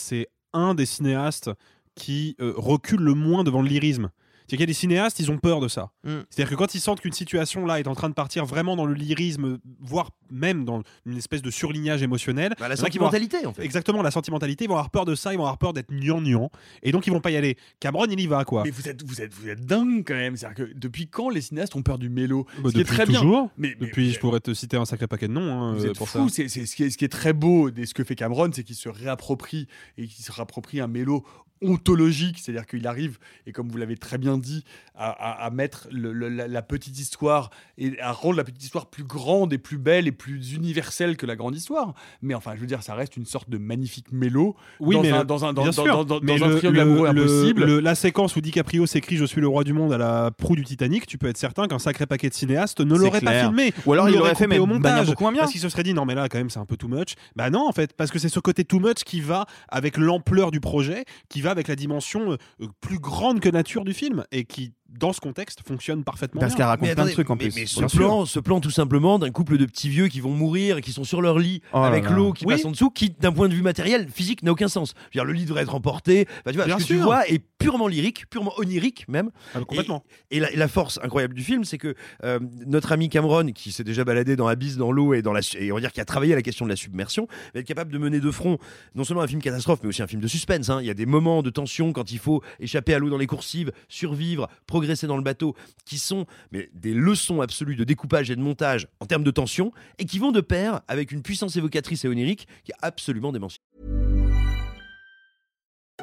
un 0.53 0.73
des 0.73 0.85
cinéastes 0.85 1.51
qui 1.95 2.35
euh, 2.39 2.53
recule 2.55 3.01
le 3.01 3.13
moins 3.13 3.43
devant 3.43 3.61
le 3.61 3.67
lyrisme. 3.67 4.09
C'est-à-dire 4.47 4.57
qu'il 4.57 4.59
y 4.61 4.63
a 4.63 4.65
des 4.67 4.73
cinéastes, 4.73 5.19
ils 5.19 5.29
ont 5.29 5.37
peur 5.37 5.59
de 5.59 5.67
ça. 5.67 5.91
Mm. 6.03 6.09
C'est-à-dire 6.29 6.49
que 6.51 6.55
quand 6.55 6.73
ils 6.73 6.79
sentent 6.79 7.01
qu'une 7.01 7.11
situation 7.13 7.65
là 7.65 7.79
est 7.79 7.87
en 7.87 7.95
train 7.95 8.07
de 8.09 8.13
partir 8.13 8.45
vraiment 8.45 8.75
dans 8.75 8.85
le 8.85 8.93
lyrisme, 8.93 9.59
voire 9.81 10.11
même 10.31 10.63
dans 10.65 10.81
une 11.05 11.17
espèce 11.17 11.41
de 11.41 11.51
surlignage 11.51 12.01
émotionnel, 12.01 12.51
Bah, 12.59 12.67
la 12.67 12.73
avoir- 12.73 12.77
sentimentalité, 12.87 13.45
en 13.45 13.53
fait. 13.53 13.63
Exactement, 13.63 14.01
la 14.01 14.11
sentimentalité, 14.11 14.65
ils 14.65 14.67
vont 14.67 14.75
avoir 14.75 14.89
peur 14.89 15.05
de 15.05 15.15
ça, 15.15 15.33
ils 15.33 15.37
vont 15.37 15.43
avoir 15.43 15.57
peur 15.57 15.73
d'être 15.73 15.91
gnangnan, 15.91 16.49
et 16.83 16.91
donc 16.91 17.07
ils 17.07 17.11
vont 17.13 17.19
pas 17.21 17.31
y 17.31 17.35
aller. 17.37 17.57
Cameron, 17.79 18.05
il 18.09 18.19
y 18.19 18.27
va 18.27 18.45
quoi. 18.45 18.63
Mais 18.63 18.69
vous 18.71 18.87
êtes, 18.87 19.03
vous 19.03 19.21
êtes, 19.21 19.33
vous 19.33 19.49
êtes 19.49 19.65
dingue 19.65 20.03
quand 20.07 20.13
même. 20.15 20.35
C'est-à-dire 20.37 20.65
que 20.67 20.73
depuis 20.77 21.07
quand 21.07 21.29
les 21.29 21.41
cinéastes 21.41 21.75
ont 21.75 21.81
peur 21.83 21.97
du 21.97 22.09
mélo? 22.09 22.45
Bah, 22.63 22.69
Ce 22.69 22.73
qui 22.73 22.79
est 22.79 22.83
depuis 22.83 22.95
très 22.95 23.05
bien. 23.05 23.19
toujours. 23.19 23.49
Mais, 23.57 23.75
mais 23.79 23.87
Depuis, 23.87 24.11
je 24.13 24.19
pourrais 24.19 24.39
te 24.39 24.53
citer 24.53 24.77
un 24.77 24.85
sacré 24.85 25.07
paquet 25.07 25.27
de 25.27 25.33
noms 25.33 25.51
hein, 25.51 25.73
Vous 25.73 25.85
euh, 25.85 25.89
êtes 25.89 25.97
pour 25.97 26.07
fou, 26.09 26.29
ça. 26.29 26.35
c'est 26.35 26.47
c'est- 26.47 26.65
ce, 26.65 26.75
qui 26.75 26.83
est, 26.83 26.89
ce 26.89 26.97
qui 26.97 27.05
est 27.05 27.09
très 27.09 27.33
beau 27.33 27.69
de 27.71 27.83
ce 27.85 27.93
que 27.93 28.03
fait 28.03 28.15
Cameron, 28.15 28.49
c'est 28.53 28.63
qu'il 28.63 28.75
se 28.75 28.89
réapproprie 28.89 29.67
et 29.97 30.07
qu'il 30.07 30.23
se 30.23 30.31
réapproprie 30.31 30.79
un 30.79 30.87
mélo 30.87 31.25
ontologique, 31.63 32.39
c'est-à-dire 32.39 32.65
qu'il 32.65 32.85
arrive, 32.87 33.17
et 33.45 33.51
comme 33.51 33.69
vous 33.69 33.77
l'avez 33.77 33.97
très 33.97 34.17
bien 34.17 34.37
dit, 34.37 34.63
à, 34.95 35.09
à- 35.11 35.45
à 35.45 35.49
mettre 35.51 35.87
le- 35.91 36.11
le- 36.13 36.29
la, 36.29 36.47
la 36.47 36.61
petite 36.61 36.97
histoire 36.99 37.49
et 37.77 37.99
à 38.01 38.11
rendre 38.11 38.35
la 38.37 38.43
petite 38.43 38.63
histoire 38.63 38.87
plus 38.87 39.03
grande 39.03 39.53
et 39.53 39.57
plus 39.59 39.77
belle 39.77 40.07
et 40.07 40.11
plus 40.11 40.53
universelle 40.53 41.17
que 41.17 41.25
la 41.25 41.35
grande 41.35 41.55
histoire. 41.55 41.93
Mais 42.21 42.33
enfin, 42.33 42.53
je 42.55 42.61
veux 42.61 42.65
dire, 42.67 42.81
ça 42.81 42.95
reste 42.95 43.15
une 43.17 43.25
sorte 43.25 43.49
de 43.49 43.57
magnifique 43.57 44.11
mélo 44.11 44.55
Oui, 44.79 44.95
dans 44.95 45.01
mais 45.03 45.11
un, 45.11 45.23
dans 45.23 45.45
un, 45.45 45.53
dans, 45.53 45.65
dans- 46.03 46.19
Mais 46.23 46.41
un 46.41 46.55
triangle 46.57 46.75
le- 46.75 46.81
amoureux 46.81 47.13
le- 47.13 47.21
impossible. 47.21 47.65
le- 47.65 47.79
la 47.79 47.93
séquence 47.95 48.35
où 48.35 48.41
DiCaprio 48.41 48.85
s'écrit 48.85 49.17
Je 49.17 49.25
suis 49.25 49.41
le 49.41 49.47
roi 49.47 49.63
du 49.63 49.73
monde 49.73 49.93
à 49.93 49.97
la 49.97 50.31
proue 50.31 50.55
du 50.55 50.63
Titanic, 50.63 51.05
tu 51.05 51.17
peux 51.17 51.27
être 51.27 51.37
certain 51.37 51.67
qu'un 51.67 51.79
sacré 51.79 52.05
paquet 52.07 52.29
de 52.29 52.33
cinéastes 52.33 52.79
ne 52.81 52.95
l'aurait 52.95 53.21
pas 53.21 53.43
filmé. 53.43 53.73
Ou 53.85 53.93
alors 53.93 54.09
il 54.09 54.15
l'aurait 54.15 54.35
fait, 54.35 54.47
mais 54.47 54.59
au 54.59 54.65
montage. 54.65 55.07
beaucoup 55.07 55.23
moins 55.23 55.31
bien. 55.31 55.41
Parce 55.41 55.51
qu'il 55.51 55.61
se 55.61 55.69
serait 55.69 55.83
dit 55.83 55.93
Non, 55.93 56.05
mais 56.05 56.15
là, 56.15 56.27
quand 56.29 56.37
même, 56.39 56.49
c'est 56.49 56.59
un 56.59 56.65
peu 56.65 56.77
too 56.77 56.87
much. 56.87 57.13
Bah 57.35 57.49
non, 57.49 57.67
en 57.67 57.71
fait, 57.71 57.93
parce 57.93 58.09
que 58.11 58.19
c'est 58.19 58.29
ce 58.29 58.39
côté 58.39 58.63
too 58.65 58.79
much 58.79 59.03
qui 59.05 59.21
va 59.21 59.45
avec 59.69 59.97
l'ampleur 59.97 60.51
du 60.51 60.59
projet, 60.59 61.05
qui 61.29 61.41
va 61.41 61.46
avec 61.51 61.67
la 61.67 61.75
dimension 61.75 62.31
euh, 62.31 62.37
euh, 62.61 62.67
plus 62.81 62.99
grande 62.99 63.39
que 63.39 63.49
nature 63.49 63.85
du 63.85 63.93
film 63.93 64.25
et 64.31 64.45
qui, 64.45 64.73
dans 64.89 65.13
ce 65.13 65.19
contexte, 65.19 65.61
fonctionne 65.67 66.03
parfaitement 66.03 66.41
Parce 66.41 66.55
qu'elle 66.55 66.65
raconte 66.65 66.87
Mais 66.87 66.93
plein 66.95 67.03
de 67.03 67.09
attendez, 67.09 67.13
trucs 67.13 67.29
en 67.29 67.35
mais- 67.35 67.45
plus. 67.49 67.55
Mais 67.55 67.65
ce 67.65 67.87
sûr. 67.87 67.99
plan, 67.99 68.25
ce 68.25 68.39
plan 68.39 68.59
tout 68.59 68.71
simplement 68.71 69.19
d'un 69.19 69.29
couple 69.31 69.57
de 69.57 69.65
petits 69.65 69.89
vieux 69.89 70.07
qui 70.07 70.21
vont 70.21 70.31
mourir 70.31 70.77
et 70.77 70.81
qui 70.81 70.91
sont 70.91 71.03
sur 71.03 71.21
leur 71.21 71.37
lit 71.39 71.61
Oh 71.73 71.77
avec 71.79 72.09
l'eau 72.09 72.33
qui 72.33 72.45
Oui. 72.45 72.53
passe 72.55 72.65
en 72.65 72.71
dessous, 72.71 72.89
qui 72.89 73.09
d'un 73.11 73.31
point 73.31 73.47
de 73.49 73.53
vue 73.53 73.61
matériel, 73.61 74.07
physique, 74.09 74.43
n'a 74.43 74.51
aucun 74.51 74.67
sens. 74.67 74.93
Je 75.11 75.19
veux 75.19 75.23
dire, 75.23 75.25
le 75.25 75.33
lit 75.33 75.45
devrait 75.45 75.63
être 75.63 75.75
emporté. 75.75 76.27
Enfin, 76.41 76.51
tu 76.51 76.55
vois, 76.57 76.65
Bien 76.65 76.77
ce 76.79 76.83
que 76.83 76.87
tu 76.87 76.95
sûr. 76.95 77.03
vois 77.05 77.27
est 77.27 77.39
purement 77.59 77.87
lyrique, 77.87 78.25
purement 78.29 78.53
onirique 78.57 79.05
même. 79.07 79.29
Ah, 79.53 79.59
complètement. 79.59 80.03
Et 80.31 80.39
la, 80.39 80.51
et 80.51 80.55
la 80.55 80.67
force 80.67 80.99
incroyable 81.03 81.33
du 81.33 81.43
film, 81.43 81.63
c'est 81.65 81.77
que 81.77 81.93
euh, 82.23 82.39
notre 82.65 82.91
ami 82.91 83.09
Cameron, 83.09 83.47
qui 83.51 83.71
s'est 83.71 83.83
déjà 83.83 84.03
baladé 84.03 84.35
dans 84.35 84.47
Abyss, 84.47 84.77
dans 84.77 84.91
l'eau 84.91 85.13
et 85.13 85.21
dans 85.21 85.33
la 85.33 85.41
et 85.59 85.71
on 85.71 85.75
va 85.75 85.81
dire 85.81 85.91
qui 85.91 86.01
a 86.01 86.05
travaillé 86.05 86.33
à 86.33 86.35
la 86.35 86.41
question 86.41 86.65
de 86.65 86.69
la 86.69 86.75
submersion, 86.75 87.27
va 87.53 87.59
être 87.59 87.65
capable 87.67 87.91
de 87.91 87.97
mener 87.97 88.19
de 88.19 88.31
front 88.31 88.57
non 88.95 89.03
seulement 89.03 89.21
un 89.23 89.27
film 89.27 89.41
catastrophe, 89.41 89.79
mais 89.83 89.89
aussi 89.89 90.01
un 90.01 90.07
film 90.07 90.21
de 90.21 90.27
suspense. 90.27 90.69
hein. 90.69 90.79
Il 90.81 90.87
y 90.87 90.89
a 90.89 90.93
des 90.93 91.05
moments 91.05 91.43
de 91.43 91.49
tension 91.49 91.91
quand 91.93 92.11
il 92.11 92.19
faut 92.19 92.41
échapper 92.59 92.93
à 92.93 92.99
l'eau 92.99 93.09
dans 93.09 93.17
les 93.17 93.27
coursives, 93.27 93.71
survivre, 93.89 94.47
progresser 94.77 95.07
dans 95.07 95.17
le 95.17 95.23
bateau, 95.23 95.55
qui 95.85 95.97
sont 95.97 96.27
mais 96.51 96.69
des 96.71 96.93
leçons 96.93 97.41
absolues 97.41 97.75
de 97.75 97.83
découpage 97.83 98.29
et 98.29 98.35
de 98.35 98.41
montage 98.41 98.87
en 98.99 99.07
termes 99.07 99.23
de 99.23 99.31
tension 99.31 99.71
et 99.97 100.05
qui 100.05 100.19
vont 100.19 100.31
de 100.31 100.39
pair 100.39 100.81
avec 100.87 101.11
une 101.11 101.23
puissance 101.23 101.55
évocatrice 101.55 102.05
et 102.05 102.07
onirique 102.07 102.47
qui 102.63 102.71
est 102.71 102.75
absolument 102.83 103.31
démentielle. 103.31 103.63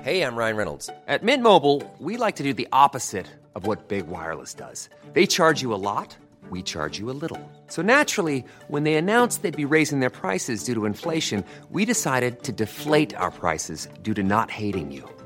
Hey, 0.03 0.23
I'm 0.23 0.37
Ryan 0.37 0.57
Reynolds. 0.57 0.91
At 1.07 1.23
Mint 1.23 1.41
Mobile, 1.41 1.83
we 2.01 2.17
like 2.17 2.35
to 2.37 2.43
do 2.43 2.53
the 2.53 2.67
opposite 2.73 3.27
of 3.55 3.65
what 3.65 3.87
Big 3.87 4.09
Wireless 4.09 4.53
does. 4.53 4.91
They 5.13 5.25
charge 5.25 5.63
you 5.63 5.73
a 5.73 5.79
lot, 5.79 6.17
we 6.51 6.63
charge 6.63 6.99
you 6.99 7.11
a 7.11 7.15
little. 7.15 7.39
So 7.69 7.81
naturally, 7.81 8.45
when 8.67 8.83
they 8.83 8.97
announced 8.97 9.43
they'd 9.43 9.57
be 9.57 9.65
raising 9.65 10.01
their 10.01 10.11
prices 10.11 10.65
due 10.65 10.75
to 10.75 10.85
inflation, 10.85 11.45
we 11.71 11.85
decided 11.85 12.43
to 12.43 12.53
deflate 12.53 13.15
our 13.15 13.31
prices 13.31 13.89
due 14.03 14.15
to 14.15 14.25
not 14.25 14.51
hating 14.51 14.91
you. 14.91 15.09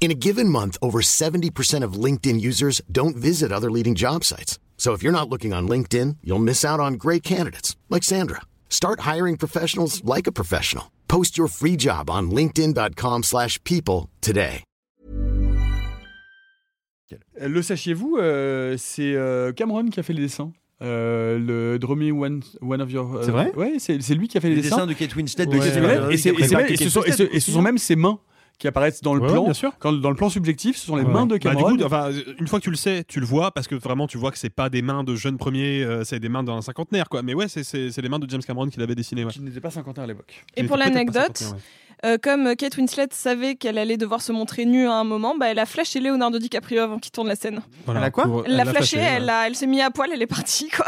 In 0.00 0.10
a 0.12 0.14
given 0.14 0.48
month, 0.48 0.76
over 0.80 1.00
70% 1.00 1.82
of 1.82 1.94
LinkedIn 1.94 2.40
users 2.40 2.80
don't 2.92 3.16
visit 3.16 3.50
other 3.50 3.70
leading 3.70 3.96
job 3.96 4.22
sites. 4.22 4.60
So 4.78 4.92
if 4.92 5.02
you're 5.02 5.10
not 5.12 5.28
looking 5.28 5.52
on 5.52 5.66
LinkedIn, 5.68 6.18
you'll 6.22 6.38
miss 6.38 6.64
out 6.64 6.78
on 6.78 6.92
great 6.94 7.24
candidates 7.24 7.74
like 7.90 8.04
Sandra. 8.04 8.42
Start 8.68 9.00
hiring 9.00 9.36
professionals 9.36 10.04
like 10.04 10.28
a 10.28 10.32
professional. 10.32 10.90
Post 11.08 11.36
your 11.36 11.48
free 11.48 11.76
job 11.78 12.08
on 12.10 12.30
linkedin.com/people 12.30 13.22
slash 13.24 13.58
people 13.64 14.08
today. 14.20 14.62
Euh, 17.40 17.48
Le 17.48 17.62
sachiez-vous, 17.62 18.16
euh, 18.18 18.76
c'est 18.78 19.14
euh, 19.14 19.52
Cameron 19.52 19.86
qui 19.90 20.00
a 20.00 20.02
fait 20.02 20.12
les 20.12 20.22
dessins. 20.22 20.52
Euh, 20.82 21.38
le 21.38 21.78
Draw 21.78 21.94
Me 21.96 22.10
One, 22.12 22.42
one 22.60 22.82
of 22.82 22.90
Your. 22.92 23.14
euh, 23.16 23.22
C'est 23.24 23.30
vrai 23.30 23.50
Ouais, 23.56 23.76
c'est 23.78 23.96
lui 24.14 24.28
qui 24.28 24.36
a 24.36 24.40
fait 24.42 24.50
les, 24.50 24.56
Les 24.56 24.62
dessins 24.62 24.86
de 24.86 24.92
Kate 24.92 25.14
Winslet, 25.16 25.46
de 25.46 25.50
Ouais, 25.52 25.58
Kate 25.58 25.76
Winslet, 25.82 26.10
Et, 26.10 26.14
et 26.14 27.32
et 27.32 27.36
et 27.36 27.40
ce 27.40 27.50
sont 27.52 27.62
même 27.62 27.78
ses 27.78 27.96
mains 27.96 28.18
qui 28.58 28.66
apparaissent 28.68 29.02
dans 29.02 29.14
le 29.14 29.20
Ouais, 29.20 29.28
plan. 29.28 29.44
bien 29.44 29.52
sûr. 29.52 29.72
Quand, 29.78 29.92
dans 29.92 30.08
le 30.10 30.16
plan 30.16 30.30
subjectif, 30.30 30.76
ce 30.76 30.86
sont 30.86 30.96
les 30.96 31.02
Ouais. 31.04 31.12
mains 31.12 31.26
de 31.26 31.32
Bah, 31.36 31.50
du 31.50 31.56
Cameron. 31.56 31.76
coup, 31.76 31.82
enfin, 31.84 32.10
une 32.40 32.48
fois 32.48 32.58
que 32.58 32.64
tu 32.64 32.70
le 32.70 32.76
sais, 32.76 33.04
tu 33.06 33.20
le 33.20 33.26
vois 33.26 33.50
parce 33.52 33.68
que 33.68 33.74
vraiment 33.74 34.06
tu 34.06 34.16
vois 34.16 34.30
que 34.30 34.38
c'est 34.38 34.48
pas 34.50 34.70
des 34.70 34.80
mains 34.82 35.04
de 35.04 35.14
jeunes 35.14 35.36
premiers, 35.36 35.82
euh, 35.82 36.04
c'est 36.04 36.20
des 36.20 36.28
mains 36.30 36.42
d'un 36.42 36.62
cinquantenaire 36.62 37.08
quoi. 37.08 37.22
Mais 37.22 37.34
ouais, 37.34 37.48
c'est- 37.48 38.00
les 38.00 38.08
mains 38.08 38.18
de 38.18 38.28
James 38.30 38.40
Cameron 38.42 38.68
qui 38.68 38.78
l'avait 38.80 38.94
dessiné. 38.94 39.24
Ouais. 39.24 39.30
qui 39.32 39.40
n'était 39.40 39.60
pas 39.60 39.70
cinquantenaire 39.70 40.04
à 40.04 40.06
l'époque. 40.08 40.44
Et 40.56 40.64
pour 40.64 40.76
l'anecdote. 40.78 41.54
Euh, 42.06 42.16
comme 42.22 42.54
Kate 42.56 42.76
Winslet 42.76 43.08
savait 43.10 43.56
qu'elle 43.56 43.76
allait 43.78 43.96
devoir 43.96 44.22
se 44.22 44.32
montrer 44.32 44.64
nue 44.64 44.86
à 44.86 44.94
un 44.94 45.04
moment, 45.04 45.36
bah, 45.36 45.48
elle 45.48 45.58
a 45.58 45.66
flashé 45.66 46.00
Leonardo 46.00 46.38
DiCaprio 46.38 46.80
avant 46.80 46.98
qu'il 46.98 47.10
tourne 47.12 47.28
la 47.28 47.36
scène. 47.36 47.60
Voilà, 47.84 48.00
Elle 48.00 48.06
a 48.06 48.10
quoi 48.10 48.24
pour- 48.24 48.44
Elle 48.46 48.52
l'a 48.56 48.64
l'a 48.64 48.70
flashé, 48.72 48.96
flashé, 48.98 49.14
elle, 49.16 49.24
ouais. 49.24 49.30
a- 49.30 49.46
elle 49.48 49.54
s'est 49.56 49.66
mise 49.66 49.80
à 49.82 49.90
poil, 49.90 50.10
elle 50.12 50.22
est 50.22 50.26
partie 50.26 50.68
quoi. 50.76 50.86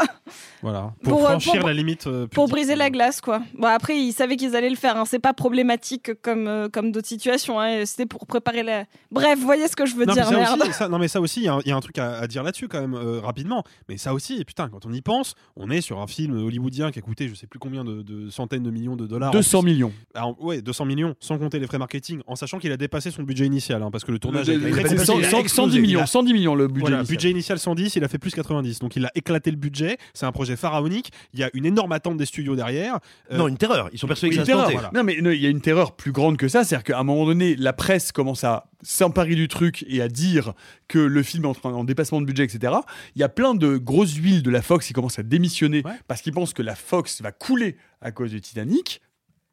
Voilà. 0.61 0.93
Pour, 1.03 1.13
Pour, 1.19 1.25
euh, 1.25 1.29
franchir 1.31 1.59
pour- 1.59 1.67
la 1.67 1.73
limite. 1.73 2.07
euh, 2.07 2.27
Pour 2.27 2.47
briser 2.47 2.75
la 2.75 2.89
glace 2.89 3.21
quoi. 3.21 3.41
Bon 3.57 3.67
après 3.67 3.97
ils 3.97 4.13
savaient 4.13 4.35
qu'ils 4.35 4.55
allaient 4.55 4.69
le 4.69 4.75
faire, 4.75 4.97
hein. 4.97 5.05
c'est 5.05 5.19
pas 5.19 5.33
problématique 5.33 6.11
comme, 6.21 6.47
euh, 6.47 6.69
comme 6.69 6.91
d'autres 6.91 7.07
situations, 7.07 7.59
hein. 7.59 7.85
c'était 7.85 8.05
pour 8.05 8.25
préparer 8.27 8.63
la... 8.63 8.85
Bref, 9.11 9.37
vous 9.39 9.45
voyez 9.45 9.67
ce 9.67 9.75
que 9.75 9.85
je 9.85 9.95
veux 9.95 10.05
Non 10.05 10.13
mais, 10.15 10.21
dire, 10.21 10.29
ça 10.29 10.37
merde. 10.37 10.61
aussi, 10.61 10.73
ça- 10.73 10.87
non 10.89 10.99
mais 10.99 11.07
ça 11.07 11.21
aussi, 11.21 11.41
il 11.41 11.45
y, 11.45 11.47
a 11.47 11.53
un- 11.55 11.59
il 11.65 11.69
y 11.69 11.71
a 11.71 11.75
un 11.75 11.81
truc 11.81 11.97
à, 11.97 12.17
à 12.19 12.27
dire 12.27 12.43
là-dessus 12.43 12.67
quand 12.67 12.79
même 12.81 12.93
euh, 12.93 13.19
rapidement. 13.19 13.63
Mais 13.87 13.97
ça 13.97 14.13
aussi, 14.13 14.43
putain, 14.45 14.69
quand 14.69 14.85
on 14.85 14.91
y 14.93 15.01
pense, 15.01 15.35
on 15.55 15.69
est 15.69 15.81
sur 15.81 15.99
un 15.99 16.07
film 16.07 16.37
hollywoodien 16.45 16.91
qui 16.91 16.99
a 16.99 17.01
coûté 17.01 17.27
je 17.27 17.35
sais 17.35 17.47
plus 17.47 17.59
combien 17.59 17.83
de, 17.83 18.01
de 18.01 18.29
centaines 18.29 18.63
de 18.63 18.71
millions 18.71 18.95
de 18.95 19.07
dollars. 19.07 19.29
en 19.29 19.33
200 19.33 19.61
plus. 19.61 19.71
millions. 19.71 19.93
Alors, 20.13 20.41
ouais, 20.43 20.61
200 20.61 20.85
millions, 20.85 21.08
sans 21.19 21.37
compter 21.37 21.59
les 21.59 21.67
frais 21.67 21.77
marketing, 21.77 22.21
en 22.27 22.35
sachant 22.35 22.59
qu'il 22.59 22.71
a 22.71 22.77
dépassé 22.77 23.11
son 23.11 23.23
budget 23.23 23.45
initial, 23.45 23.81
hein, 23.83 23.89
parce 23.91 24.03
que 24.03 24.11
le 24.11 24.19
tournage 24.19 24.49
a 24.49 24.53
Le- 24.53 24.57
été 24.59 24.65
le- 24.67 24.71
très 24.71 24.81
c'est 24.83 24.95
compliqué. 24.95 25.05
100 25.05 25.19
Il 25.19 25.25
a 25.25 25.29
100 25.29 25.39
explosé. 25.39 25.55
110 25.71 25.81
millions, 25.81 25.99
Il 25.99 26.03
a- 26.03 26.07
110 26.07 26.33
millions 26.33 26.55
le 26.55 26.67
budget. 26.67 26.79
Voilà, 26.81 26.97
initial. 26.97 27.15
budget 27.17 27.31
initial 27.31 27.59
110, 27.59 27.95
il 27.95 28.03
a 28.03 28.07
fait 28.07 28.17
plus 28.17 28.31
90. 28.33 28.79
Donc 28.79 28.95
il 28.95 29.05
a 29.05 29.11
éclaté 29.15 29.51
le 29.51 29.57
budget. 29.57 29.97
C'est 30.13 30.25
un 30.25 30.31
projet 30.31 30.55
pharaonique. 30.55 31.11
Il 31.33 31.39
y 31.39 31.43
a 31.43 31.49
une 31.53 31.65
énorme 31.65 31.91
attente 31.91 32.17
des 32.17 32.25
studios 32.25 32.55
derrière. 32.55 32.99
Euh, 33.31 33.37
Non, 33.37 33.47
une 33.47 33.57
terreur. 33.57 33.89
Ils 33.93 33.99
sont 33.99 34.07
persuadés 34.07 34.31
que 34.31 34.35
ça 34.37 34.45
se 34.45 34.51
terreur. 34.51 34.69
voilà. 34.71 34.91
Non, 34.93 35.03
mais 35.03 35.19
non, 35.21 35.31
il 35.31 35.41
y 35.41 35.45
a 35.45 35.49
une 35.49 35.61
terreur 35.61 35.95
plus 35.95 36.11
grande 36.11 36.37
que 36.37 36.47
ça. 36.47 36.63
C'est-à-dire 36.63 36.83
qu'à 36.83 36.99
un 36.99 37.03
moment 37.03 37.25
donné, 37.25 37.55
la 37.55 37.73
presse 37.73 38.11
commence 38.11 38.43
à 38.43 38.65
s'emparer 38.81 39.35
du 39.35 39.47
truc 39.49 39.83
et 39.89 40.01
à 40.01 40.07
dire 40.07 40.53
que 40.87 40.99
le 40.99 41.21
film 41.23 41.43
est 41.43 41.47
en, 41.47 41.53
train- 41.53 41.73
en 41.73 41.83
dépassement 41.83 42.21
de 42.21 42.25
budget, 42.25 42.43
etc. 42.45 42.73
Il 43.15 43.19
y 43.19 43.23
a 43.23 43.29
plein 43.29 43.53
de 43.53 43.77
grosses 43.77 44.15
huiles 44.15 44.41
de 44.41 44.49
la 44.49 44.61
Fox 44.61 44.87
qui 44.87 44.93
commencent 44.93 45.19
à 45.19 45.23
démissionner 45.23 45.81
Ouais. 45.83 45.91
parce 46.07 46.21
qu'ils 46.21 46.31
pensent 46.33 46.53
que 46.53 46.61
la 46.61 46.75
Fox 46.75 47.21
va 47.21 47.31
couler 47.31 47.75
à 48.01 48.11
cause 48.11 48.31
du 48.31 48.39
Titanic. 48.39 49.01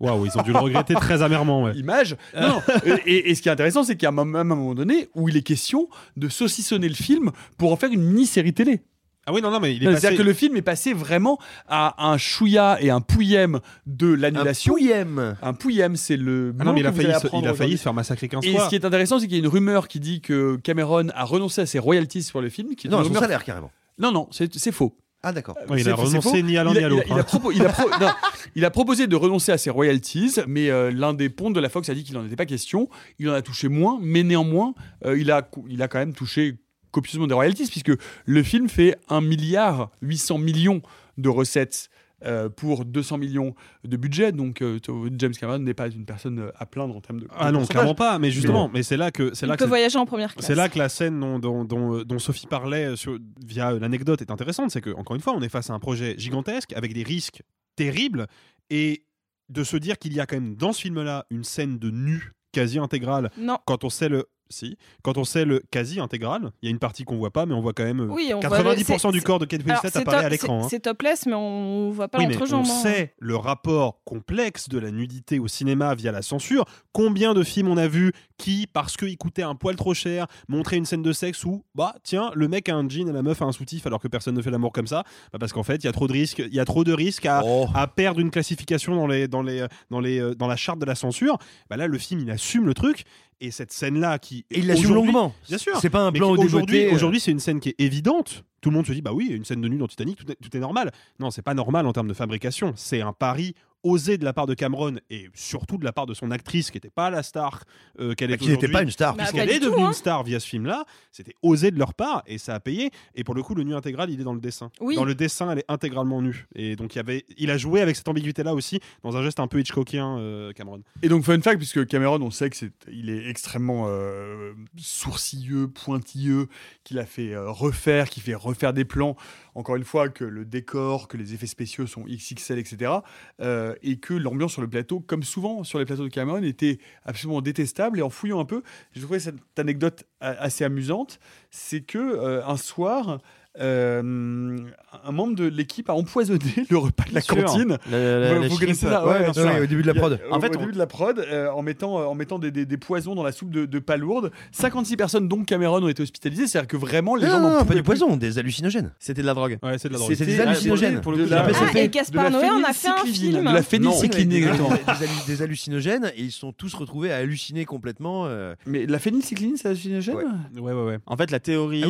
Waouh, 0.00 0.26
ils 0.26 0.38
ont 0.38 0.42
dû 0.42 0.52
le 0.52 0.58
regretter 0.58 0.94
très 0.94 1.22
amèrement. 1.22 1.62
ouais. 1.62 1.72
Image. 1.74 2.16
Non, 2.38 2.48
non. 2.48 2.62
et, 3.06 3.30
et 3.30 3.34
ce 3.34 3.40
qui 3.42 3.48
est 3.48 3.52
intéressant, 3.52 3.82
c'est 3.82 3.94
qu'il 3.96 4.04
y 4.04 4.08
a 4.08 4.12
même 4.12 4.34
un 4.36 4.44
moment 4.44 4.74
donné 4.74 5.08
où 5.14 5.28
il 5.28 5.36
est 5.36 5.42
question 5.42 5.88
de 6.16 6.28
saucissonner 6.28 6.88
le 6.88 6.94
film 6.94 7.30
pour 7.56 7.72
en 7.72 7.76
faire 7.76 7.90
une 7.90 8.02
mini-série 8.02 8.52
télé. 8.52 8.82
Ah 9.28 9.32
oui, 9.32 9.42
non, 9.42 9.50
non, 9.50 9.58
mais 9.58 9.74
il 9.74 9.82
est 9.82 9.86
passé. 9.86 10.00
C'est-à-dire 10.02 10.18
que 10.18 10.22
le 10.22 10.32
film 10.34 10.54
est 10.56 10.62
passé 10.62 10.92
vraiment 10.92 11.36
à 11.66 12.06
un 12.10 12.16
chouïa 12.16 12.76
et 12.80 12.90
un 12.90 13.00
pouillem 13.00 13.58
de 13.84 14.12
Un 14.12 14.16
l'annulation. 14.18 14.74
pouillem. 14.74 15.34
Un 15.42 15.52
pouillem, 15.52 15.96
c'est 15.96 16.16
le. 16.16 16.54
Ah 16.60 16.64
non, 16.64 16.72
mais 16.74 16.80
il 16.80 16.86
a 16.86 16.92
failli, 16.92 17.06
se, 17.06 17.10
il 17.10 17.14
apprendre 17.16 17.46
a 17.48 17.48
failli 17.48 17.54
aujourd'hui. 17.54 17.76
se 17.78 17.82
faire 17.82 17.94
massacrer 17.94 18.28
15 18.28 18.44
Et 18.46 18.52
fois. 18.52 18.64
ce 18.64 18.68
qui 18.68 18.76
est 18.76 18.84
intéressant, 18.84 19.18
c'est 19.18 19.26
qu'il 19.26 19.36
y 19.36 19.40
a 19.40 19.42
une 19.42 19.48
rumeur 19.50 19.88
qui 19.88 19.98
dit 19.98 20.20
que 20.20 20.56
Cameron 20.62 21.08
a 21.12 21.24
renoncé 21.24 21.62
à 21.62 21.66
ses 21.66 21.80
royalties 21.80 22.22
sur 22.22 22.40
le 22.40 22.48
film. 22.50 22.76
Qui 22.76 22.86
est 22.86 22.90
Non, 22.90 22.98
à 22.98 23.02
son 23.02 23.08
rumeur- 23.08 23.22
salaire 23.22 23.42
carrément. 23.42 23.72
Non, 23.98 24.12
non, 24.12 24.28
c'est 24.30 24.70
faux. 24.72 24.94
Ah 25.28 25.32
d'accord. 25.32 25.56
Ouais, 25.68 25.80
il 25.80 25.88
a 25.88 25.94
renoncé 25.96 26.42
ni 26.44 26.56
à 26.56 26.62
l'un 26.62 26.70
Il 26.72 26.78
a- 26.78 26.80
ni 26.80 26.84
à 26.84 26.88
il 26.88 26.92
a- 26.92 26.96
l'autre. 26.96 27.06
Il 27.10 27.18
a, 27.18 27.22
propo- 27.24 27.52
il 27.52 27.62
a 27.66 27.68
pro- 27.68 27.88
non, 28.00 28.10
il 28.54 28.64
a 28.64 28.70
proposé 28.70 29.06
de 29.08 29.16
renoncer 29.16 29.50
à 29.50 29.58
ses 29.58 29.70
royalties, 29.70 30.36
mais 30.46 30.70
euh, 30.70 30.92
l'un 30.92 31.14
des 31.14 31.28
pontes 31.30 31.52
de 31.54 31.58
la 31.60 31.68
Fox 31.68 31.88
a 31.88 31.94
dit 31.94 32.04
qu'il 32.04 32.14
n'en 32.14 32.24
était 32.24 32.36
pas 32.36 32.46
question. 32.46 32.88
Il 33.18 33.28
en 33.28 33.32
a 33.32 33.42
touché 33.42 33.68
moins, 33.68 33.98
mais 34.00 34.22
néanmoins, 34.22 34.74
euh, 35.04 35.18
il, 35.18 35.32
a, 35.32 35.48
il 35.68 35.82
a 35.82 35.88
quand 35.88 35.98
même 35.98 36.12
touché 36.14 36.58
copieusement 36.92 37.26
des 37.26 37.34
royalties, 37.34 37.66
puisque 37.66 37.92
le 38.24 38.42
film 38.44 38.68
fait 38.68 38.96
1 39.08 39.20
milliard 39.20 39.90
800 40.02 40.38
millions 40.38 40.80
de 41.18 41.28
recettes. 41.28 41.88
Euh, 42.24 42.48
pour 42.48 42.84
200 42.86 43.18
millions 43.18 43.54
de 43.84 43.96
budget, 43.96 44.32
donc 44.32 44.62
euh, 44.62 44.78
James 45.18 45.32
Cameron 45.32 45.58
n'est 45.58 45.74
pas 45.74 45.88
une 45.88 46.06
personne 46.06 46.38
euh, 46.38 46.50
à 46.56 46.64
plaindre 46.64 46.96
en 46.96 47.00
termes 47.00 47.20
de. 47.20 47.28
Ah 47.30 47.48
de 47.48 47.52
non, 47.52 47.58
pourcentage. 47.58 47.68
clairement 47.82 47.94
pas. 47.94 48.18
Mais 48.18 48.30
justement, 48.30 48.70
mais 48.72 48.82
c'est 48.82 48.96
là 48.96 49.10
que 49.10 49.34
c'est 49.34 49.46
là 49.46 49.54
que 49.54 49.58
peut 49.58 49.64
c'est- 49.64 49.68
voyager 49.68 49.98
en 49.98 50.06
première 50.06 50.32
classe. 50.32 50.46
C'est 50.46 50.54
là 50.54 50.68
que 50.70 50.78
la 50.78 50.88
scène 50.88 51.20
dont, 51.20 51.38
dont, 51.38 51.64
dont- 51.64 52.02
dont 52.04 52.18
Sophie 52.18 52.46
parlait 52.46 52.96
sur- 52.96 53.18
via 53.44 53.72
l'anecdote 53.72 54.22
est 54.22 54.30
intéressante. 54.30 54.70
C'est 54.70 54.80
que, 54.80 54.90
encore 54.94 55.14
une 55.16 55.22
fois, 55.22 55.34
on 55.36 55.42
est 55.42 55.48
face 55.50 55.68
à 55.70 55.74
un 55.74 55.78
projet 55.78 56.14
gigantesque 56.18 56.72
avec 56.72 56.94
des 56.94 57.02
risques 57.02 57.42
terribles 57.76 58.26
et 58.70 59.04
de 59.48 59.62
se 59.62 59.76
dire 59.76 59.98
qu'il 59.98 60.12
y 60.14 60.20
a 60.20 60.26
quand 60.26 60.36
même 60.36 60.56
dans 60.56 60.72
ce 60.72 60.80
film-là 60.80 61.26
une 61.30 61.44
scène 61.44 61.78
de 61.78 61.90
nu 61.90 62.32
quasi 62.52 62.78
intégrale 62.78 63.30
Non. 63.38 63.58
quand 63.66 63.84
on 63.84 63.90
sait 63.90 64.08
le 64.08 64.26
Si. 64.48 64.76
Quand 65.02 65.18
on 65.18 65.24
sait 65.24 65.44
le 65.44 65.60
quasi 65.70 65.98
intégral, 65.98 66.52
il 66.62 66.66
y 66.66 66.68
a 66.68 66.70
une 66.70 66.78
partie 66.78 67.04
qu'on 67.04 67.16
voit 67.16 67.32
pas, 67.32 67.46
mais 67.46 67.54
on 67.54 67.60
voit 67.60 67.72
quand 67.72 67.82
même 67.84 68.00
euh, 68.00 68.06
Oui, 68.06 68.30
on 68.34 68.40
voit 68.40 68.58
90% 68.60 69.06
le- 69.08 69.12
du 69.12 69.22
corps 69.22 69.38
de 69.40 69.44
Kate 69.44 69.62
Winslet 69.66 69.90
c'est 69.90 69.98
apparaît 69.98 70.18
top- 70.18 70.26
à 70.26 70.28
l'écran. 70.28 70.60
c'est- 70.60 70.64
hein. 70.64 70.68
C'est 70.70 70.80
topless, 70.80 71.26
mais 71.26 71.34
on 71.34 71.90
voit 71.90 72.08
pas 72.08 72.18
Oui, 72.18 72.26
l'entrejambe. 72.26 72.64
on 72.66 72.70
hein. 72.70 72.82
sait 72.82 73.14
le 73.18 73.34
rapport 73.36 74.00
complexe 74.04 74.68
de 74.68 74.78
la 74.78 74.90
nudité 74.90 75.38
au 75.38 75.48
cinéma 75.48 75.94
via 75.94 76.12
la 76.12 76.22
censure. 76.22 76.64
Combien 76.92 77.34
de 77.34 77.42
films 77.42 77.68
on 77.68 77.76
a 77.76 77.88
vu 77.88 78.12
qui, 78.38 78.66
parce 78.72 78.96
qu'ils 78.96 79.16
coûtaient 79.18 79.42
un 79.42 79.54
poil 79.54 79.76
trop 79.76 79.94
cher, 79.94 80.26
montraient 80.48 80.76
une 80.76 80.84
scène 80.84 81.02
de 81.02 81.12
sexe 81.12 81.44
où, 81.44 81.64
bah 81.74 81.94
tiens, 82.02 82.30
le 82.34 82.48
mec 82.48 82.68
a 82.68 82.74
un 82.76 82.88
jean 82.88 83.08
et 83.08 83.12
la 83.12 83.22
meuf 83.22 83.42
a 83.42 83.46
un 83.46 83.52
soutif 83.52 83.86
alors 83.86 84.00
que 84.00 84.08
personne 84.08 84.34
ne 84.36 84.42
fait 84.42 84.50
l'amour 84.50 84.72
comme 84.72 84.86
ça 84.86 85.04
bah, 85.32 85.38
Parce 85.40 85.52
qu'en 85.52 85.62
fait, 85.62 85.76
il 85.76 85.84
y 85.84 85.88
a 85.88 85.92
trop 85.92 86.06
de 86.06 86.12
risques, 86.12 86.38
il 86.46 86.54
y 86.54 86.60
a 86.60 86.64
trop 86.64 86.84
de 86.84 86.92
risques 86.92 87.26
à, 87.26 87.42
Oh. 87.44 87.66
à 87.74 87.86
perdre 87.86 88.20
une 88.20 88.30
classification 88.30 88.94
dans, 88.94 89.06
les, 89.06 89.26
dans, 89.28 89.42
les, 89.42 89.66
dans, 89.90 90.00
les, 90.00 90.18
euh, 90.20 90.34
dans 90.34 90.46
la 90.46 90.56
charte 90.56 90.78
de 90.78 90.84
la 90.86 90.94
censure. 90.94 91.38
Bah 91.70 91.76
là, 91.76 91.86
le 91.86 91.98
film, 91.98 92.20
il 92.20 92.30
assume 92.30 92.66
le 92.66 92.74
truc. 92.74 93.04
Et 93.40 93.50
cette 93.50 93.70
scène-là 93.72 94.18
qui. 94.18 94.46
Et 94.50 94.60
il 94.60 94.66
l'assume 94.66 94.86
aujourd'hui- 94.92 95.12
longuement. 95.12 95.34
Bien 95.48 95.58
sûr. 95.58 95.76
C'est 95.80 95.90
pas 95.90 96.00
un 96.00 96.12
plan 96.12 96.30
au 96.30 96.38
Aujourd'hui, 96.38 96.86
euh. 96.86 96.94
aujourd'hui, 96.94 97.20
c'est 97.20 97.30
une 97.30 97.40
scène 97.40 97.60
qui 97.60 97.70
est 97.70 97.80
évidente. 97.80 98.44
Tout 98.62 98.70
le 98.70 98.76
monde 98.76 98.86
se 98.86 98.92
dit, 98.92 99.02
bah 99.02 99.12
oui, 99.12 99.26
une 99.30 99.44
scène 99.44 99.60
de 99.60 99.68
nu 99.68 99.76
dans 99.76 99.86
Titanic, 99.86 100.16
tout 100.16 100.30
est, 100.32 100.36
tout 100.36 100.56
est 100.56 100.60
normal. 100.60 100.90
Non, 101.20 101.30
c'est 101.30 101.42
pas 101.42 101.54
normal 101.54 101.86
en 101.86 101.92
termes 101.92 102.08
de 102.08 102.14
fabrication. 102.14 102.72
C'est 102.76 103.00
un 103.02 103.12
pari 103.12 103.54
osé 103.86 104.18
de 104.18 104.24
la 104.24 104.32
part 104.32 104.46
de 104.46 104.54
Cameron 104.54 104.96
et 105.10 105.28
surtout 105.34 105.78
de 105.78 105.84
la 105.84 105.92
part 105.92 106.06
de 106.06 106.14
son 106.14 106.30
actrice 106.30 106.70
qui 106.70 106.76
n'était 106.76 106.90
pas 106.90 107.10
la 107.10 107.22
star 107.22 107.64
euh, 108.00 108.14
qu'elle 108.14 108.28
Bah, 108.30 108.34
est 108.34 108.38
qui 108.38 108.48
n'était 108.48 108.68
pas 108.68 108.82
une 108.82 108.90
star. 108.90 109.14
Bah, 109.14 109.24
Puisqu'elle 109.24 109.50
est 109.50 109.60
devenue 109.60 109.84
hein. 109.84 109.88
une 109.88 109.92
star 109.92 110.22
via 110.24 110.40
ce 110.40 110.46
film-là, 110.46 110.84
c'était 111.12 111.34
osé 111.42 111.70
de 111.70 111.78
leur 111.78 111.94
part 111.94 112.22
et 112.26 112.38
ça 112.38 112.54
a 112.54 112.60
payé. 112.60 112.90
Et 113.14 113.24
pour 113.24 113.34
le 113.34 113.42
coup, 113.42 113.54
le 113.54 113.62
nu 113.62 113.74
intégral, 113.74 114.10
il 114.10 114.20
est 114.20 114.24
dans 114.24 114.34
le 114.34 114.40
dessin. 114.40 114.70
Oui. 114.80 114.96
Dans 114.96 115.04
le 115.04 115.14
dessin, 115.14 115.50
elle 115.50 115.60
est 115.60 115.64
intégralement 115.68 116.20
nue. 116.20 116.46
Et 116.54 116.76
donc, 116.76 116.94
il, 116.94 116.98
y 116.98 117.00
avait, 117.00 117.24
il 117.38 117.50
a 117.50 117.56
joué 117.58 117.80
avec 117.80 117.96
cette 117.96 118.08
ambiguïté-là 118.08 118.54
aussi, 118.54 118.80
dans 119.02 119.16
un 119.16 119.22
geste 119.22 119.40
un 119.40 119.46
peu 119.46 119.60
Hitchcockien, 119.60 120.18
euh, 120.18 120.52
Cameron. 120.52 120.82
Et 121.02 121.08
donc, 121.08 121.24
fun 121.24 121.40
fact, 121.40 121.58
puisque 121.58 121.86
Cameron, 121.86 122.20
on 122.22 122.30
sait 122.30 122.50
que 122.50 122.56
c'est, 122.56 122.72
il 122.90 123.10
est 123.10 123.28
extrêmement 123.28 123.84
euh, 123.86 124.52
sourcilleux, 124.76 125.68
pointilleux, 125.68 126.48
qu'il 126.84 126.98
a 126.98 127.06
fait 127.06 127.32
euh, 127.32 127.50
refaire, 127.50 128.08
qu'il 128.08 128.22
fait 128.22 128.34
refaire 128.34 128.72
des 128.72 128.84
plans. 128.84 129.16
Encore 129.56 129.76
une 129.76 129.84
fois, 129.84 130.10
que 130.10 130.22
le 130.22 130.44
décor, 130.44 131.08
que 131.08 131.16
les 131.16 131.32
effets 131.32 131.46
spéciaux 131.46 131.86
sont 131.86 132.02
XXL, 132.02 132.58
etc. 132.58 132.92
euh, 133.40 133.74
et 133.82 133.98
que 133.98 134.12
l'ambiance 134.12 134.52
sur 134.52 134.60
le 134.60 134.68
plateau, 134.68 135.00
comme 135.00 135.22
souvent 135.22 135.64
sur 135.64 135.78
les 135.78 135.86
plateaux 135.86 136.04
de 136.04 136.10
Cameron, 136.10 136.42
était 136.42 136.78
absolument 137.04 137.40
détestable. 137.40 137.98
Et 137.98 138.02
en 138.02 138.10
fouillant 138.10 138.38
un 138.38 138.44
peu, 138.44 138.62
j'ai 138.92 139.00
trouvé 139.00 139.18
cette 139.18 139.58
anecdote 139.58 140.04
assez 140.20 140.62
amusante. 140.62 141.18
C'est 141.50 141.80
que 141.80 141.96
euh, 141.98 142.46
un 142.46 142.58
soir. 142.58 143.18
Euh, 143.60 144.56
un 145.04 145.12
membre 145.12 145.34
de 145.36 145.44
l'équipe 145.46 145.88
a 145.90 145.94
empoisonné 145.94 146.38
le 146.70 146.78
repas 146.78 147.04
de 147.08 147.14
la 147.14 147.20
Bien 147.20 147.42
cantine. 147.44 147.78
La- 147.90 147.98
la- 148.20 148.34
vous 148.34 148.40
la 148.42 148.48
vous 148.48 148.54
chimp, 148.54 148.60
connaissez 148.60 148.86
ça 148.86 149.06
ouais, 149.06 149.60
au 149.62 149.66
début 149.66 149.82
de 149.82 149.86
la 149.86 149.92
a- 149.92 149.94
prod. 149.96 150.20
au- 150.30 150.34
En 150.34 150.40
fait, 150.40 150.48
au 150.48 150.56
on- 150.56 150.60
début 150.60 150.72
de 150.72 150.78
la 150.78 150.86
prod, 150.86 151.18
euh, 151.18 151.50
en 151.50 151.62
mettant, 151.62 151.98
euh, 152.00 152.04
en 152.04 152.14
mettant 152.14 152.38
des, 152.38 152.50
des- 152.50 152.66
des 152.66 152.76
poisons 152.76 153.14
dans 153.14 153.22
la 153.22 153.32
soupe 153.32 153.50
de, 153.50 153.66
de 153.66 153.78
palourde. 153.78 154.30
56 154.52 154.96
personnes, 154.96 155.28
dont 155.28 155.44
Cameron, 155.44 155.82
ont 155.82 155.88
été 155.88 156.02
hospitalisées. 156.02 156.46
C'est-à-dire 156.46 156.68
que 156.68 156.76
vraiment, 156.76 157.14
les 157.16 157.26
Non, 157.26 157.32
gens 157.32 157.40
non, 157.40 157.50
n'en 157.50 157.58
pas 157.64 157.74
des 157.74 157.80
plus. 157.80 157.84
poisons, 157.84 158.16
des 158.16 158.38
hallucinogènes. 158.38 158.92
C'était 158.98 159.22
de 159.22 159.26
la 159.26 159.34
drogue. 159.34 159.58
Ouais, 159.62 159.78
c'est 159.78 159.88
de 159.88 159.92
la 159.94 159.98
drogue. 159.98 160.10
C'était 160.12 160.26
des 160.26 160.40
hallucinogènes. 160.40 161.00
pour 161.00 161.12
le 161.12 161.18
coup, 161.18 161.24
de 161.24 161.30
la- 161.30 161.46
de 161.46 161.52
la- 161.52 161.58
Ah, 161.74 161.78
et 161.78 161.88
Gaspard 161.88 162.30
Noé 162.30 162.50
en 162.50 162.62
a 162.64 162.72
fait 162.72 162.88
un 162.88 163.04
film. 163.04 163.38
De 163.40 163.44
la 163.44 163.62
phénylcycline, 163.62 164.28
des, 164.28 165.42
hallucinogènes 165.42 166.10
et 166.16 166.22
ils 166.22 166.32
sont 166.32 166.52
tous 166.52 166.74
retrouvés 166.74 167.12
à 167.12 167.16
halluciner 167.16 167.64
complètement. 167.64 168.28
Mais 168.66 168.86
la 168.86 168.98
phénylcycline, 168.98 169.56
c'est 169.56 169.68
hallucinogène? 169.68 170.16
Ouais. 170.16 170.60
Ouais, 170.60 170.72
ouais. 170.72 170.98
En 171.06 171.16
fait, 171.16 171.30
la 171.30 171.40
théorie, 171.40 171.84
Ah 171.84 171.88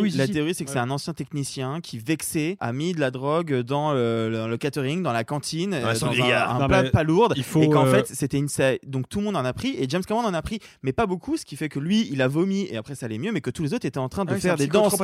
c'est 0.55 0.65
que 0.65 0.71
c'est 0.71 0.79
un 0.79 0.91
ancien 0.91 1.13
technicien 1.15 1.56
qui, 1.81 1.99
vexé, 1.99 2.57
a 2.61 2.73
mis 2.73 2.93
de 2.93 3.01
la 3.01 3.11
drogue 3.11 3.61
dans 3.63 3.93
le, 3.93 4.29
le- 4.31 4.49
le 4.49 4.57
catering, 4.57 5.03
dans 5.03 5.13
la 5.13 5.25
cantine, 5.25 5.75
euh, 5.75 5.83
dans 5.83 5.95
sangria. 5.95 6.51
un, 6.51 6.57
un 6.57 6.59
Non, 6.61 6.67
plat 6.69 6.85
pas 6.91 7.03
lourd. 7.03 7.33
il 7.37 7.43
faut, 7.43 7.63
et 7.63 7.69
qu'en 7.69 7.87
euh, 7.87 7.91
fait, 7.91 8.07
c'était 8.09 8.39
une 8.39 8.49
donc 8.87 9.09
tout 9.09 9.19
le 9.19 9.25
monde 9.25 9.37
en 9.37 9.45
a 9.45 9.53
pris 9.53 9.75
et 9.79 9.87
James 9.89 10.03
Cameron 10.03 10.25
en 10.27 10.35
a 10.35 10.43
pris, 10.43 10.61
mais 10.83 10.93
pas 10.93 11.07
beaucoup, 11.07 11.37
ce 11.37 11.45
qui 11.45 11.57
fait 11.57 11.69
que 11.69 11.79
lui, 11.79 12.09
il 12.11 12.23
a 12.23 12.29
vomi 12.29 12.67
et 12.71 12.77
après 12.77 12.95
ça 12.95 13.07
allait 13.07 13.19
mieux, 13.19 13.33
mais 13.33 13.41
que 13.41 13.51
tous 13.51 13.63
les 13.63 13.75
autres 13.75 13.85
étaient 13.87 13.99
en 13.99 14.09
train 14.09 14.25
de 14.25 14.33
Ah 14.33 14.37
faire 14.39 14.57
des 14.57 14.67
danses 14.67 14.97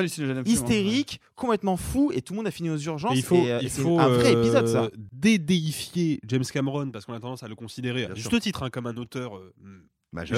hystériques, 0.46 1.20
complètement 1.36 1.76
fous, 1.76 2.10
et 2.14 2.22
tout 2.22 2.32
le 2.32 2.38
monde 2.38 2.46
a 2.46 2.50
fini 2.50 2.70
aux 2.70 2.78
urgences. 2.78 3.14
Et 3.14 3.18
il 3.18 3.22
faut, 3.22 3.36
et, 3.36 3.52
euh, 3.52 3.58
il 3.62 3.70
c'est 3.70 3.82
faut 3.82 3.98
un 3.98 4.08
vrai 4.08 4.34
euh, 4.34 4.40
épisode, 4.40 4.68
ça. 4.68 4.90
dédéifier 5.12 6.20
James 6.28 6.44
Cameron 6.52 6.90
parce 6.90 7.04
qu'on 7.04 7.14
a 7.14 7.20
tendance 7.20 7.42
à 7.42 7.48
le 7.48 7.54
considérer, 7.54 8.04
à 8.06 8.14
juste 8.14 8.40
titre, 8.40 8.62
hein, 8.62 8.70
comme 8.70 8.86
un 8.86 8.96
auteur 8.96 9.36
euh, 9.36 9.52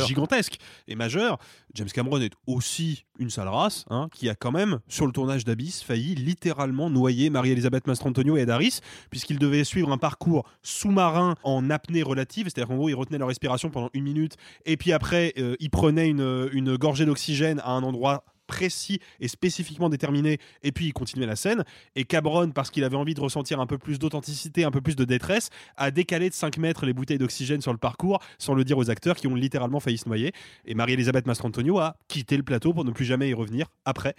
gigantesque 0.07 0.59
et 0.89 0.95
majeur. 0.95 1.39
James 1.75 1.89
Cameron 1.89 2.21
est 2.21 2.33
aussi 2.47 3.05
une 3.19 3.31
sale 3.31 3.49
race 3.49 3.85
hein, 3.91 4.09
qui 4.13 4.29
a 4.29 4.35
quand 4.35 4.53
même, 4.53 4.81
sur 4.89 5.07
le 5.07 5.13
tournage 5.13 5.45
d'Abyss, 5.45 5.83
failli 5.83 6.15
littéralement 6.15 6.91
noyer 6.91 7.31
Marie-Elisabeth 7.31 7.87
Mastrantonio 7.87 8.37
et 8.37 8.43
Ed 8.43 8.51
Harris, 8.51 8.81
puisqu'ils 9.11 9.39
devaient 9.39 9.65
suivre 9.65 9.93
un 9.93 9.99
parcours 9.99 10.45
sous-marin 10.63 11.35
en 11.43 11.71
apnée 11.71 12.03
relative, 12.03 12.47
c'est-à-dire 12.47 12.69
qu'en 12.69 12.77
gros, 12.77 12.89
ils 12.89 12.95
retenaient 12.95 13.19
leur 13.19 13.29
respiration 13.29 13.71
pendant 13.71 13.91
une 13.95 14.05
minute, 14.05 14.37
et 14.65 14.77
puis 14.77 14.93
après, 14.93 15.33
euh, 15.39 15.57
ils 15.61 15.71
prenaient 15.71 16.09
une, 16.09 16.49
une 16.53 16.77
gorgée 16.77 17.07
d'oxygène 17.07 17.61
à 17.65 17.71
un 17.71 17.83
endroit 17.83 18.25
précis 18.47 19.01
et 19.21 19.29
spécifiquement 19.29 19.89
déterminé 19.89 20.39
et 20.63 20.73
puis 20.73 20.87
il 20.87 20.93
continuait 20.93 21.27
la 21.27 21.37
scène. 21.37 21.65
Et 21.97 22.05
Cameron 22.05 22.51
parce 22.51 22.71
qu'il 22.71 22.85
avait 22.85 22.97
envie 22.97 23.15
de 23.15 23.21
ressentir 23.21 23.61
un 23.61 23.67
peu 23.67 23.79
plus 23.79 23.99
d'authenticité 23.99 24.65
un 24.65 24.71
peu 24.71 24.81
plus 24.81 24.97
de 24.97 25.05
détresse 25.05 25.51
a 25.77 25.91
décalé 25.91 26.29
de 26.29 26.35
5 26.35 26.59
mètres 26.59 26.87
les 26.87 26.93
bouteilles 26.93 27.19
d'oxygène 27.19 27.61
sur 27.61 27.73
le 27.73 27.79
parcours 27.79 28.21
sans 28.39 28.55
le 28.55 28.65
dire 28.65 28.79
aux 28.79 28.91
acteurs 28.91 29.17
qui 29.17 29.27
ont 29.27 29.35
littéralement 29.35 29.81
failli 29.81 29.99
se 29.99 30.09
noyer. 30.09 30.33
Et 30.65 30.75
Marie-Elisabeth 30.75 31.27
Mastrantonio 31.27 31.79
a 31.79 31.97
quitté 32.09 32.37
le 32.37 32.43
plateau 32.43 32.73
pour 32.73 32.85
ne 32.85 32.91
plus 32.91 33.05
jamais 33.05 33.29
y 33.29 33.35
revenir 33.35 33.67
après 33.85 34.15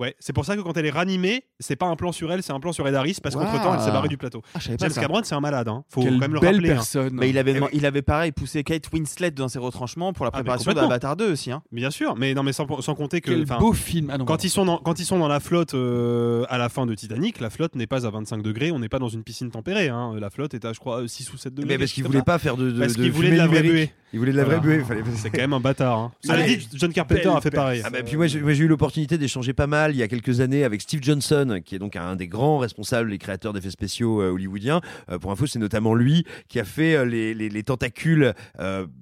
ouais 0.00 0.14
c'est 0.18 0.32
pour 0.32 0.44
ça 0.44 0.56
que 0.56 0.60
quand 0.62 0.76
elle 0.76 0.86
est 0.86 0.90
ranimée 0.90 1.44
c'est 1.60 1.76
pas 1.76 1.86
un 1.86 1.94
plan 1.94 2.10
sur 2.10 2.32
elle 2.32 2.42
c'est 2.42 2.52
un 2.52 2.58
plan 2.60 2.72
sur 2.72 2.88
Ed 2.88 2.94
Harris 2.94 3.18
parce 3.22 3.34
Wow. 3.36 3.42
qu'entre 3.42 3.62
temps 3.62 3.74
elle 3.74 3.80
s'est 3.80 3.92
barrée 3.92 4.08
du 4.08 4.16
plateau 4.16 4.42
Ah, 4.54 4.58
je 4.58 4.64
savais 4.64 4.76
pas 4.78 4.88
James. 4.88 5.02
Cameron 5.02 5.20
c'est 5.22 5.34
un 5.36 5.40
malade 5.40 5.68
hein. 5.68 5.84
faut 5.88 6.02
Quelle 6.02 6.14
quand 6.14 6.18
même 6.18 6.34
le 6.34 6.40
belle 6.40 6.54
rappeler 6.56 6.70
hein. 6.70 6.74
personne. 6.74 7.10
Mais 7.12 7.30
il 7.30 7.38
avait, 7.38 7.60
oui. 7.60 7.68
il 7.72 7.86
avait 7.86 8.02
pareil 8.02 8.32
poussé 8.32 8.64
Kate 8.64 8.90
Winslet 8.92 9.30
dans 9.30 9.48
ses 9.48 9.58
retranchements 9.60 10.12
pour 10.12 10.24
la 10.24 10.30
Ah, 10.32 10.38
préparation 10.38 10.64
complètement. 10.70 10.88
d'Avatar 10.88 11.16
2 11.16 11.30
aussi. 11.32 11.52
Hein. 11.52 11.62
bien 11.70 11.90
sûr 11.90 12.16
mais 12.16 12.34
non 12.34 12.42
mais 12.42 12.52
sans, 12.52 12.80
sans 12.80 12.94
compter 12.94 13.20
que 13.20 13.30
Quel 13.30 13.44
beau 13.44 13.72
film. 13.72 14.10
Ah 14.12 14.18
non, 14.18 14.24
Quand 14.24 14.42
ils, 14.44 14.50
sont 14.50 14.64
dans, 14.64 14.78
quand 14.78 14.98
ils 14.98 15.04
sont 15.04 15.18
dans 15.18 15.28
la 15.28 15.38
flotte 15.40 15.74
euh, 15.74 16.44
à 16.48 16.58
la 16.58 16.68
fin 16.68 16.86
de 16.86 16.94
Titanic, 16.94 17.38
la 17.40 17.50
flotte 17.50 17.74
n'est 17.76 17.86
pas 17.86 18.06
à 18.06 18.10
25 18.10 18.42
degrés, 18.42 18.72
on 18.72 18.78
n'est 18.78 18.88
pas 18.88 18.98
dans 18.98 19.08
une 19.08 19.22
piscine 19.22 19.50
tempérée. 19.50 19.88
hein. 19.88 20.14
La 20.18 20.30
flotte 20.30 20.54
est 20.54 20.64
à, 20.64 20.72
je 20.72 20.78
crois, 20.80 21.06
6 21.06 21.32
ou 21.32 21.36
7 21.36 21.54
degrés. 21.54 21.74
Mais 21.74 21.78
parce 21.78 21.92
qu'il 21.92 22.04
voulait 22.04 22.22
pas 22.22 22.38
faire 22.38 22.56
de, 22.56 22.70
de, 22.70 22.80
Parce 22.80 22.94
de 22.94 23.02
qu'il 23.02 23.12
voulait 23.12 23.28
de 23.30 23.34
fumée 23.34 23.42
la 23.42 23.46
vraie 23.48 23.62
buée. 23.62 23.90
Il 24.12 24.18
voulait 24.18 24.32
de 24.32 24.36
la 24.38 24.44
vraie 24.44 24.60
buée. 24.60 24.82
C'est 25.14 25.30
quand 25.30 25.38
même 25.40 25.52
un 25.52 25.60
bâtard. 25.60 25.98
hein. 25.98 26.12
John 26.74 26.92
Carpenter 26.92 27.28
a 27.28 27.40
fait 27.40 27.50
pareil. 27.50 27.82
Ah 27.84 27.90
bah, 27.90 28.02
puis 28.02 28.16
moi, 28.16 28.26
j'ai 28.26 28.38
eu 28.40 28.66
l'opportunité 28.68 29.18
d'échanger 29.18 29.52
pas 29.52 29.66
mal 29.66 29.89
il 29.90 29.96
y 29.96 30.02
a 30.02 30.08
quelques 30.08 30.40
années 30.40 30.64
avec 30.64 30.80
Steve 30.80 31.02
Johnson, 31.02 31.60
qui 31.64 31.74
est 31.74 31.78
donc 31.78 31.96
un 31.96 32.16
des 32.16 32.28
grands 32.28 32.58
responsables, 32.58 33.10
les 33.10 33.18
créateurs 33.18 33.52
d'effets 33.52 33.70
spéciaux 33.70 34.22
euh, 34.22 34.30
hollywoodiens. 34.30 34.80
Euh, 35.10 35.18
pour 35.18 35.30
info, 35.30 35.46
c'est 35.46 35.58
notamment 35.58 35.94
lui 35.94 36.24
qui 36.48 36.60
a 36.60 36.64
fait 36.64 36.94
euh, 36.94 37.04
les, 37.04 37.34
les, 37.34 37.48
les 37.48 37.62
tentacules 37.62 38.32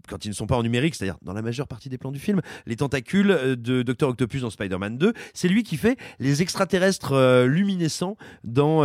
quand 0.08 0.24
ils 0.24 0.28
ne 0.28 0.34
sont 0.34 0.46
pas 0.46 0.56
en 0.56 0.62
numérique, 0.62 0.94
c'est-à-dire 0.94 1.18
dans 1.22 1.32
la 1.32 1.42
majeure 1.42 1.66
partie 1.66 1.88
des 1.88 1.98
plans 1.98 2.12
du 2.12 2.18
film, 2.18 2.40
les 2.66 2.76
tentacules 2.76 3.56
de 3.56 3.82
Dr 3.82 4.08
Octopus 4.08 4.42
dans 4.42 4.50
Spider-Man 4.50 4.98
2. 4.98 5.12
C'est 5.34 5.48
lui 5.48 5.62
qui 5.62 5.76
fait 5.76 5.96
les 6.18 6.42
extraterrestres 6.42 7.44
luminescents 7.44 8.16
dans 8.44 8.78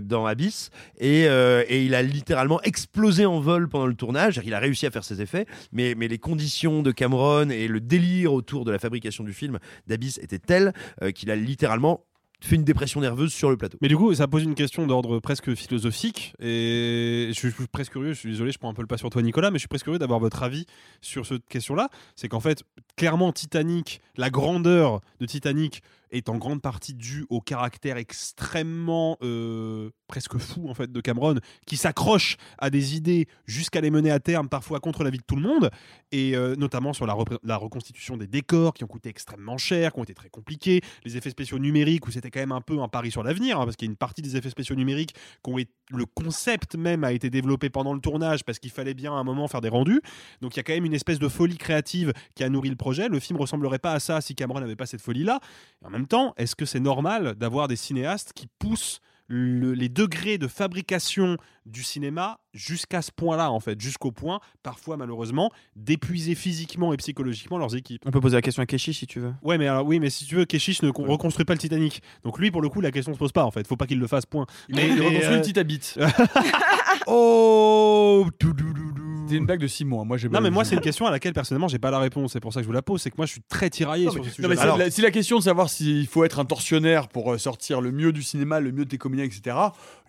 dans 0.00 0.26
Abyss 0.26 0.70
et, 0.98 1.22
et 1.22 1.84
il 1.84 1.94
a 1.94 2.02
littéralement 2.02 2.60
explosé 2.62 3.26
en 3.26 3.40
vol 3.40 3.68
pendant 3.68 3.86
le 3.86 3.94
tournage. 3.94 4.40
Il 4.44 4.54
a 4.54 4.58
réussi 4.58 4.86
à 4.86 4.90
faire 4.90 5.04
ses 5.04 5.20
effets, 5.20 5.46
mais 5.72 5.94
mais 5.96 6.08
les 6.08 6.18
conditions 6.18 6.82
de 6.82 6.92
Cameron 6.92 7.50
et 7.50 7.68
le 7.68 7.80
délire 7.80 8.32
autour 8.32 8.64
de 8.64 8.70
la 8.70 8.78
fabrication 8.78 9.24
du 9.24 9.32
film 9.32 9.58
d'Abyss 9.86 10.18
étaient 10.18 10.38
telles 10.38 10.72
qu'il 11.14 11.30
a 11.30 11.31
littéralement 11.36 12.04
fait 12.46 12.56
une 12.56 12.64
dépression 12.64 13.00
nerveuse 13.00 13.32
sur 13.32 13.50
le 13.50 13.56
plateau. 13.56 13.78
Mais 13.80 13.88
du 13.88 13.96
coup, 13.96 14.14
ça 14.14 14.26
pose 14.26 14.42
une 14.42 14.54
question 14.54 14.86
d'ordre 14.86 15.20
presque 15.20 15.54
philosophique. 15.54 16.34
Et 16.40 17.30
je 17.32 17.34
suis 17.34 17.52
presque 17.70 17.92
curieux, 17.92 18.12
je 18.12 18.18
suis 18.18 18.30
désolé, 18.30 18.52
je 18.52 18.58
prends 18.58 18.70
un 18.70 18.74
peu 18.74 18.82
le 18.82 18.88
pas 18.88 18.98
sur 18.98 19.10
toi, 19.10 19.22
Nicolas, 19.22 19.50
mais 19.50 19.58
je 19.58 19.60
suis 19.60 19.68
presque 19.68 19.84
curieux 19.84 19.98
d'avoir 19.98 20.18
votre 20.18 20.42
avis 20.42 20.66
sur 21.00 21.24
cette 21.24 21.46
question-là. 21.48 21.88
C'est 22.16 22.28
qu'en 22.28 22.40
fait, 22.40 22.64
clairement, 22.96 23.32
Titanic, 23.32 24.00
la 24.16 24.30
grandeur 24.30 25.00
de 25.20 25.26
Titanic 25.26 25.82
est 26.12 26.28
en 26.28 26.36
grande 26.36 26.62
partie 26.62 26.94
due 26.94 27.26
au 27.30 27.40
caractère 27.40 27.96
extrêmement 27.96 29.16
euh, 29.22 29.90
presque 30.06 30.38
fou 30.38 30.68
en 30.68 30.74
fait 30.74 30.92
de 30.92 31.00
Cameron, 31.00 31.36
qui 31.66 31.76
s'accroche 31.76 32.36
à 32.58 32.70
des 32.70 32.96
idées 32.96 33.26
jusqu'à 33.46 33.80
les 33.80 33.90
mener 33.90 34.10
à 34.10 34.20
terme, 34.20 34.48
parfois 34.48 34.78
contre 34.78 35.04
l'avis 35.04 35.18
de 35.18 35.24
tout 35.24 35.36
le 35.36 35.42
monde, 35.42 35.70
et 36.12 36.36
euh, 36.36 36.54
notamment 36.56 36.92
sur 36.92 37.06
la, 37.06 37.56
reconstitution 37.56 38.16
des 38.16 38.26
décors 38.26 38.74
qui 38.74 38.84
ont 38.84 38.88
coûté 38.88 39.08
extrêmement 39.08 39.58
cher, 39.58 39.92
qui 39.92 40.00
ont 40.00 40.04
été 40.04 40.14
très 40.14 40.28
compliqués, 40.28 40.82
les 41.04 41.16
effets 41.16 41.30
spéciaux 41.30 41.58
numériques 41.58 42.06
où 42.06 42.10
c'était 42.10 42.30
quand 42.30 42.40
même 42.40 42.52
un 42.52 42.60
peu 42.60 42.80
un 42.80 42.88
pari 42.88 43.10
sur 43.10 43.22
l'avenir, 43.22 43.58
hein, 43.58 43.64
parce 43.64 43.76
qu'il 43.76 43.86
y 43.86 43.90
a 43.90 43.92
une 43.92 43.96
partie 43.96 44.22
des 44.22 44.36
effets 44.36 44.50
spéciaux 44.50 44.76
numériques 44.76 45.14
qui 45.42 45.50
ont 45.50 45.58
été, 45.58 45.72
le 45.90 46.06
concept 46.06 46.76
même 46.76 47.04
a 47.04 47.12
été 47.12 47.30
développé 47.30 47.70
pendant 47.70 47.94
le 47.94 48.00
tournage 48.00 48.44
parce 48.44 48.58
qu'il 48.58 48.70
fallait 48.70 48.94
bien 48.94 49.12
à 49.12 49.16
un 49.16 49.24
moment 49.24 49.48
faire 49.48 49.60
des 49.60 49.68
rendus. 49.68 50.00
Donc 50.40 50.54
il 50.54 50.58
y 50.58 50.60
a 50.60 50.62
quand 50.62 50.72
même 50.72 50.84
une 50.84 50.94
espèce 50.94 51.18
de 51.18 51.28
folie 51.28 51.58
créative 51.58 52.12
qui 52.34 52.44
a 52.44 52.48
nourri 52.48 52.70
le 52.70 52.76
projet. 52.76 53.08
Le 53.08 53.20
film 53.20 53.38
ressemblerait 53.38 53.78
pas 53.78 53.92
à 53.92 54.00
ça 54.00 54.20
si 54.20 54.34
Cameron 54.34 54.60
n'avait 54.60 54.76
pas 54.76 54.86
cette 54.86 55.02
folie-là. 55.02 55.40
Et 55.82 55.86
en 55.86 55.90
même 55.90 56.01
temps, 56.06 56.34
est-ce 56.36 56.54
que 56.56 56.64
c'est 56.64 56.80
normal 56.80 57.34
d'avoir 57.36 57.68
des 57.68 57.76
cinéastes 57.76 58.32
qui 58.34 58.46
poussent 58.58 59.00
le- 59.28 59.72
les 59.72 59.88
degrés 59.88 60.36
de 60.36 60.46
fabrication 60.46 61.38
du 61.64 61.82
cinéma 61.82 62.38
jusqu'à 62.52 63.00
ce 63.00 63.10
point-là, 63.12 63.50
en 63.50 63.60
fait, 63.60 63.80
jusqu'au 63.80 64.10
point, 64.12 64.40
parfois 64.62 64.96
malheureusement, 64.98 65.50
d'épuiser 65.74 66.34
physiquement 66.34 66.92
et 66.92 66.96
psychologiquement 66.98 67.56
leurs 67.56 67.74
équipes? 67.74 68.02
On 68.04 68.10
peut 68.10 68.20
poser 68.20 68.36
la 68.36 68.42
question 68.42 68.62
à 68.62 68.66
Keshi 68.66 68.92
si 68.92 69.06
tu 69.06 69.20
veux. 69.20 69.32
Ouais, 69.42 69.56
mais 69.56 69.68
alors 69.68 69.86
oui, 69.86 70.00
mais 70.00 70.10
si 70.10 70.26
tu 70.26 70.34
veux, 70.34 70.44
Keshish 70.44 70.82
ne 70.82 70.90
con- 70.90 71.04
reconstruit 71.06 71.46
pas 71.46 71.54
le 71.54 71.60
Titanic. 71.60 72.02
Donc 72.24 72.38
lui, 72.38 72.50
pour 72.50 72.60
le 72.60 72.68
coup, 72.68 72.80
la 72.82 72.90
question 72.90 73.14
se 73.14 73.18
pose 73.18 73.32
pas. 73.32 73.44
En 73.44 73.50
fait, 73.50 73.66
faut 73.66 73.76
pas 73.76 73.86
qu'il 73.86 74.00
le 74.00 74.06
fasse. 74.08 74.26
Point. 74.26 74.44
Mais 74.68 74.88
il 74.88 74.94
mais, 74.96 75.06
reconstruit 75.06 75.34
euh, 75.34 75.36
le 75.36 75.42
Titabit. 75.42 75.94
Oh 77.06 78.26
Toudoudou. 78.38 79.01
C'était 79.24 79.36
une 79.38 79.46
blague 79.46 79.60
de 79.60 79.66
Simon. 79.66 80.02
hein. 80.02 80.04
Moi, 80.04 80.16
j'ai 80.16 80.28
Non, 80.28 80.40
mais 80.40 80.50
moi, 80.50 80.64
c'est 80.64 80.74
une 80.74 80.80
question 80.80 81.06
à 81.06 81.10
laquelle 81.10 81.32
personnellement, 81.32 81.68
j'ai 81.68 81.78
pas 81.78 81.90
la 81.90 81.98
réponse. 82.00 82.32
C'est 82.32 82.40
pour 82.40 82.52
ça 82.52 82.60
que 82.60 82.64
je 82.64 82.66
vous 82.66 82.72
la 82.72 82.82
pose. 82.82 83.00
C'est 83.00 83.10
que 83.10 83.16
moi, 83.16 83.26
je 83.26 83.32
suis 83.32 83.40
très 83.48 83.70
tiraillé 83.70 84.06
Non, 84.06 84.12
sur 84.12 84.22
mais- 84.24 84.30
ce 84.30 84.42
non, 84.42 84.48
sujet. 84.50 84.72
mais 84.72 84.78
la- 84.78 84.90
si 84.90 85.00
la 85.00 85.10
question 85.10 85.38
de 85.38 85.42
savoir 85.42 85.70
s'il 85.70 86.06
faut 86.06 86.24
être 86.24 86.38
un 86.40 86.44
tortionnaire 86.44 87.08
pour 87.08 87.32
euh, 87.32 87.38
sortir 87.38 87.80
le 87.80 87.92
mieux 87.92 88.12
du 88.12 88.22
cinéma, 88.22 88.60
le 88.60 88.72
mieux 88.72 88.84
des 88.84 88.98
comédiens, 88.98 89.24
etc., 89.24 89.56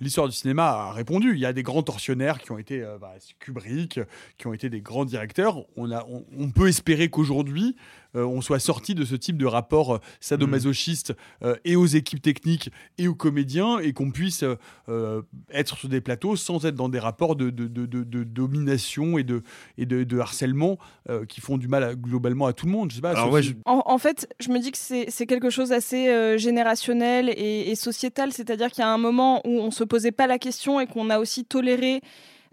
l'histoire 0.02 0.28
du 0.28 0.34
cinéma 0.36 0.66
a 0.66 0.92
répondu. 0.94 1.34
Il 1.36 1.40
y 1.40 1.46
a 1.46 1.54
des 1.54 1.64
grands 1.64 1.84
tortionnaires 1.84 2.40
qui 2.40 2.52
ont 2.52 2.58
été 2.58 2.82
euh, 2.82 2.98
bah, 3.00 3.14
Kubrick, 3.40 4.00
qui 4.38 4.48
ont 4.48 4.54
été 4.54 4.70
des 4.70 4.82
grands 4.82 5.06
directeurs. 5.06 5.64
On, 5.78 5.92
a, 5.92 6.04
on, 6.10 6.26
on 6.38 6.50
peut 6.50 6.68
espérer 6.68 7.10
qu'aujourd'hui, 7.10 7.76
on 8.16 8.42
soit 8.42 8.60
sorti 8.60 8.96
de 8.96 9.06
ce 9.06 9.16
type 9.16 9.38
de 9.38 9.46
rapport 9.46 9.96
euh, 9.96 10.00
sadomasochiste 10.20 11.14
euh, 11.44 11.56
et 11.66 11.76
aux 11.76 11.86
équipes 11.86 12.22
techniques 12.22 12.70
et 12.98 13.08
aux 13.08 13.16
comédiens 13.16 13.80
et 13.80 13.94
qu'on 13.94 14.12
puisse 14.12 14.44
euh, 14.44 14.56
euh, 14.90 15.22
être 15.52 15.78
sur 15.78 15.90
des 15.90 16.02
plateaux 16.02 16.36
sans 16.36 16.66
être 16.66 16.76
dans 16.76 16.90
des 16.90 17.00
rapports 17.00 17.36
de, 17.36 17.50
de- 17.50 17.68
de- 17.68 17.86
de- 17.86 18.04
de 18.04 18.24
domination 18.24 19.18
et 19.18 19.24
de, 19.24 19.42
et 19.78 19.86
de, 19.86 20.04
de 20.04 20.20
harcèlement 20.20 20.78
euh, 21.10 21.26
qui 21.26 21.42
font 21.42 21.58
du 21.58 21.68
mal 21.68 21.84
à- 21.84 21.96
globalement 21.96 22.46
à 22.46 22.54
tout 22.54 22.66
le 22.66 22.72
monde. 22.72 22.92
Je 22.92 22.96
sais 22.98 23.02
pas, 23.02 23.12
Alors, 23.12 23.24
Sophie. 23.26 23.34
ouais, 23.34 23.42
je- 23.44 23.54
En, 23.66 23.84
en 23.86 23.98
fait, 23.98 24.28
je 24.40 24.50
me 24.50 24.60
dis 24.60 24.72
que 24.72 24.78
c'est 24.78 25.26
quelque 25.26 25.50
chose 25.50 25.72
assez 25.72 26.10
euh, 26.10 26.38
générationnel 26.38 27.30
et, 27.30 27.72
et 27.72 27.76
sociétal, 27.76 28.32
c'est-à-dire 28.34 28.70
qu'il 28.72 28.82
y 28.82 28.86
a 28.86 28.90
un 28.92 28.98
moment 28.98 29.42
où 29.46 29.60
on 29.60 29.72
se 29.72 29.84
posait 29.84 30.12
pas 30.12 30.28
la 30.28 30.40
question 30.40 30.80
et 30.80 30.88
qu'on 30.88 31.10
a 31.10 31.20
aussi 31.20 31.46
toléré, 31.46 32.02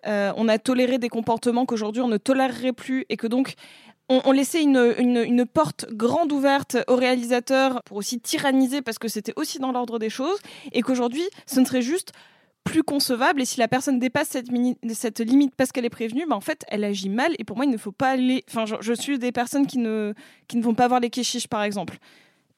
euh, 0.06 0.32
on 0.36 0.48
a 0.48 0.58
toléré 0.58 0.98
des 0.98 1.08
comportements 1.08 1.66
qu'aujourd'hui 1.66 2.00
on 2.02 2.08
ne 2.08 2.16
tolérerait 2.16 2.72
plus 2.72 3.04
et 3.10 3.16
que 3.16 3.26
donc 3.26 3.54
on, 4.10 4.20
on 4.26 4.32
laissait 4.32 4.62
une, 4.62 4.94
une- 4.98 5.24
une 5.24 5.46
porte 5.46 5.86
grande 5.92 6.30
ouverte 6.32 6.76
aux 6.88 6.96
réalisateurs 6.96 7.82
pour 7.84 7.96
aussi 7.96 8.20
tyranniser 8.20 8.82
parce 8.82 8.98
que 8.98 9.08
c'était 9.08 9.32
aussi 9.36 9.58
dans 9.58 9.72
l'ordre 9.72 9.98
des 9.98 10.10
choses 10.10 10.38
et 10.72 10.82
qu'aujourd'hui 10.82 11.24
ce 11.46 11.60
ne 11.60 11.64
serait 11.64 11.80
juste 11.82 12.12
plus 12.64 12.82
concevable 12.82 13.40
et 13.40 13.46
si 13.46 13.58
la 13.58 13.68
personne 13.68 13.98
dépasse 13.98 14.28
cette, 14.28 14.52
mini- 14.52 14.76
cette 14.92 15.20
limite 15.20 15.54
parce 15.56 15.72
qu'elle 15.72 15.86
est 15.86 15.90
prévenue, 15.90 16.26
bah 16.28 16.36
en 16.36 16.40
fait 16.42 16.62
elle 16.68 16.84
agit 16.84 17.08
mal 17.08 17.34
et 17.38 17.44
pour 17.44 17.56
moi 17.56 17.64
il 17.64 17.70
ne 17.70 17.78
faut 17.78 17.90
pas 17.92 18.10
aller. 18.10 18.44
Enfin, 18.50 18.66
je, 18.66 18.74
je 18.80 18.92
suis 18.92 19.18
des 19.18 19.32
personnes 19.32 19.66
qui 19.66 19.78
ne, 19.78 20.12
qui 20.46 20.58
ne 20.58 20.62
vont 20.62 20.74
pas 20.74 20.86
voir 20.86 21.00
les 21.00 21.08
kéchiches 21.08 21.48
par 21.48 21.62
exemple. 21.62 21.96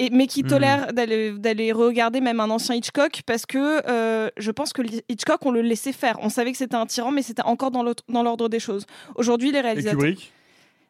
Et, 0.00 0.10
mais 0.10 0.26
qui 0.26 0.42
Mhm. 0.42 0.48
tolèrent 0.48 0.92
d'aller 0.92 1.30
d'aller 1.38 1.70
regarder 1.70 2.20
même 2.20 2.40
un 2.40 2.50
ancien 2.50 2.74
Hitchcock 2.74 3.20
parce 3.26 3.46
que 3.46 3.80
euh, 3.88 4.28
je 4.36 4.50
pense 4.50 4.72
que 4.72 4.82
Hitchcock 5.08 5.46
on 5.46 5.52
le 5.52 5.60
laissait 5.62 5.92
faire. 5.92 6.18
On 6.20 6.28
savait 6.30 6.50
que 6.50 6.58
c'était 6.58 6.74
un 6.74 6.86
tyran 6.86 7.12
mais 7.12 7.22
c'était 7.22 7.42
encore 7.42 7.70
dans 7.70 7.84
l'autre- 7.84 8.02
dans 8.08 8.24
l'ordre 8.24 8.48
des 8.48 8.58
choses. 8.58 8.86
Aujourd'hui 9.14 9.52
les 9.52 9.58
Et 9.58 9.62
réalisateurs. 9.62 10.00
Kubrick? 10.00 10.32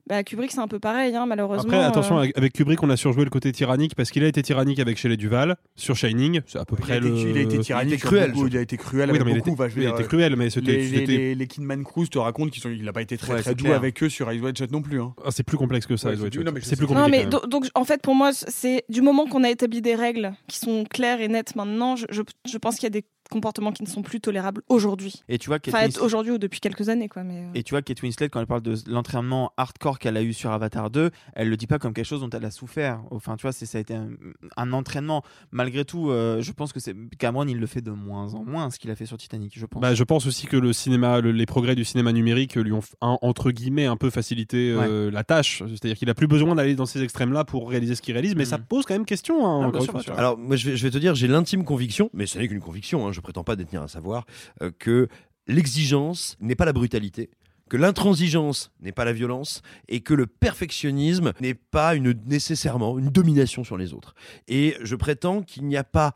Bah, 0.08 0.24
Kubrick 0.24 0.50
c'est 0.50 0.58
un 0.58 0.66
peu 0.66 0.80
pareil 0.80 1.14
hein, 1.14 1.26
malheureusement. 1.26 1.62
Après, 1.72 1.82
attention, 1.84 2.18
euh, 2.18 2.26
avec- 2.34 2.52
Kubrick, 2.52 2.82
on 2.82 2.90
a 2.90 2.96
surjoué 2.96 3.22
le 3.22 3.30
côté 3.30 3.52
tyrannique 3.52 3.94
parce 3.94 4.10
qu'il 4.10 4.24
a 4.24 4.26
été 4.26 4.42
tyrannique 4.42 4.80
avec 4.80 4.98
Shelley 4.98 5.16
Duval 5.16 5.56
sur 5.76 5.96
Shining. 5.96 6.40
C'est 6.46 6.58
à 6.58 6.64
peu 6.64 6.74
Il 6.76 6.82
a, 6.82 6.86
près 6.86 6.96
été, 6.98 7.08
le. 7.08 7.16
il 7.16 7.36
a 7.38 7.40
été 7.40 7.58
tyrannique, 7.60 7.92
était 7.94 8.00
sur 8.00 8.08
cruel, 8.08 8.32
beaucoup, 8.32 8.46
il 8.48 8.56
a 8.56 8.60
été 8.62 8.76
cruel 8.76 9.04
Oui, 9.04 9.10
avec 9.10 9.20
non, 9.20 9.24
mais 9.26 9.30
il 9.32 9.38
beaucoup. 9.38 9.50
était- 9.50 9.60
enfin, 9.62 9.68
je 9.68 9.74
veux 9.76 9.82
il 9.82 9.86
a 9.86 9.90
dire, 9.90 10.00
été 10.00 10.08
cruel, 10.08 10.34
mais 10.36 10.50
c'était- 10.50 10.72
les, 10.72 10.88
les, 10.88 11.06
les, 11.06 11.34
les 11.36 11.46
Kidman 11.46 11.84
Cruz 11.84 12.08
te 12.08 12.18
racontent 12.18 12.50
qu'il 12.50 12.82
n'a 12.84 12.92
pas 12.92 13.02
été 13.02 13.16
très 13.16 13.34
Ouais, 13.34 13.42
très 13.42 13.54
doux 13.54 13.64
clair. 13.64 13.76
avec 13.76 14.02
eux 14.02 14.08
sur 14.08 14.28
Eyes 14.30 14.40
Wide 14.40 14.58
Shut 14.58 14.72
non 14.72 14.82
plus. 14.82 15.00
hein. 15.00 15.14
Ah, 15.24 15.30
c'est 15.30 15.44
plus 15.44 15.56
complexe 15.56 15.86
que 15.86 15.96
ça. 15.96 16.08
Ouais, 16.08 16.14
Eyes 16.14 16.20
Wide 16.20 16.32
c'est- 16.32 16.38
Shut. 16.40 16.46
non, 16.46 16.52
mais 16.52 16.60
plus 16.60 16.80
Non, 16.80 16.86
compliqué. 16.88 17.10
mais 17.10 17.18
même. 17.20 17.28
do- 17.30 17.46
donc 17.46 17.66
en 17.76 17.84
fait 17.84 18.02
pour 18.02 18.16
moi 18.16 18.32
c'est 18.32 18.84
du 18.88 19.02
moment 19.02 19.26
qu'on 19.26 19.44
a 19.44 19.50
établi 19.50 19.82
des 19.82 19.94
règles 19.94 20.32
qui 20.48 20.58
sont 20.58 20.84
claires 20.90 21.20
et 21.20 21.28
nettes 21.28 21.54
maintenant, 21.54 21.94
je, 21.94 22.06
je, 22.10 22.22
je 22.50 22.58
pense 22.58 22.74
qu'il 22.74 22.84
y 22.84 22.86
a 22.88 22.90
des 22.90 23.04
comportements 23.32 23.72
qui 23.72 23.82
ne 23.82 23.88
sont 23.88 24.02
plus 24.02 24.20
tolérables 24.20 24.62
aujourd'hui. 24.68 25.22
Et 25.28 25.38
tu 25.38 25.48
vois, 25.48 25.58
Kate 25.58 25.74
Enfin 25.74 25.86
Winslet- 25.86 26.00
aujourd'hui 26.02 26.32
ou 26.32 26.38
depuis 26.38 26.60
quelques 26.60 26.88
années 26.88 27.08
quoi. 27.08 27.24
Mais 27.24 27.38
euh. 27.38 27.48
Et 27.54 27.62
tu 27.62 27.70
vois, 27.74 27.82
Kate 27.82 28.00
Winslet, 28.02 28.28
quand 28.28 28.40
elle 28.40 28.46
parle 28.46 28.62
de 28.62 28.74
l'entraînement 28.86 29.52
hardcore 29.56 29.98
qu'elle 29.98 30.16
a 30.16 30.22
eu 30.22 30.32
sur 30.32 30.50
Avatar 30.50 30.90
2, 30.90 31.10
elle 31.34 31.48
le 31.48 31.56
dit 31.56 31.66
pas 31.66 31.78
comme 31.78 31.92
quelque 31.94 32.06
chose 32.06 32.20
dont 32.20 32.30
elle 32.30 32.44
a 32.44 32.50
souffert. 32.50 33.00
Enfin, 33.10 33.36
tu 33.36 33.42
vois, 33.42 33.52
c'est- 33.52 33.66
ça 33.66 33.78
a 33.78 33.80
été 33.80 33.94
un, 33.94 34.08
un 34.56 34.72
entraînement. 34.72 35.22
Malgré 35.50 35.84
tout, 35.84 36.10
euh, 36.10 36.40
je 36.42 36.52
pense 36.52 36.72
que 36.72 36.80
c'est 36.80 36.94
Cameron, 37.18 37.46
il 37.46 37.58
le 37.58 37.66
fait 37.66 37.80
de 37.80 37.90
moins 37.90 38.34
en 38.34 38.44
moins, 38.44 38.70
ce 38.70 38.78
qu'il 38.78 38.90
a 38.90 38.94
fait 38.96 39.06
sur 39.06 39.16
Titanic, 39.16 39.52
je 39.58 39.66
pense. 39.66 39.80
Bah, 39.82 39.94
je 39.94 40.04
pense 40.04 40.26
aussi 40.26 40.46
que 40.46 40.56
le 40.56 40.72
cinéma, 40.72 41.20
le- 41.20 41.32
les 41.32 41.46
progrès 41.46 41.74
du 41.74 41.84
cinéma 41.84 42.12
numérique 42.12 42.54
lui 42.56 42.72
ont 42.72 42.80
un- 43.00 43.18
entre 43.22 43.50
guillemets 43.50 43.86
un 43.86 43.96
peu 43.96 44.10
facilité 44.10 44.70
euh, 44.76 45.10
la 45.10 45.24
tâche. 45.24 45.62
C'est-à-dire 45.68 45.96
qu'il 45.96 46.10
a 46.10 46.14
plus 46.14 46.26
besoin 46.26 46.54
d'aller 46.54 46.74
dans 46.74 46.86
ces 46.86 47.02
extrêmes-là 47.02 47.44
pour 47.44 47.68
réaliser 47.70 47.94
ce 47.94 48.02
qu'il 48.02 48.12
réalise, 48.14 48.34
mais 48.36 48.44
ça 48.44 48.58
pose 48.58 48.84
quand 48.84 48.94
même 48.94 49.04
question. 49.06 49.46
hein, 49.46 49.60
Ah, 49.62 49.66
encore 49.68 49.70
bien 49.72 49.80
une 49.80 49.84
sûr, 49.84 49.92
fois. 49.92 50.00
bien 50.00 50.12
sûr. 50.12 50.18
Alors, 50.18 50.36
moi, 50.38 50.56
je 50.56 50.70
vais, 50.70 50.76
je 50.76 50.82
vais 50.82 50.90
te 50.90 50.98
dire, 50.98 51.14
j'ai 51.14 51.28
l'intime 51.28 51.64
conviction, 51.64 52.10
mais 52.12 52.26
ce 52.26 52.38
n'est 52.38 52.48
qu'une 52.48 52.60
conviction, 52.60 53.06
hein, 53.06 53.12
je 53.12 53.20
prétends 53.22 53.44
pas 53.44 53.56
détenir 53.56 53.82
un 53.82 53.88
savoir, 53.88 54.26
euh, 54.62 54.70
que 54.78 55.08
l'exigence 55.46 56.36
n'est 56.40 56.54
pas 56.54 56.64
la 56.64 56.72
brutalité 56.72 57.30
que 57.70 57.78
l'intransigeance 57.78 58.70
n'est 58.82 58.92
pas 58.92 59.06
la 59.06 59.14
violence 59.14 59.62
et 59.88 60.00
que 60.02 60.12
le 60.12 60.26
perfectionnisme 60.26 61.32
n'est 61.40 61.54
pas 61.54 61.96
nécessairement 61.96 62.98
une 62.98 63.08
domination 63.08 63.64
sur 63.64 63.78
les 63.78 63.94
autres. 63.94 64.14
Et 64.46 64.76
je 64.82 64.94
prétends 64.94 65.40
qu'il 65.42 65.64
n'y 65.64 65.78
a 65.78 65.84
pas 65.84 66.12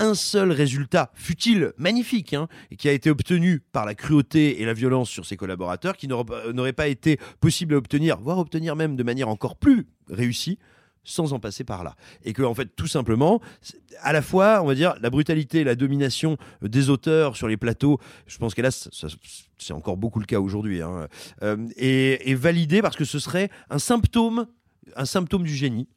un 0.00 0.14
seul 0.14 0.50
résultat, 0.50 1.12
fut-il 1.14 1.72
magnifique, 1.76 2.34
hein, 2.34 2.48
qui 2.76 2.88
a 2.88 2.92
été 2.92 3.08
obtenu 3.08 3.60
par 3.60 3.86
la 3.86 3.94
cruauté 3.94 4.60
et 4.62 4.64
la 4.64 4.72
violence 4.72 5.08
sur 5.10 5.26
ses 5.26 5.36
collaborateurs, 5.36 5.96
qui 5.96 6.08
n'aurait 6.08 6.24
pas- 6.24 6.52
n'aurait 6.52 6.72
pas 6.72 6.88
été 6.88 7.20
possible 7.38 7.74
à 7.74 7.76
obtenir, 7.76 8.18
voire 8.18 8.38
obtenir 8.38 8.74
même 8.74 8.96
de 8.96 9.02
manière 9.04 9.28
encore 9.28 9.54
plus 9.54 9.86
réussie, 10.08 10.58
sans 11.04 11.32
en 11.32 11.40
passer 11.40 11.64
par 11.64 11.84
là. 11.84 11.96
Et 12.24 12.32
que, 12.32 12.42
en 12.42 12.54
fait, 12.54 12.74
tout 12.76 12.86
simplement, 12.86 13.40
à 14.00 14.12
la 14.12 14.22
fois, 14.22 14.62
on 14.62 14.66
va 14.66 14.74
dire, 14.74 14.94
la 15.00 15.10
brutalité, 15.10 15.64
la 15.64 15.74
domination 15.74 16.36
des 16.62 16.90
auteurs 16.90 17.36
sur 17.36 17.48
les 17.48 17.56
plateaux, 17.56 17.98
je 18.26 18.38
pense 18.38 18.54
qu'hélas, 18.54 18.88
c'est 19.58 19.72
encore 19.72 19.96
beaucoup 19.96 20.20
le 20.20 20.26
cas 20.26 20.40
aujourd'hui, 20.40 20.82
hein, 20.82 21.08
euh, 21.42 21.56
est, 21.76 22.28
est 22.28 22.34
validée 22.34 22.82
parce 22.82 22.96
que 22.96 23.04
ce 23.04 23.18
serait 23.18 23.50
un 23.70 23.78
symptôme, 23.78 24.46
un 24.96 25.04
symptôme 25.04 25.44
du 25.44 25.54
génie 25.54 25.88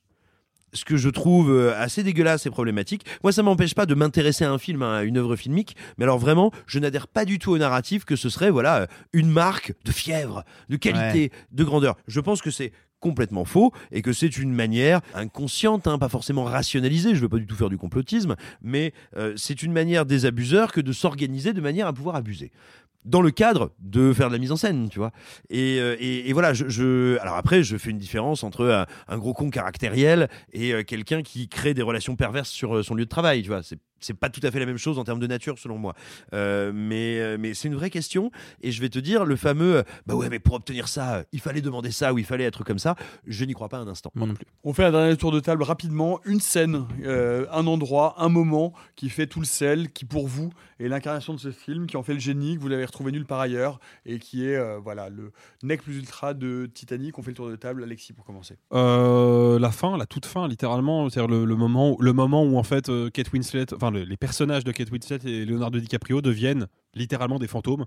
ce 0.73 0.85
que 0.85 0.97
je 0.97 1.09
trouve 1.09 1.51
euh, 1.51 1.79
assez 1.79 2.03
dégueulasse 2.03 2.45
et 2.45 2.49
problématique. 2.49 3.05
Moi, 3.23 3.31
ça 3.31 3.43
m'empêche 3.43 3.75
pas 3.75 3.85
de 3.85 3.95
m'intéresser 3.95 4.43
à 4.43 4.51
un 4.51 4.57
film, 4.57 4.81
à 4.81 5.03
une 5.03 5.17
œuvre 5.17 5.35
filmique, 5.35 5.75
mais 5.97 6.03
alors 6.03 6.17
vraiment, 6.17 6.51
je 6.67 6.79
n'adhère 6.79 7.07
pas 7.07 7.25
du 7.25 7.39
tout 7.39 7.51
au 7.51 7.57
narratif 7.57 8.05
que 8.05 8.15
ce 8.15 8.29
serait 8.29 8.49
voilà 8.49 8.87
une 9.13 9.29
marque 9.29 9.73
de 9.85 9.91
fièvre, 9.91 10.43
de 10.69 10.75
qualité, 10.75 11.31
de 11.51 11.63
grandeur. 11.63 11.95
Je 12.07 12.19
pense 12.19 12.41
que 12.41 12.51
c'est 12.51 12.71
complètement 13.03 13.43
faux 13.43 13.73
et 13.91 14.01
que 14.01 14.13
c'est 14.13 14.37
une 14.37 14.53
manière 14.53 15.01
inconsciente, 15.13 15.87
hein, 15.87 15.99
pas 15.99 16.07
forcément 16.07 16.45
rationalisée, 16.45 17.09
je 17.09 17.15
ne 17.15 17.21
veux 17.21 17.29
pas 17.29 17.37
du 17.37 17.45
tout 17.45 17.55
faire 17.55 17.69
du 17.69 17.77
complotisme, 17.77 18.37
mais 18.61 18.93
euh, 19.17 19.33
c'est 19.35 19.61
une 19.61 19.73
manière 19.73 20.05
des 20.05 20.25
abuseurs 20.25 20.71
que 20.71 20.79
de 20.79 20.93
s'organiser 20.93 21.51
de 21.51 21.59
manière 21.59 21.85
à 21.85 21.91
pouvoir 21.91 22.15
abuser 22.15 22.51
dans 23.05 23.21
le 23.21 23.31
cadre 23.31 23.71
de 23.79 24.13
faire 24.13 24.27
de 24.29 24.33
la 24.33 24.39
mise 24.39 24.51
en 24.51 24.55
scène, 24.57 24.89
tu 24.89 24.99
vois. 24.99 25.11
Et, 25.49 25.79
euh, 25.79 25.95
et, 25.99 26.29
et 26.29 26.33
voilà, 26.33 26.53
je, 26.53 26.67
je- 26.69 27.17
alors 27.19 27.35
après, 27.35 27.63
je 27.63 27.77
fais 27.77 27.89
une 27.91 27.97
différence 27.97 28.43
entre 28.43 28.65
un, 28.65 28.85
un 29.07 29.17
gros 29.17 29.33
con 29.33 29.49
caractériel 29.49 30.29
et 30.51 30.73
euh, 30.73 30.83
quelqu'un 30.83 31.21
qui 31.21 31.47
crée 31.49 31.73
des 31.73 31.81
relations 31.81 32.15
perverses 32.15 32.49
sur 32.49 32.77
euh, 32.77 32.83
son 32.83 32.95
lieu 32.95 33.05
de 33.05 33.09
travail, 33.09 33.41
tu 33.41 33.49
vois. 33.49 33.63
C'est 33.63 33.79
c'est 33.99 34.13
pas 34.13 34.29
tout 34.29 34.41
à 34.43 34.51
fait 34.51 34.59
la 34.59 34.65
même 34.65 34.77
chose 34.77 34.99
en 34.99 35.05
termes 35.05 35.21
de 35.21 35.27
nature, 35.27 35.57
selon 35.57 35.77
moi. 35.77 35.93
Euh, 36.33 36.73
mais 36.75 37.37
mais 37.37 37.53
c'est 37.53 37.69
une 37.69 37.75
vraie 37.75 37.89
question. 37.89 38.31
Et 38.61 38.69
je 38.73 38.81
vais 38.81 38.89
te 38.89 38.99
dire, 38.99 39.23
le 39.23 39.37
fameux, 39.37 39.83
bah 40.05 40.13
ouais, 40.13 40.27
mais 40.29 40.39
pour 40.39 40.55
obtenir 40.55 40.89
ça, 40.89 41.23
il 41.31 41.39
fallait 41.39 41.61
demander 41.61 41.89
ça 41.89 42.11
ou 42.13 42.17
il 42.17 42.25
fallait 42.25 42.43
être 42.43 42.65
comme 42.65 42.79
ça. 42.79 42.95
Je 43.27 43.45
n'y 43.45 43.53
crois 43.53 43.69
pas 43.69 43.77
un 43.77 43.87
instant. 43.87 44.11
Moi 44.13 44.27
non 44.27 44.33
plus. 44.33 44.45
On 44.65 44.73
fait 44.73 44.83
un 44.83 44.91
dernier 44.91 45.15
tour 45.15 45.31
de 45.31 45.39
table 45.39 45.63
rapidement. 45.63 46.19
Une 46.25 46.41
scène, 46.41 46.85
euh, 47.05 47.45
un 47.53 47.65
endroit, 47.65 48.15
un 48.17 48.27
moment 48.27 48.73
qui 48.97 49.07
fait 49.09 49.25
tout 49.25 49.39
le 49.39 49.45
sel, 49.45 49.89
qui 49.93 50.03
pour 50.03 50.27
vous 50.27 50.51
est 50.83 50.89
l'incarnation 50.89 51.33
de 51.33 51.39
ce 51.39 51.51
film, 51.51 51.87
qui 51.87 51.97
en 51.97 52.03
fait 52.03 52.13
le 52.13 52.19
génie, 52.19 52.55
que 52.55 52.61
vous 52.61 52.67
l'avez 52.67 52.85
retrouvé 52.85 53.11
nulle 53.11 53.25
part 53.25 53.39
ailleurs, 53.39 53.79
et 54.05 54.19
qui 54.19 54.45
est 54.45 54.55
euh, 54.55 54.79
voilà 54.79 55.09
le 55.09 55.31
nec 55.63 55.81
plus 55.83 55.97
ultra 55.97 56.33
de 56.33 56.69
Titanic. 56.73 57.17
On 57.17 57.21
fait 57.23 57.31
le 57.31 57.35
tour 57.35 57.49
de 57.49 57.55
table. 57.55 57.83
Alexis, 57.83 58.13
pour 58.13 58.25
commencer. 58.25 58.57
Euh, 58.73 59.59
la 59.59 59.71
fin, 59.71 59.97
la 59.97 60.05
toute 60.05 60.25
fin, 60.25 60.47
littéralement, 60.47 61.09
c'est-à-dire 61.09 61.33
le, 61.45 61.55
moment, 61.55 61.91
où- 61.91 62.01
le 62.01 62.13
moment 62.13 62.43
où 62.43 62.57
en 62.57 62.63
fait 62.63 62.89
euh, 62.89 63.09
Kate 63.09 63.31
Winslet, 63.33 63.73
enfin 63.73 63.91
le- 63.91 64.03
les 64.03 64.17
personnages 64.17 64.63
de 64.63 64.71
Kate 64.71 64.91
Winslet 64.91 65.19
et 65.25 65.45
Leonardo 65.45 65.79
DiCaprio 65.79 66.21
deviennent 66.21 66.67
littéralement 66.95 67.39
des 67.39 67.47
fantômes 67.47 67.85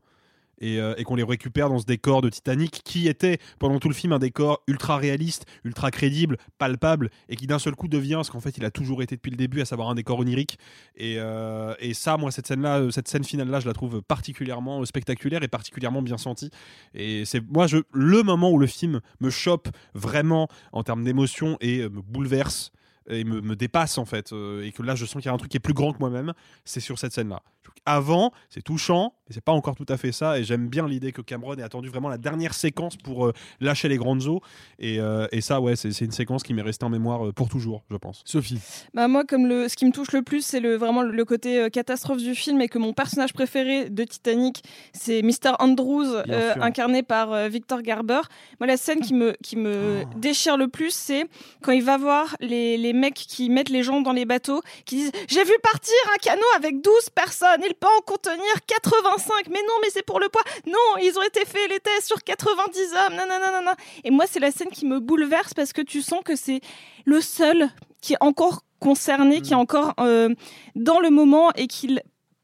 et, 0.60 0.80
euh, 0.80 0.94
et 0.96 1.04
qu'on 1.04 1.16
les 1.16 1.22
récupère 1.22 1.68
dans 1.68 1.78
ce 1.78 1.84
décor 1.84 2.22
de 2.22 2.28
Titanic 2.28 2.82
qui 2.84 3.08
était 3.08 3.38
pendant 3.58 3.78
tout 3.78 3.88
le 3.88 3.94
film 3.94 4.12
un 4.12 4.18
décor 4.18 4.62
ultra 4.66 4.96
réaliste, 4.96 5.44
ultra 5.64 5.90
crédible, 5.90 6.36
palpable 6.58 7.10
et 7.28 7.36
qui 7.36 7.46
d'un 7.46 7.58
seul 7.58 7.74
coup 7.74 7.88
devient 7.88 8.20
ce 8.24 8.30
qu'en 8.30 8.40
fait 8.40 8.56
il 8.56 8.64
a 8.64 8.70
toujours 8.70 9.02
été 9.02 9.16
depuis 9.16 9.30
le 9.30 9.36
début, 9.36 9.60
à 9.60 9.64
savoir 9.64 9.90
un 9.90 9.94
décor 9.94 10.18
onirique. 10.18 10.58
Et, 10.96 11.18
euh, 11.18 11.74
ça, 11.92 12.16
moi, 12.18 12.30
cette 12.30 12.46
scène-là, 12.46 12.80
euh, 12.80 12.90
cette 12.90 13.08
scène 13.08 13.24
finale-là, 13.24 13.60
je 13.60 13.66
la 13.66 13.72
trouve 13.72 14.02
particulièrement 14.02 14.84
spectaculaire 14.84 15.42
et 15.42 15.48
particulièrement 15.48 16.02
bien 16.02 16.18
sentie. 16.18 16.50
Et 16.94 17.24
c'est 17.24 17.40
moi, 17.40 17.66
le 17.92 18.22
moment 18.22 18.50
où 18.50 18.58
le 18.58 18.66
film 18.66 19.00
me 19.20 19.30
chope 19.30 19.68
vraiment 19.94 20.48
en 20.72 20.82
termes 20.82 21.04
d'émotion 21.04 21.56
et 21.60 21.82
me 21.88 22.02
bouleverse 22.02 22.72
et 23.08 23.24
me, 23.24 23.54
dépasse 23.54 23.98
en 23.98 24.04
fait 24.04 24.32
et 24.62 24.72
que 24.72 24.82
là 24.82 24.96
je 24.96 25.06
sens 25.06 25.22
qu'il 25.22 25.26
y 25.26 25.28
a 25.28 25.32
un 25.32 25.36
truc 25.36 25.50
qui 25.50 25.56
est 25.56 25.60
plus 25.60 25.74
grand 25.74 25.92
que 25.92 25.98
moi-même 26.00 26.32
c'est 26.64 26.80
sur 26.80 26.98
cette 26.98 27.12
scène 27.12 27.28
là 27.28 27.40
avant 27.84 28.32
c'est 28.50 28.62
touchant 28.62 29.12
mais 29.28 29.34
c'est 29.34 29.44
pas 29.44 29.52
encore 29.52 29.74
tout 29.76 29.86
à 29.88 29.96
fait 29.96 30.12
ça 30.12 30.38
et 30.38 30.44
j'aime 30.44 30.68
bien 30.68 30.86
l'idée 30.88 31.12
que 31.12 31.20
Cameron 31.22 31.54
ait 31.56 31.62
attendu 31.62 31.88
vraiment 31.88 32.08
la 32.08 32.18
dernière 32.18 32.54
séquence 32.54 32.96
pour 32.96 33.26
euh, 33.26 33.32
lâcher 33.60 33.88
les 33.88 33.96
grandes 33.96 34.26
eaux 34.26 34.40
et, 34.78 35.00
euh, 35.00 35.26
et 35.32 35.40
ça 35.40 35.60
ouais 35.60 35.76
c'est 35.76 36.00
une 36.00 36.12
séquence 36.12 36.42
qui 36.42 36.54
m'est 36.54 36.62
restée 36.62 36.84
en 36.84 36.90
mémoire 36.90 37.26
euh, 37.28 37.32
pour 37.32 37.48
toujours 37.48 37.82
je 37.90 37.96
pense 37.96 38.22
Sophie 38.24 38.60
Bah 38.94 39.08
moi, 39.08 39.24
comme 39.24 39.46
le, 39.46 39.68
ce 39.68 39.76
qui 39.76 39.84
me 39.86 39.92
touche 39.92 40.12
le 40.12 40.22
plus, 40.22 40.44
c'est 40.44 40.60
le, 40.60 40.76
vraiment 40.76 41.02
le 41.02 41.24
côté 41.24 41.60
euh, 41.60 41.68
catastrophe 41.68 42.18
du 42.18 42.34
film 42.34 42.60
et 42.60 42.68
que 42.68 42.78
mon 42.78 42.92
personnage 42.92 43.32
préféré 43.32 43.90
de 43.90 44.04
Titanic, 44.04 44.62
c'est 44.92 45.22
Mr. 45.22 45.52
Andrews, 45.58 46.06
euh, 46.14 46.54
incarné 46.60 47.02
par 47.02 47.32
euh, 47.32 47.48
Victor 47.48 47.82
Garber. 47.82 48.20
Moi, 48.60 48.66
la 48.66 48.76
scène 48.76 49.00
qui 49.00 49.14
me, 49.14 49.32
qui 49.42 49.56
me 49.56 50.02
Oh. 50.02 50.08
déchire 50.16 50.56
le 50.56 50.68
plus, 50.68 50.92
c'est 50.94 51.24
quand 51.62 51.72
il 51.72 51.82
va 51.82 51.96
voir 51.98 52.36
les, 52.40 52.76
les 52.76 52.92
mecs 52.92 53.14
qui 53.14 53.50
mettent 53.50 53.68
les 53.68 53.82
gens 53.82 54.00
dans 54.00 54.12
les 54.12 54.24
bateaux, 54.24 54.60
qui 54.84 54.96
disent 54.96 55.12
J'ai 55.28 55.44
vu 55.44 55.52
partir 55.62 55.94
un 56.14 56.18
canot 56.18 56.42
avec 56.56 56.80
12 56.82 57.10
personnes, 57.14 57.55
il 57.66 57.74
peut 57.74 57.86
en 57.98 58.00
contenir 58.02 58.40
85. 58.66 59.48
Mais 59.50 59.60
non, 59.62 59.74
mais 59.82 59.90
c'est 59.90 60.04
pour 60.04 60.20
le 60.20 60.28
poids. 60.28 60.42
Non, 60.66 61.02
ils 61.02 61.16
ont 61.18 61.22
été 61.22 61.44
faits 61.44 61.70
les 61.70 61.80
tests 61.80 62.06
sur 62.08 62.22
90 62.22 62.80
hommes. 62.94 63.14
Non, 63.16 63.24
non, 63.28 63.38
non, 63.40 63.52
non, 63.52 63.64
non. 63.64 63.72
Et 64.04 64.10
moi, 64.10 64.24
c'est 64.30 64.40
la 64.40 64.50
scène 64.50 64.68
qui 64.70 64.86
me 64.86 65.00
bouleverse 65.00 65.54
parce 65.54 65.72
que 65.72 65.82
tu 65.82 66.02
sens 66.02 66.20
que 66.24 66.36
c'est 66.36 66.60
le 67.04 67.20
seul 67.20 67.68
qui 68.00 68.14
est 68.14 68.18
encore 68.20 68.62
concerné, 68.80 69.40
qui 69.40 69.52
est 69.52 69.56
encore 69.56 69.94
euh, 70.00 70.28
dans 70.74 71.00
le 71.00 71.10
moment 71.10 71.50
et 71.54 71.66
qu'il 71.66 72.02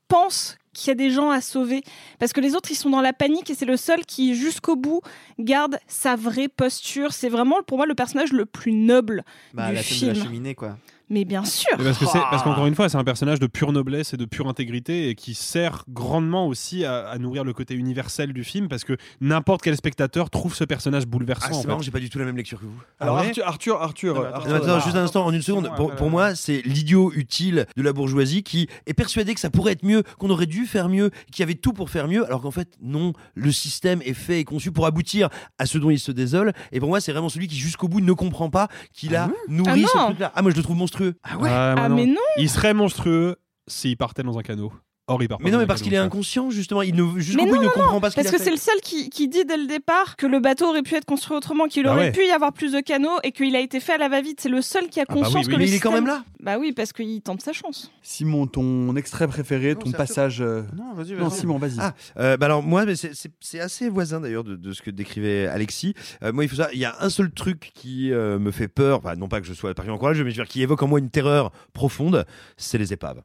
pense 0.08 0.56
qu'il 0.74 0.88
y 0.88 0.90
a 0.90 0.94
des 0.94 1.10
gens 1.10 1.30
à 1.30 1.42
sauver. 1.42 1.82
Parce 2.18 2.32
que 2.32 2.40
les 2.40 2.54
autres, 2.54 2.70
ils 2.70 2.76
sont 2.76 2.88
dans 2.88 3.02
la 3.02 3.12
panique 3.12 3.50
et 3.50 3.54
c'est 3.54 3.66
le 3.66 3.76
seul 3.76 4.06
qui, 4.06 4.34
jusqu'au 4.34 4.74
bout, 4.74 5.02
garde 5.38 5.78
sa 5.86 6.16
vraie 6.16 6.48
posture. 6.48 7.12
C'est 7.12 7.28
vraiment, 7.28 7.62
pour 7.62 7.76
moi, 7.76 7.84
le 7.86 7.94
personnage 7.94 8.32
le 8.32 8.46
plus 8.46 8.72
noble 8.72 9.22
Bah, 9.52 9.68
du 9.68 9.74
la 9.74 9.82
scène 9.82 9.98
film. 9.98 10.12
de 10.14 10.18
la 10.18 10.24
cheminée, 10.24 10.54
quoi. 10.54 10.78
Mais 11.12 11.26
bien 11.26 11.44
sûr. 11.44 11.68
Mais 11.78 11.84
Parce 11.84 11.98
que 11.98 12.06
c'est 12.06 12.18
parce 12.30 12.42
qu'encore 12.42 12.66
une 12.66 12.74
fois, 12.74 12.88
c'est 12.88 12.96
un 12.96 13.04
personnage 13.04 13.38
de 13.38 13.46
pure 13.46 13.70
noblesse 13.72 14.14
et 14.14 14.16
de 14.16 14.24
pure 14.24 14.48
intégrité 14.48 15.10
et 15.10 15.14
qui 15.14 15.34
sert 15.34 15.84
grandement 15.88 16.46
aussi 16.46 16.86
à, 16.86 17.06
à 17.06 17.18
nourrir 17.18 17.44
le 17.44 17.52
côté 17.52 17.74
universel 17.74 18.32
du 18.32 18.44
film 18.44 18.68
parce 18.68 18.82
que 18.84 18.96
n'importe 19.20 19.60
quel 19.60 19.76
spectateur 19.76 20.30
trouve 20.30 20.54
ce 20.54 20.64
personnage 20.64 21.06
bouleversant. 21.06 21.48
Ah, 21.50 21.52
c'est 21.52 21.62
fait. 21.62 21.68
marrant, 21.68 21.82
j'ai 21.82 21.90
pas 21.90 22.00
du 22.00 22.08
tout 22.08 22.18
la 22.18 22.24
même 22.24 22.36
lecture 22.38 22.58
que 22.60 22.64
vous. 22.64 22.80
Alors 22.98 23.18
Ah 23.18 23.20
ouais 23.22 23.26
Arthur, 23.28 23.46
Arthur, 23.46 23.82
Arthur, 23.82 24.14
Non, 24.14 24.20
mais 24.22 24.26
attends, 24.28 24.36
Arthur, 24.36 24.50
Non, 24.50 24.74
attends, 24.74 24.84
juste 24.84 24.96
un 24.96 25.02
instant, 25.04 25.26
en 25.26 25.32
une 25.34 25.42
seconde. 25.42 25.70
Pour, 25.76 25.94
pour 25.94 26.08
moi, 26.08 26.34
c'est 26.34 26.62
l'idiot 26.64 27.12
utile 27.14 27.66
de 27.76 27.82
la 27.82 27.92
bourgeoisie 27.92 28.42
qui 28.42 28.68
est 28.86 28.94
persuadé 28.94 29.34
que 29.34 29.40
ça 29.40 29.50
pourrait 29.50 29.72
être 29.72 29.84
mieux, 29.84 30.02
qu'on 30.18 30.30
aurait 30.30 30.46
dû 30.46 30.64
faire 30.64 30.88
mieux, 30.88 31.10
qu'il 31.30 31.40
y 31.40 31.42
avait 31.42 31.56
tout 31.56 31.74
pour 31.74 31.90
faire 31.90 32.08
mieux, 32.08 32.24
alors 32.24 32.40
qu'en 32.40 32.50
fait, 32.50 32.68
non, 32.80 33.12
le 33.34 33.52
système 33.52 34.00
est 34.02 34.14
fait 34.14 34.40
et 34.40 34.44
conçu 34.44 34.72
pour 34.72 34.86
aboutir 34.86 35.28
à 35.58 35.66
ce 35.66 35.76
dont 35.76 35.90
il 35.90 35.98
se 35.98 36.10
désole. 36.12 36.52
Et 36.72 36.80
pour 36.80 36.88
moi, 36.88 37.00
c'est 37.02 37.12
vraiment 37.12 37.28
celui 37.28 37.48
qui, 37.48 37.56
jusqu'au 37.56 37.88
bout, 37.88 38.00
ne 38.00 38.12
comprend 38.14 38.48
pas 38.48 38.68
qu'il 38.94 39.14
a 39.14 39.28
nourri 39.48 39.84
Ah 39.84 39.88
ce 39.92 39.98
non. 39.98 40.04
truc-là. 40.06 40.32
Ah, 40.34 40.40
moi, 40.40 40.50
je 40.52 40.56
le 40.56 40.62
trouve 40.62 40.76
monstrueux. 40.76 41.01
Ah 41.22 41.38
ouais 41.38 41.48
Ah, 41.50 41.88
mais 41.88 42.06
non. 42.06 42.16
Il 42.36 42.48
serait 42.48 42.74
monstrueux 42.74 43.36
s'il 43.66 43.96
partait 43.96 44.22
dans 44.22 44.38
un 44.38 44.42
canot. 44.42 44.72
Or, 45.08 45.20
il 45.20 45.28
part 45.28 45.38
pas 45.38 45.44
Mais 45.44 45.50
non, 45.50 45.58
mais 45.58 45.66
parce 45.66 45.82
qu'il 45.82 45.92
est 45.94 45.98
inconscient, 45.98 46.50
justement. 46.50 46.80
Il 46.82 46.94
ne, 46.94 47.18
jusqu'au 47.18 47.42
Mais 47.42 47.50
bout, 47.50 47.56
non, 47.56 47.62
il 47.62 47.64
ne 47.64 47.66
non, 47.66 47.72
comprend 47.72 47.92
non, 47.94 48.00
pas 48.00 48.10
ce 48.10 48.14
qu'il 48.14 48.22
parce 48.22 48.36
que 48.36 48.40
c'est 48.42 48.52
le 48.52 48.56
seul 48.56 48.80
qui, 48.82 49.10
qui 49.10 49.26
dit 49.26 49.44
dès 49.44 49.56
le 49.56 49.66
départ 49.66 50.16
que 50.16 50.26
le 50.26 50.38
bateau 50.38 50.66
aurait 50.68 50.82
pu 50.82 50.94
être 50.94 51.04
construit 51.04 51.36
autrement, 51.36 51.66
qu'il 51.66 51.82
Bah 51.84 51.92
aurait 51.92 52.04
ouais. 52.06 52.12
pu 52.12 52.24
y 52.24 52.30
avoir 52.30 52.52
plus 52.52 52.70
de 52.72 52.80
canaux 52.80 53.18
et 53.24 53.32
qu'il 53.32 53.56
a 53.56 53.60
été 53.60 53.80
fait 53.80 53.94
à 53.94 53.98
la 53.98 54.08
va-vite. 54.08 54.40
C'est 54.40 54.48
le 54.48 54.62
seul 54.62 54.88
qui 54.88 55.00
a 55.00 55.02
Ah 55.02 55.06
bah 55.08 55.14
oui, 55.16 55.22
conscience 55.24 55.46
oui. 55.46 55.52
que 55.52 55.58
Mais 55.58 55.64
le 55.64 55.70
il 55.70 55.74
est 55.74 55.80
quand 55.80 55.90
même 55.92 56.06
là. 56.06 56.22
Bah 56.40 56.56
oui, 56.58 56.72
parce 56.72 56.92
qu'il 56.92 57.20
tente 57.20 57.40
sa 57.42 57.52
chance. 57.52 57.90
Simon, 58.02 58.46
ton 58.46 58.94
extrait 58.94 59.26
préféré, 59.26 59.74
ton 59.74 59.90
passage. 59.90 60.40
euh, 60.40 60.62
Non, 60.76 60.94
vas-y, 60.94 61.12
Non, 61.14 61.26
vas-y. 61.28 61.38
Simon, 61.40 61.58
vas-y. 61.58 61.76
Ah, 61.80 61.94
euh, 62.18 62.36
bah 62.36 62.46
alors 62.46 62.62
moi, 62.62 62.84
c'est- 62.94 63.58
assez 63.60 63.88
voisin 63.88 64.20
d'ailleurs 64.20 64.44
de, 64.44 64.54
de 64.54 64.72
ce 64.72 64.82
que 64.82 64.90
décrivait 64.92 65.46
Alexis. 65.48 65.94
Euh, 66.22 66.32
moi, 66.32 66.44
il 66.44 66.48
faut 66.48 66.56
ça. 66.56 66.68
Il 66.72 66.78
y 66.78 66.84
a 66.84 66.94
un 67.00 67.10
seul 67.10 67.32
truc 67.32 67.72
qui 67.74 68.12
euh, 68.12 68.38
me 68.38 68.52
fait 68.52 68.68
peur. 68.68 68.98
Enfin, 68.98 69.16
non 69.16 69.28
pas 69.28 69.40
que 69.40 69.46
je 69.48 69.52
sois 69.52 69.70
particulièrement 69.74 69.98
courageux, 69.98 70.22
mais 70.22 70.30
je 70.30 70.36
veux 70.36 70.44
dire 70.44 70.48
qui 70.50 70.62
évoque 70.62 70.82
en 70.82 70.86
moi 70.88 71.00
une 71.00 71.10
terreur 71.10 71.50
profonde. 71.72 72.24
C'est 72.56 72.78
les 72.78 72.92
épaves. 72.92 73.20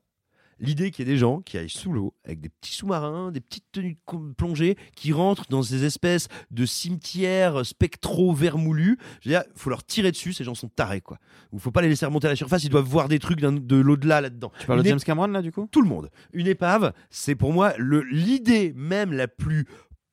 L'idée 0.59 0.91
qu'il 0.91 1.07
y 1.07 1.09
ait 1.09 1.13
des 1.13 1.19
gens 1.19 1.41
qui 1.41 1.57
aillent 1.57 1.69
sous 1.69 1.91
l'eau 1.91 2.13
avec 2.25 2.41
des 2.41 2.49
petits 2.49 2.73
sous-marins, 2.73 3.31
des 3.31 3.41
petites 3.41 3.71
tenues 3.71 3.97
de 4.11 4.33
plongée, 4.33 4.77
qui 4.95 5.13
rentrent 5.13 5.45
dans 5.49 5.61
ces 5.61 5.85
espèces 5.85 6.27
de 6.51 6.65
cimetières 6.65 7.65
spectraux 7.65 8.33
vermoulus. 8.33 8.97
Je 9.21 9.29
veux 9.29 9.35
dire, 9.35 9.43
faut 9.55 9.69
leur 9.69 9.83
tirer 9.83 10.11
dessus. 10.11 10.33
Ces 10.33 10.43
gens 10.43 10.55
sont 10.55 10.69
tarés, 10.69 11.01
quoi. 11.01 11.19
Il 11.53 11.59
faut 11.59 11.71
pas 11.71 11.81
les 11.81 11.89
laisser 11.89 12.05
remonter 12.05 12.27
à 12.27 12.31
la 12.31 12.35
surface. 12.35 12.63
Ils 12.63 12.69
doivent 12.69 12.85
voir 12.85 13.07
des 13.07 13.19
trucs 13.19 13.39
de 13.39 13.75
l'au-delà 13.75 14.21
là-dedans. 14.21 14.51
Tu 14.59 14.65
parles 14.65 14.83
de 14.83 14.89
James 14.89 14.99
Cameron, 14.99 15.27
là, 15.27 15.41
du 15.41 15.51
coup? 15.51 15.67
Tout 15.71 15.81
le 15.81 15.89
monde. 15.89 16.09
Une 16.33 16.47
épave, 16.47 16.93
c'est 17.09 17.35
pour 17.35 17.53
moi 17.53 17.73
l'idée 17.77 18.73
même 18.75 19.13
la 19.13 19.27
plus 19.27 19.65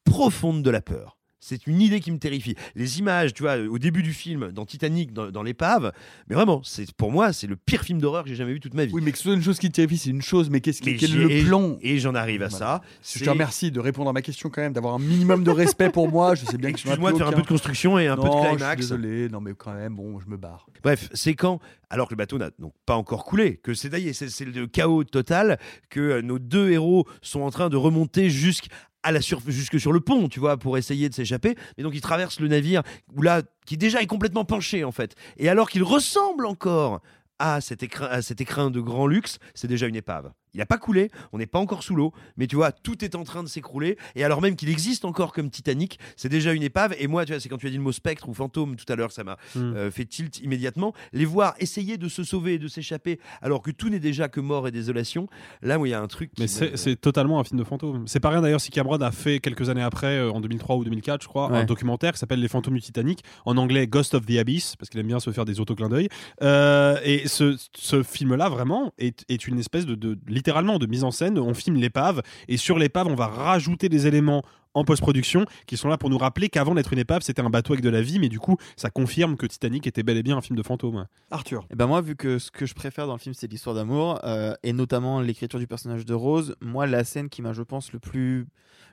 profonde 0.04 0.62
de 0.62 0.70
la 0.70 0.82
peur. 0.82 1.18
C'est 1.46 1.66
une 1.66 1.82
idée 1.82 2.00
qui 2.00 2.10
me 2.10 2.18
terrifie. 2.18 2.54
Les 2.74 3.00
images, 3.00 3.34
tu 3.34 3.42
vois, 3.42 3.58
au 3.58 3.78
début 3.78 4.02
du 4.02 4.14
film, 4.14 4.50
dans 4.50 4.64
Titanic, 4.64 5.12
dans, 5.12 5.30
dans 5.30 5.42
l'épave, 5.42 5.92
mais 6.26 6.34
vraiment, 6.36 6.62
c'est 6.64 6.90
pour 6.94 7.12
moi, 7.12 7.34
c'est 7.34 7.46
le 7.46 7.56
pire 7.56 7.82
film 7.82 8.00
d'horreur 8.00 8.22
que 8.24 8.30
j'ai 8.30 8.34
jamais 8.34 8.54
vu 8.54 8.60
toute 8.60 8.72
ma 8.72 8.86
vie. 8.86 8.94
Oui, 8.94 9.02
mais 9.04 9.12
que 9.12 9.18
ce 9.18 9.24
soit 9.24 9.34
une 9.34 9.42
chose 9.42 9.58
qui 9.58 9.68
te 9.68 9.74
terrifie, 9.74 9.98
c'est 9.98 10.08
une 10.08 10.22
chose, 10.22 10.48
mais 10.48 10.62
qu'est-ce 10.62 10.80
qui 10.80 10.96
quel 10.96 11.10
est 11.14 11.38
le 11.40 11.44
plan? 11.44 11.76
Et 11.82 11.98
j'en 11.98 12.14
arrive 12.14 12.42
à 12.42 12.48
Voilà. 12.48 12.80
ça. 13.02 13.18
Je 13.18 13.22
te 13.22 13.28
remercie 13.28 13.70
de 13.70 13.78
répondre 13.78 14.08
à 14.08 14.14
ma 14.14 14.22
question 14.22 14.48
quand 14.48 14.62
même, 14.62 14.72
d'avoir 14.72 14.94
un 14.94 14.98
minimum 14.98 15.44
de 15.44 15.50
respect 15.50 15.90
pour 15.90 16.10
moi. 16.10 16.34
Je 16.34 16.46
sais 16.46 16.56
bien 16.56 16.70
que 16.72 16.76
un 16.76 16.80
Excuse-moi 16.80 17.12
de 17.12 17.18
faire 17.18 17.28
un 17.28 17.32
peu 17.32 17.42
de 17.42 17.46
construction 17.46 17.98
et 17.98 18.06
un 18.06 18.16
peu 18.16 18.22
de 18.22 18.28
Non, 18.28 18.42
je 18.44 18.48
suis 18.48 18.56
climax. 18.56 18.80
désolé, 18.80 19.28
non 19.28 19.42
mais 19.42 19.52
quand 19.52 19.74
même, 19.74 19.94
bon, 19.96 20.18
je 20.20 20.26
me 20.30 20.38
barre. 20.38 20.66
Bref, 20.82 21.10
c'est 21.12 21.34
quand, 21.34 21.60
alors 21.90 22.08
que 22.08 22.14
le 22.14 22.18
bateau 22.18 22.38
n'a 22.38 22.48
donc 22.58 22.72
pas 22.86 22.96
encore 22.96 23.24
coulé, 23.26 23.58
que 23.58 23.74
c'est 23.74 23.90
d'ailleurs 23.90 24.14
c'est 24.14 24.30
c'est 24.30 24.46
le 24.46 24.66
chaos 24.66 25.04
total, 25.04 25.58
que 25.90 26.00
euh, 26.00 26.22
nos 26.22 26.38
deux 26.38 26.70
héros 26.70 27.06
sont 27.20 27.42
en 27.42 27.50
train 27.50 27.68
de 27.68 27.76
remonter 27.76 28.30
jusqu'à 28.30 28.68
la 29.12 29.20
surf- 29.20 29.48
jusque 29.48 29.78
sur 29.80 29.92
le 29.92 30.00
pont, 30.00 30.28
tu 30.28 30.40
vois, 30.40 30.56
pour 30.56 30.78
essayer 30.78 31.08
de 31.08 31.14
s'échapper. 31.14 31.56
Et 31.78 31.82
donc 31.82 31.94
ils 31.94 32.00
traversent 32.00 32.40
le 32.40 32.48
navire 32.48 32.82
où 33.14 33.22
là, 33.22 33.42
qui 33.66 33.76
déjà 33.76 34.02
est 34.02 34.06
complètement 34.06 34.44
penché 34.44 34.84
en 34.84 34.92
fait. 34.92 35.14
Et 35.36 35.48
alors 35.48 35.68
qu'il 35.70 35.82
ressemble 35.82 36.46
encore 36.46 37.00
à 37.38 37.60
cet 37.60 37.84
à 38.00 38.22
cet 38.22 38.40
écrin 38.40 38.70
de 38.70 38.80
grand 38.80 39.06
luxe, 39.06 39.38
c'est 39.54 39.68
déjà 39.68 39.86
une 39.86 39.96
épave. 39.96 40.32
Il 40.54 40.58
n'a 40.58 40.66
pas 40.66 40.78
coulé, 40.78 41.10
on 41.32 41.38
n'est 41.38 41.46
pas 41.46 41.58
encore 41.58 41.82
sous 41.82 41.94
l'eau, 41.94 42.12
mais 42.36 42.46
tu 42.46 42.56
vois, 42.56 42.72
tout 42.72 43.04
est 43.04 43.14
en 43.14 43.24
train 43.24 43.42
de 43.42 43.48
s'écrouler. 43.48 43.98
Et 44.14 44.24
alors 44.24 44.40
même 44.40 44.56
qu'il 44.56 44.68
existe 44.68 45.04
encore 45.04 45.32
comme 45.32 45.50
Titanic, 45.50 45.98
c'est 46.16 46.28
déjà 46.28 46.52
une 46.52 46.62
épave. 46.62 46.94
Et 46.98 47.06
moi, 47.08 47.24
tu 47.26 47.32
vois, 47.32 47.40
c'est 47.40 47.48
quand 47.48 47.58
tu 47.58 47.66
as 47.66 47.70
dit 47.70 47.76
le 47.76 47.82
mot 47.82 47.92
spectre 47.92 48.28
ou 48.28 48.34
fantôme 48.34 48.76
tout 48.76 48.90
à 48.92 48.96
l'heure, 48.96 49.12
ça 49.12 49.24
m'a 49.24 49.36
Hmm. 49.54 49.74
euh, 49.76 49.90
fait 49.90 50.04
tilt 50.04 50.40
immédiatement. 50.40 50.94
Les 51.12 51.24
voir 51.24 51.54
essayer 51.58 51.98
de 51.98 52.08
se 52.08 52.22
sauver 52.24 52.54
et 52.54 52.58
de 52.58 52.68
s'échapper, 52.68 53.18
alors 53.42 53.62
que 53.62 53.70
tout 53.70 53.88
n'est 53.88 53.98
déjà 54.00 54.28
que 54.28 54.40
mort 54.40 54.68
et 54.68 54.70
désolation. 54.70 55.28
Là, 55.62 55.78
où 55.78 55.86
il 55.86 55.90
y 55.90 55.94
a 55.94 56.00
un 56.00 56.06
truc. 56.06 56.32
qui 56.34 56.42
Mais 56.42 56.46
c'est 56.48 56.76
c'est 56.76 56.96
totalement 56.96 57.40
un 57.40 57.44
film 57.44 57.58
de 57.58 57.64
fantôme. 57.64 58.06
C'est 58.06 58.20
pas 58.20 58.30
rien 58.30 58.40
d'ailleurs 58.42 58.60
si 58.60 58.70
Cameron 58.70 59.00
a 59.00 59.10
fait 59.12 59.40
quelques 59.40 59.68
années 59.70 59.82
après, 59.82 60.18
euh, 60.18 60.30
en 60.30 60.40
2003 60.40 60.76
ou 60.76 60.84
2004, 60.84 61.22
je 61.22 61.28
crois, 61.28 61.50
un 61.52 61.64
documentaire 61.64 62.12
qui 62.12 62.18
s'appelle 62.18 62.40
Les 62.40 62.48
fantômes 62.48 62.74
du 62.74 62.80
Titanic, 62.80 63.22
en 63.44 63.56
anglais 63.56 63.86
Ghost 63.86 64.14
of 64.14 64.24
the 64.26 64.36
Abyss, 64.38 64.76
parce 64.76 64.88
qu'il 64.88 65.00
aime 65.00 65.06
bien 65.06 65.20
se 65.20 65.30
faire 65.30 65.44
des 65.44 65.60
autoclins 65.60 65.88
d'œil. 65.88 66.08
Euh, 66.42 66.98
et 67.04 67.26
ce, 67.28 67.56
ce 67.76 68.02
film-là, 68.02 68.48
vraiment, 68.48 68.92
est, 68.98 69.24
est 69.28 69.46
une 69.46 69.58
espèce 69.58 69.86
de, 69.86 69.94
de- 69.94 70.18
littéralement 70.44 70.78
de 70.78 70.84
mise 70.86 71.04
en 71.04 71.10
scène. 71.10 71.38
On 71.38 71.54
filme 71.54 71.76
l'épave, 71.76 72.20
et 72.48 72.58
sur 72.58 72.78
l'épave, 72.78 73.06
on 73.06 73.14
va 73.14 73.26
rajouter 73.28 73.88
des 73.88 74.06
éléments 74.06 74.42
en 74.74 74.84
post-production 74.84 75.46
qui 75.66 75.76
sont 75.78 75.88
là 75.88 75.96
pour 75.96 76.10
nous 76.10 76.18
rappeler 76.18 76.48
qu'avant 76.48 76.74
d'être 76.74 76.92
une 76.92 76.98
épave, 76.98 77.22
c'était 77.22 77.40
un 77.40 77.48
bateau 77.48 77.72
avec 77.72 77.82
de 77.84 77.88
la 77.88 78.02
vie, 78.02 78.18
mais 78.18 78.28
du 78.28 78.40
coup, 78.40 78.56
ça 78.76 78.90
confirme 78.90 79.36
que 79.36 79.46
Titanic 79.46 79.86
était 79.86 80.02
bel 80.02 80.16
et 80.18 80.22
bien 80.22 80.36
un 80.36 80.40
film 80.42 80.58
de 80.58 80.62
fantôme. 80.64 81.06
Arthur. 81.30 81.64
Et 81.70 81.76
ben 81.76 81.86
moi, 81.86 82.00
vu 82.02 82.14
que 82.16 82.38
ce 82.38 82.50
que 82.50 82.66
je 82.66 82.74
préfère 82.74 83.06
dans 83.06 83.12
le 83.14 83.18
film, 83.20 83.34
c'est 83.34 83.50
l'histoire 83.50 83.74
d'amour, 83.76 84.18
euh, 84.24 84.52
et 84.64 84.72
notamment 84.74 85.20
l'écriture 85.20 85.60
du 85.60 85.66
personnage 85.68 86.04
de 86.04 86.12
Rose, 86.12 86.56
moi, 86.60 86.86
la 86.86 87.04
scène 87.04 87.28
qui 87.30 87.40
m'a, 87.40 87.52
je 87.54 87.62
pense, 87.62 87.92
le 87.92 87.98
plus 88.00 88.46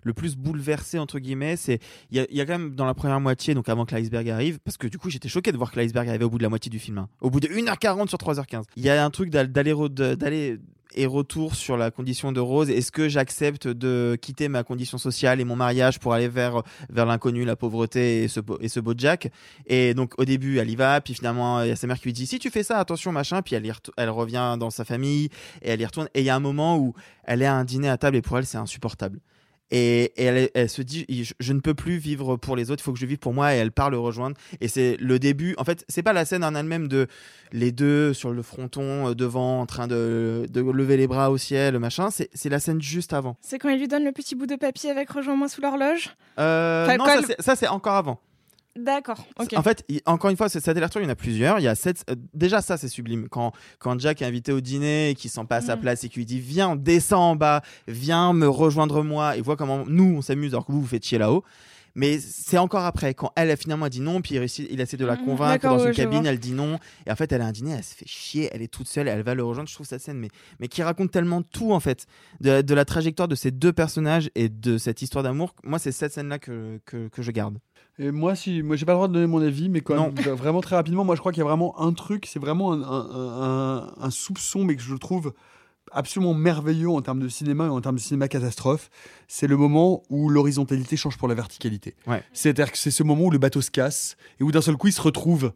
le 0.03 0.13
plus 0.13 0.35
bouleversé 0.35 0.97
entre 0.97 1.19
guillemets 1.19 1.55
c'est 1.55 1.77
il 2.09 2.17
y, 2.17 2.19
a- 2.19 2.25
il 2.31 2.35
y 2.35 2.41
a 2.41 2.45
quand 2.47 2.57
même 2.57 2.73
dans 2.73 2.85
la 2.85 2.95
première 2.95 3.19
moitié 3.21 3.53
donc 3.53 3.69
avant 3.69 3.85
que 3.85 3.93
l'iceberg 3.93 4.27
arrive 4.31 4.57
parce 4.63 4.75
que 4.75 4.87
du 4.87 4.97
coup 4.97 5.11
j'étais 5.11 5.29
choqué 5.29 5.51
de 5.51 5.57
voir 5.57 5.71
que 5.71 5.79
l'iceberg 5.79 6.09
arrivait 6.09 6.25
au 6.25 6.29
bout 6.31 6.39
de 6.39 6.43
la 6.43 6.49
moitié 6.49 6.71
du 6.71 6.79
film 6.79 6.97
hein. 6.97 7.07
au 7.21 7.29
bout 7.29 7.39
de 7.39 7.47
1h40 7.47 8.07
sur 8.07 8.17
3h15 8.17 8.63
il 8.77 8.83
y 8.83 8.89
a 8.89 9.05
un 9.05 9.09
truc 9.11 9.29
d'aller 9.29 10.57
et 10.93 11.05
retour 11.05 11.55
sur 11.55 11.77
la 11.77 11.91
condition 11.91 12.31
de 12.31 12.39
Rose. 12.39 12.69
Est-ce 12.69 12.91
que 12.91 13.09
j'accepte 13.09 13.67
de 13.67 14.17
quitter 14.21 14.47
ma 14.47 14.63
condition 14.63 14.97
sociale 14.97 15.39
et 15.39 15.43
mon 15.43 15.55
mariage 15.55 15.99
pour 15.99 16.13
aller 16.13 16.27
vers 16.27 16.63
vers 16.89 17.05
l'inconnu 17.05 17.45
la 17.45 17.55
pauvreté 17.55 18.23
et 18.23 18.27
ce 18.27 18.39
beau- 18.39 18.57
et 18.61 18.69
ce 18.69 18.79
beau 18.79 18.93
Jack? 18.97 19.31
Et 19.67 19.93
donc 19.93 20.13
au 20.19 20.25
début 20.25 20.57
elle 20.57 20.69
y 20.69 20.75
va 20.75 21.01
puis 21.01 21.13
finalement 21.13 21.61
il 21.61 21.69
y 21.69 21.71
a 21.71 21.75
sa 21.75 21.87
mère 21.87 21.97
qui 21.97 22.05
lui 22.05 22.13
dit 22.13 22.27
si 22.27 22.39
tu 22.39 22.49
fais 22.49 22.63
ça 22.63 22.79
attention 22.79 23.11
machin 23.11 23.41
puis 23.41 23.55
elle, 23.55 23.71
elle 23.97 24.09
revient 24.09 24.55
dans 24.59 24.69
sa 24.69 24.85
famille 24.85 25.29
et 25.61 25.69
elle 25.69 25.81
y 25.81 25.85
retourne. 25.85 26.07
Et 26.13 26.21
il 26.21 26.25
y 26.25 26.29
a 26.29 26.35
un 26.35 26.39
moment 26.39 26.77
où 26.77 26.93
elle 27.23 27.41
est 27.41 27.45
à 27.45 27.53
un 27.55 27.63
dîner 27.63 27.89
à 27.89 27.97
table 27.97 28.17
et 28.17 28.21
pour 28.21 28.37
elle 28.37 28.45
c'est 28.45 28.57
insupportable 28.57 29.19
et, 29.71 30.03
et 30.17 30.23
elle, 30.25 30.49
elle 30.53 30.69
se 30.69 30.81
dit 30.81 31.05
je, 31.09 31.33
je 31.39 31.53
ne 31.53 31.59
peux 31.59 31.73
plus 31.73 31.97
vivre 31.97 32.35
pour 32.37 32.55
les 32.55 32.69
autres 32.71 32.81
il 32.81 32.85
faut 32.85 32.93
que 32.93 32.99
je 32.99 33.05
vive 33.05 33.17
pour 33.17 33.33
moi 33.33 33.53
et 33.55 33.57
elle 33.57 33.71
part 33.71 33.89
le 33.89 33.97
rejoindre. 33.97 34.35
Et 34.59 34.67
c'est 34.67 34.97
le 34.99 35.17
début 35.19 35.55
en 35.57 35.63
fait 35.63 35.83
c'est 35.87 36.03
pas 36.03 36.13
la 36.13 36.25
scène 36.25 36.43
en 36.43 36.53
elle-même 36.55 36.87
de 36.87 37.07
les 37.51 37.71
deux 37.71 38.13
sur 38.13 38.31
le 38.31 38.41
fronton 38.41 39.09
euh, 39.09 39.13
devant 39.15 39.61
en 39.61 39.65
train 39.65 39.87
de, 39.87 40.45
de 40.49 40.61
lever 40.61 40.97
les 40.97 41.07
bras 41.07 41.31
au 41.31 41.37
ciel 41.37 41.79
machin 41.79 42.09
c'est 42.11 42.49
la 42.49 42.59
scène 42.59 42.81
juste 42.81 43.13
avant. 43.13 43.37
C'est 43.41 43.59
quand 43.59 43.69
il 43.69 43.79
lui 43.79 43.87
donne 43.87 44.03
le 44.03 44.11
petit 44.11 44.35
bout 44.35 44.45
de 44.45 44.55
papier 44.55 44.89
avec 44.89 45.09
Rejoins-moi 45.09 45.47
sous 45.47 45.61
l'horloge? 45.61 46.09
Euh, 46.39 46.85
Enfin, 46.85 46.97
non 46.97 47.05
ça 47.39 47.55
c'est 47.55 47.67
encore 47.67 47.95
avant 47.95 48.19
D'accord, 48.77 49.25
ok. 49.39 49.53
En 49.57 49.63
fait, 49.63 49.83
il- 49.89 50.01
encore 50.05 50.29
une 50.29 50.37
fois, 50.37 50.47
cette 50.47 50.67
allers-retour, 50.67 51.01
il 51.01 51.05
y 51.05 51.07
en 51.07 51.11
a 51.11 51.15
plusieurs. 51.15 51.59
Il 51.59 51.63
y 51.63 51.67
a 51.67 51.75
sept, 51.75 52.03
euh, 52.09 52.15
déjà 52.33 52.61
ça, 52.61 52.77
c'est 52.77 52.87
sublime. 52.87 53.27
Quand, 53.29 53.51
quand 53.79 53.99
Jack 53.99 54.21
est 54.21 54.25
invité 54.25 54.51
au 54.53 54.61
dîner 54.61 55.09
et 55.09 55.15
qu'il 55.15 55.29
sent 55.29 55.45
pas 55.47 55.57
à 55.57 55.61
sa 55.61 55.75
Mhm. 55.75 55.81
place 55.81 56.03
et 56.03 56.09
qu'il 56.09 56.19
lui 56.21 56.25
dit 56.25 56.39
viens, 56.39 56.75
descends 56.77 57.31
en 57.31 57.35
bas, 57.35 57.61
viens 57.87 58.31
me 58.33 58.47
rejoindre 58.47 59.03
moi 59.03 59.35
et 59.35 59.41
vois 59.41 59.57
comment 59.57 59.83
nous 59.87 60.15
on 60.17 60.21
s'amuse 60.21 60.53
alors 60.53 60.65
que 60.65 60.71
vous 60.71 60.81
vous 60.81 60.87
faites 60.87 61.05
chier 61.05 61.17
là-haut. 61.17 61.43
Mais 61.93 62.19
c'est 62.19 62.57
encore 62.57 62.85
après, 62.85 63.13
quand 63.13 63.33
elle 63.35 63.51
a 63.51 63.57
finalement 63.57 63.89
dit 63.89 63.99
non, 63.99 64.21
puis 64.21 64.35
il, 64.35 64.37
réussit- 64.39 64.67
il 64.71 64.79
essaie 64.79 64.95
de 64.95 65.05
la 65.05 65.17
Mhm. 65.17 65.25
convaincre 65.25 65.67
dans 65.67 65.77
ouais, 65.77 65.87
une 65.89 65.93
cabine, 65.93 66.21
vois. 66.21 66.29
elle 66.29 66.39
dit 66.39 66.53
non. 66.53 66.79
Et 67.05 67.11
en 67.11 67.17
fait, 67.17 67.29
elle 67.33 67.41
a 67.41 67.45
un 67.47 67.51
dîner, 67.51 67.71
elle 67.71 67.83
se 67.83 67.93
fait 67.93 68.07
chier, 68.07 68.49
elle 68.53 68.61
est 68.61 68.69
toute 68.71 68.87
seule, 68.87 69.09
elle 69.09 69.23
va 69.23 69.35
le 69.35 69.43
rejoindre. 69.43 69.67
Je 69.67 69.73
trouve 69.75 69.85
cette 69.85 69.99
scène, 70.01 70.17
mais, 70.17 70.29
mais 70.61 70.69
qui 70.69 70.81
raconte 70.83 71.11
tellement 71.11 71.41
tout 71.41 71.73
en 71.73 71.81
fait, 71.81 72.05
de, 72.39 72.61
de 72.61 72.73
la 72.73 72.85
trajectoire 72.85 73.27
de 73.27 73.35
ces 73.35 73.51
deux 73.51 73.73
personnages 73.73 74.29
et 74.35 74.47
de 74.47 74.77
cette 74.77 75.01
histoire 75.01 75.25
d'amour. 75.25 75.53
Moi, 75.65 75.79
c'est 75.79 75.91
cette 75.91 76.13
scène-là 76.13 76.39
que, 76.39 76.79
que, 76.85 77.09
que 77.09 77.21
je 77.21 77.31
garde. 77.31 77.57
Et 77.99 78.11
moi, 78.11 78.35
si, 78.35 78.63
moi, 78.63 78.75
j'ai 78.75 78.85
pas 78.85 78.93
le 78.93 78.97
droit 78.97 79.07
de 79.07 79.13
donner 79.13 79.27
mon 79.27 79.41
avis, 79.41 79.69
mais 79.69 79.81
quand 79.81 79.95
même, 80.01 80.15
vraiment 80.35 80.61
très 80.61 80.75
rapidement, 80.75 81.03
moi, 81.03 81.15
je 81.15 81.19
crois 81.19 81.31
qu'il 81.31 81.39
y 81.41 81.45
a 81.45 81.47
vraiment 81.47 81.79
un 81.79 81.93
truc, 81.93 82.25
c'est 82.27 82.39
vraiment 82.39 82.71
un, 82.73 82.81
un- 82.81 83.09
un- 83.81 83.93
un 83.99 84.09
soupçon, 84.09 84.63
mais 84.63 84.75
que 84.75 84.81
je 84.81 84.95
trouve 84.95 85.33
absolument 85.91 86.33
merveilleux 86.33 86.89
en 86.89 87.01
termes 87.01 87.19
de 87.19 87.27
cinéma 87.27 87.65
et 87.65 87.69
en 87.69 87.81
termes 87.81 87.95
de 87.97 88.01
cinéma 88.01 88.27
catastrophe. 88.29 88.89
C'est 89.27 89.47
le 89.47 89.57
moment 89.57 90.03
où 90.09 90.29
l'horizontalité 90.29 90.95
change 90.95 91.17
pour 91.17 91.27
la 91.27 91.35
verticalité. 91.35 91.95
Ouais. 92.07 92.23
C'est-à-dire 92.33 92.71
que 92.71 92.77
c'est 92.77 92.91
ce 92.91 93.03
moment 93.03 93.25
où 93.25 93.31
le 93.31 93.37
bateau 93.39 93.61
se 93.61 93.71
casse 93.71 94.15
et 94.39 94.43
où 94.43 94.51
d'un 94.51 94.61
seul 94.61 94.77
coup, 94.77 94.87
il 94.87 94.93
se 94.93 95.01
retrouve 95.01 95.51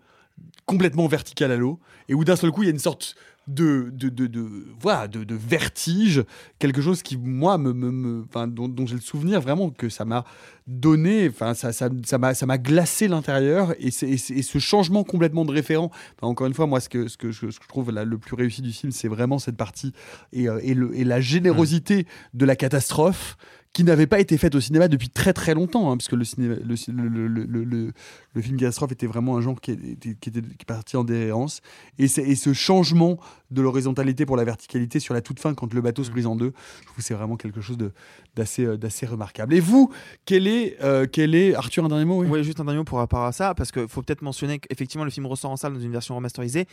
complètement 0.66 1.08
vertical 1.08 1.52
à 1.52 1.56
l'eau 1.56 1.80
et 2.10 2.14
où 2.14 2.26
d'un 2.26 2.36
seul 2.36 2.52
coup 2.52 2.64
il 2.64 2.66
y 2.66 2.70
a 2.70 2.72
une 2.74 2.80
sorte 2.80 3.16
de 3.48 3.92
de, 3.94 4.10
de, 4.10 4.50
voilà 4.80 5.08
de, 5.08 5.24
de 5.24 5.36
vertige 5.36 6.24
quelque 6.60 6.82
chose 6.82 7.04
qui 7.04 7.16
moi 7.18 7.58
me, 7.58 7.74
me, 7.74 8.26
dont, 8.48 8.68
dont 8.68 8.86
j'ai 8.88 8.96
le 8.96 9.02
souvenir 9.02 9.40
vraiment 9.42 9.70
que 9.70 9.88
ça 9.90 10.04
m'a 10.04 10.26
donné 10.68 11.30
enfin 11.30 11.54
ça 11.54 11.72
ça 11.72 11.90
ça 12.06 12.18
m'a 12.18 12.34
ça 12.34 12.46
m'a 12.48 12.58
glacé 12.58 13.08
l'intérieur 13.08 13.76
et, 13.80 13.92
c'est- 13.92 14.10
et, 14.10 14.42
ce 14.42 14.58
changement 14.60 15.04
complètement 15.04 15.46
de 15.46 15.52
référent. 15.52 15.92
Encore 16.22 16.48
une 16.48 16.54
fois 16.56 16.66
moi 16.66 16.80
ce 16.80 16.90
que 16.90 17.08
ce 17.08 17.18
que 17.18 17.32
je, 17.32 17.52
ce 17.52 17.60
que 17.60 17.64
je 17.66 17.70
trouve 17.70 17.92
là, 17.92 18.04
le 18.04 18.18
plus 18.18 18.36
réussi 18.36 18.62
du 18.64 18.72
film 18.72 18.92
c'est 18.92 19.08
vraiment 19.08 19.38
cette 19.38 19.58
partie 19.58 19.94
et, 20.34 20.50
euh, 20.50 20.60
et, 20.64 20.74
le, 20.74 20.96
et 20.98 21.04
la 21.04 21.22
générosité 21.22 22.08
de 22.34 22.46
la 22.46 22.56
catastrophe 22.56 23.38
qui 23.76 23.84
n'avait 23.84 24.08
pas 24.08 24.22
été 24.22 24.38
faite 24.38 24.56
au 24.56 24.62
cinéma 24.62 24.88
depuis 24.88 25.10
très 25.10 25.34
très 25.34 25.54
longtemps, 25.54 25.92
hein, 25.92 25.98
parce 25.98 26.08
que 26.08 26.16
le, 26.16 26.24
cinéma, 26.24 26.56
le, 26.64 26.76
ci- 26.78 26.92
le, 26.94 27.10
le, 27.10 27.28
le, 27.28 27.44
le- 27.66 27.92
le 28.34 28.42
film 28.42 28.58
catastrophe 28.58 28.94
était 28.94 29.06
vraiment 29.06 29.36
un 29.36 29.42
genre 29.42 29.60
qui 29.60 29.72
était, 29.72 30.16
qui 30.16 30.30
était 30.30 30.42
qui 30.42 30.48
est 30.62 30.66
parti 30.66 30.96
en 30.96 31.04
déréance. 31.04 31.60
Et, 32.00 32.08
ce 32.08 32.54
changement 32.54 33.20
de 33.52 33.62
l'horizontalité 33.62 34.26
pour 34.26 34.38
la 34.38 34.46
verticalité 34.46 35.02
sur 35.02 35.14
la 35.14 35.20
toute 35.22 35.42
fin, 35.42 35.54
quand 35.54 35.74
le 35.74 35.82
bateau 35.82 36.06
se 36.06 36.10
brise 36.12 36.26
en 36.26 36.38
deux, 36.38 36.54
je 36.80 36.86
trouve 36.86 36.96
que 36.98 37.04
c'est 37.04 37.14
vraiment 37.16 37.36
quelque 37.36 37.60
chose 37.60 37.78
d'assez 38.36 38.64
euh, 38.66 38.78
d'assez 38.78 39.06
remarquable. 39.06 39.54
Et 39.54 39.60
vous, 39.60 39.92
quel 40.26 40.48
est, 40.48 40.78
euh, 40.82 41.06
quel 41.12 41.36
est 41.36 41.54
Arthur, 41.54 41.84
un 41.84 41.90
dernier 41.90 42.06
mot 42.06 42.22
oui? 42.22 42.28
Oui, 42.30 42.44
juste 42.46 42.62
un 42.62 42.66
dernier 42.66 42.78
mot 42.80 42.84
pour 42.86 43.00
rapport 43.00 43.26
à 43.26 43.34
ça, 43.34 43.54
parce 43.56 43.72
qu'il 43.74 43.88
faut 43.90 44.02
peut-être 44.02 44.22
mentionner 44.22 44.60
qu'effectivement 44.60 45.04
le 45.04 45.12
film 45.12 45.26
ressort 45.26 45.52
en 45.52 45.58
salle 45.58 45.74
dans 45.74 45.80
une 45.82 45.92
version 45.92 46.16
remasterisée. 46.16 46.66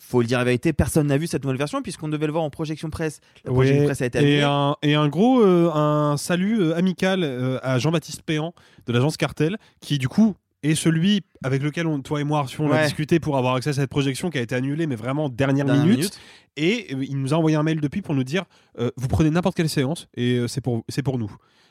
Faut 0.00 0.20
le 0.20 0.28
dire 0.28 0.38
la 0.38 0.44
vérité, 0.44 0.72
personne 0.72 1.08
n'a 1.08 1.16
vu 1.18 1.26
cette 1.26 1.42
nouvelle 1.42 1.58
version 1.58 1.82
puisqu'on 1.82 2.06
devait 2.08 2.26
le 2.26 2.32
voir 2.32 2.44
en 2.44 2.50
projection 2.50 2.88
presse. 2.88 3.20
La 3.44 3.50
projection 3.50 3.80
Ouais, 3.80 3.86
presse 3.86 4.00
a 4.02 4.06
été 4.06 4.18
et, 4.18 4.20
annulée. 4.20 4.42
un, 4.42 4.76
et 4.82 4.94
un 4.94 5.08
gros 5.08 5.40
euh, 5.42 5.72
un 5.74 6.16
salut 6.16 6.47
euh, 6.56 6.76
amical 6.76 7.22
euh, 7.22 7.58
à 7.62 7.78
Jean-Baptiste 7.78 8.22
Péan 8.22 8.54
de 8.86 8.92
l'agence 8.92 9.16
Cartel 9.16 9.56
qui 9.80 9.98
du 9.98 10.08
coup 10.08 10.34
est 10.62 10.74
celui 10.74 11.20
avec 11.44 11.62
lequel 11.62 11.86
on, 11.86 12.00
toi 12.00 12.20
et 12.20 12.24
moi 12.24 12.40
Arthur, 12.40 12.64
on 12.64 12.72
a 12.72 12.82
discuté 12.84 13.20
pour 13.20 13.36
avoir 13.36 13.54
accès 13.54 13.70
à 13.70 13.72
cette 13.74 13.90
projection 13.90 14.28
qui 14.30 14.38
a 14.38 14.40
été 14.40 14.54
annulée 14.56 14.86
mais 14.88 14.96
vraiment 14.96 15.28
dernière, 15.28 15.66
Dernière 15.66 15.84
minute. 15.84 15.98
minute. 15.98 16.20
et 16.56 16.88
euh, 16.94 17.04
il 17.08 17.20
nous 17.20 17.32
a 17.32 17.36
envoyé 17.36 17.56
un 17.56 17.62
mail 17.62 17.80
depuis 17.80 18.02
pour 18.02 18.14
nous 18.14 18.24
dire 18.24 18.44
euh, 18.80 18.90
vous 18.96 19.06
prenez 19.08 19.30
n'importe 19.30 19.56
quelle 19.56 19.68
séance 19.68 20.08
et 20.16 20.40
c'est 20.48 20.60
pour 20.60 20.84
c'est 20.88 21.02
pour 21.02 21.18
nous 21.18 21.30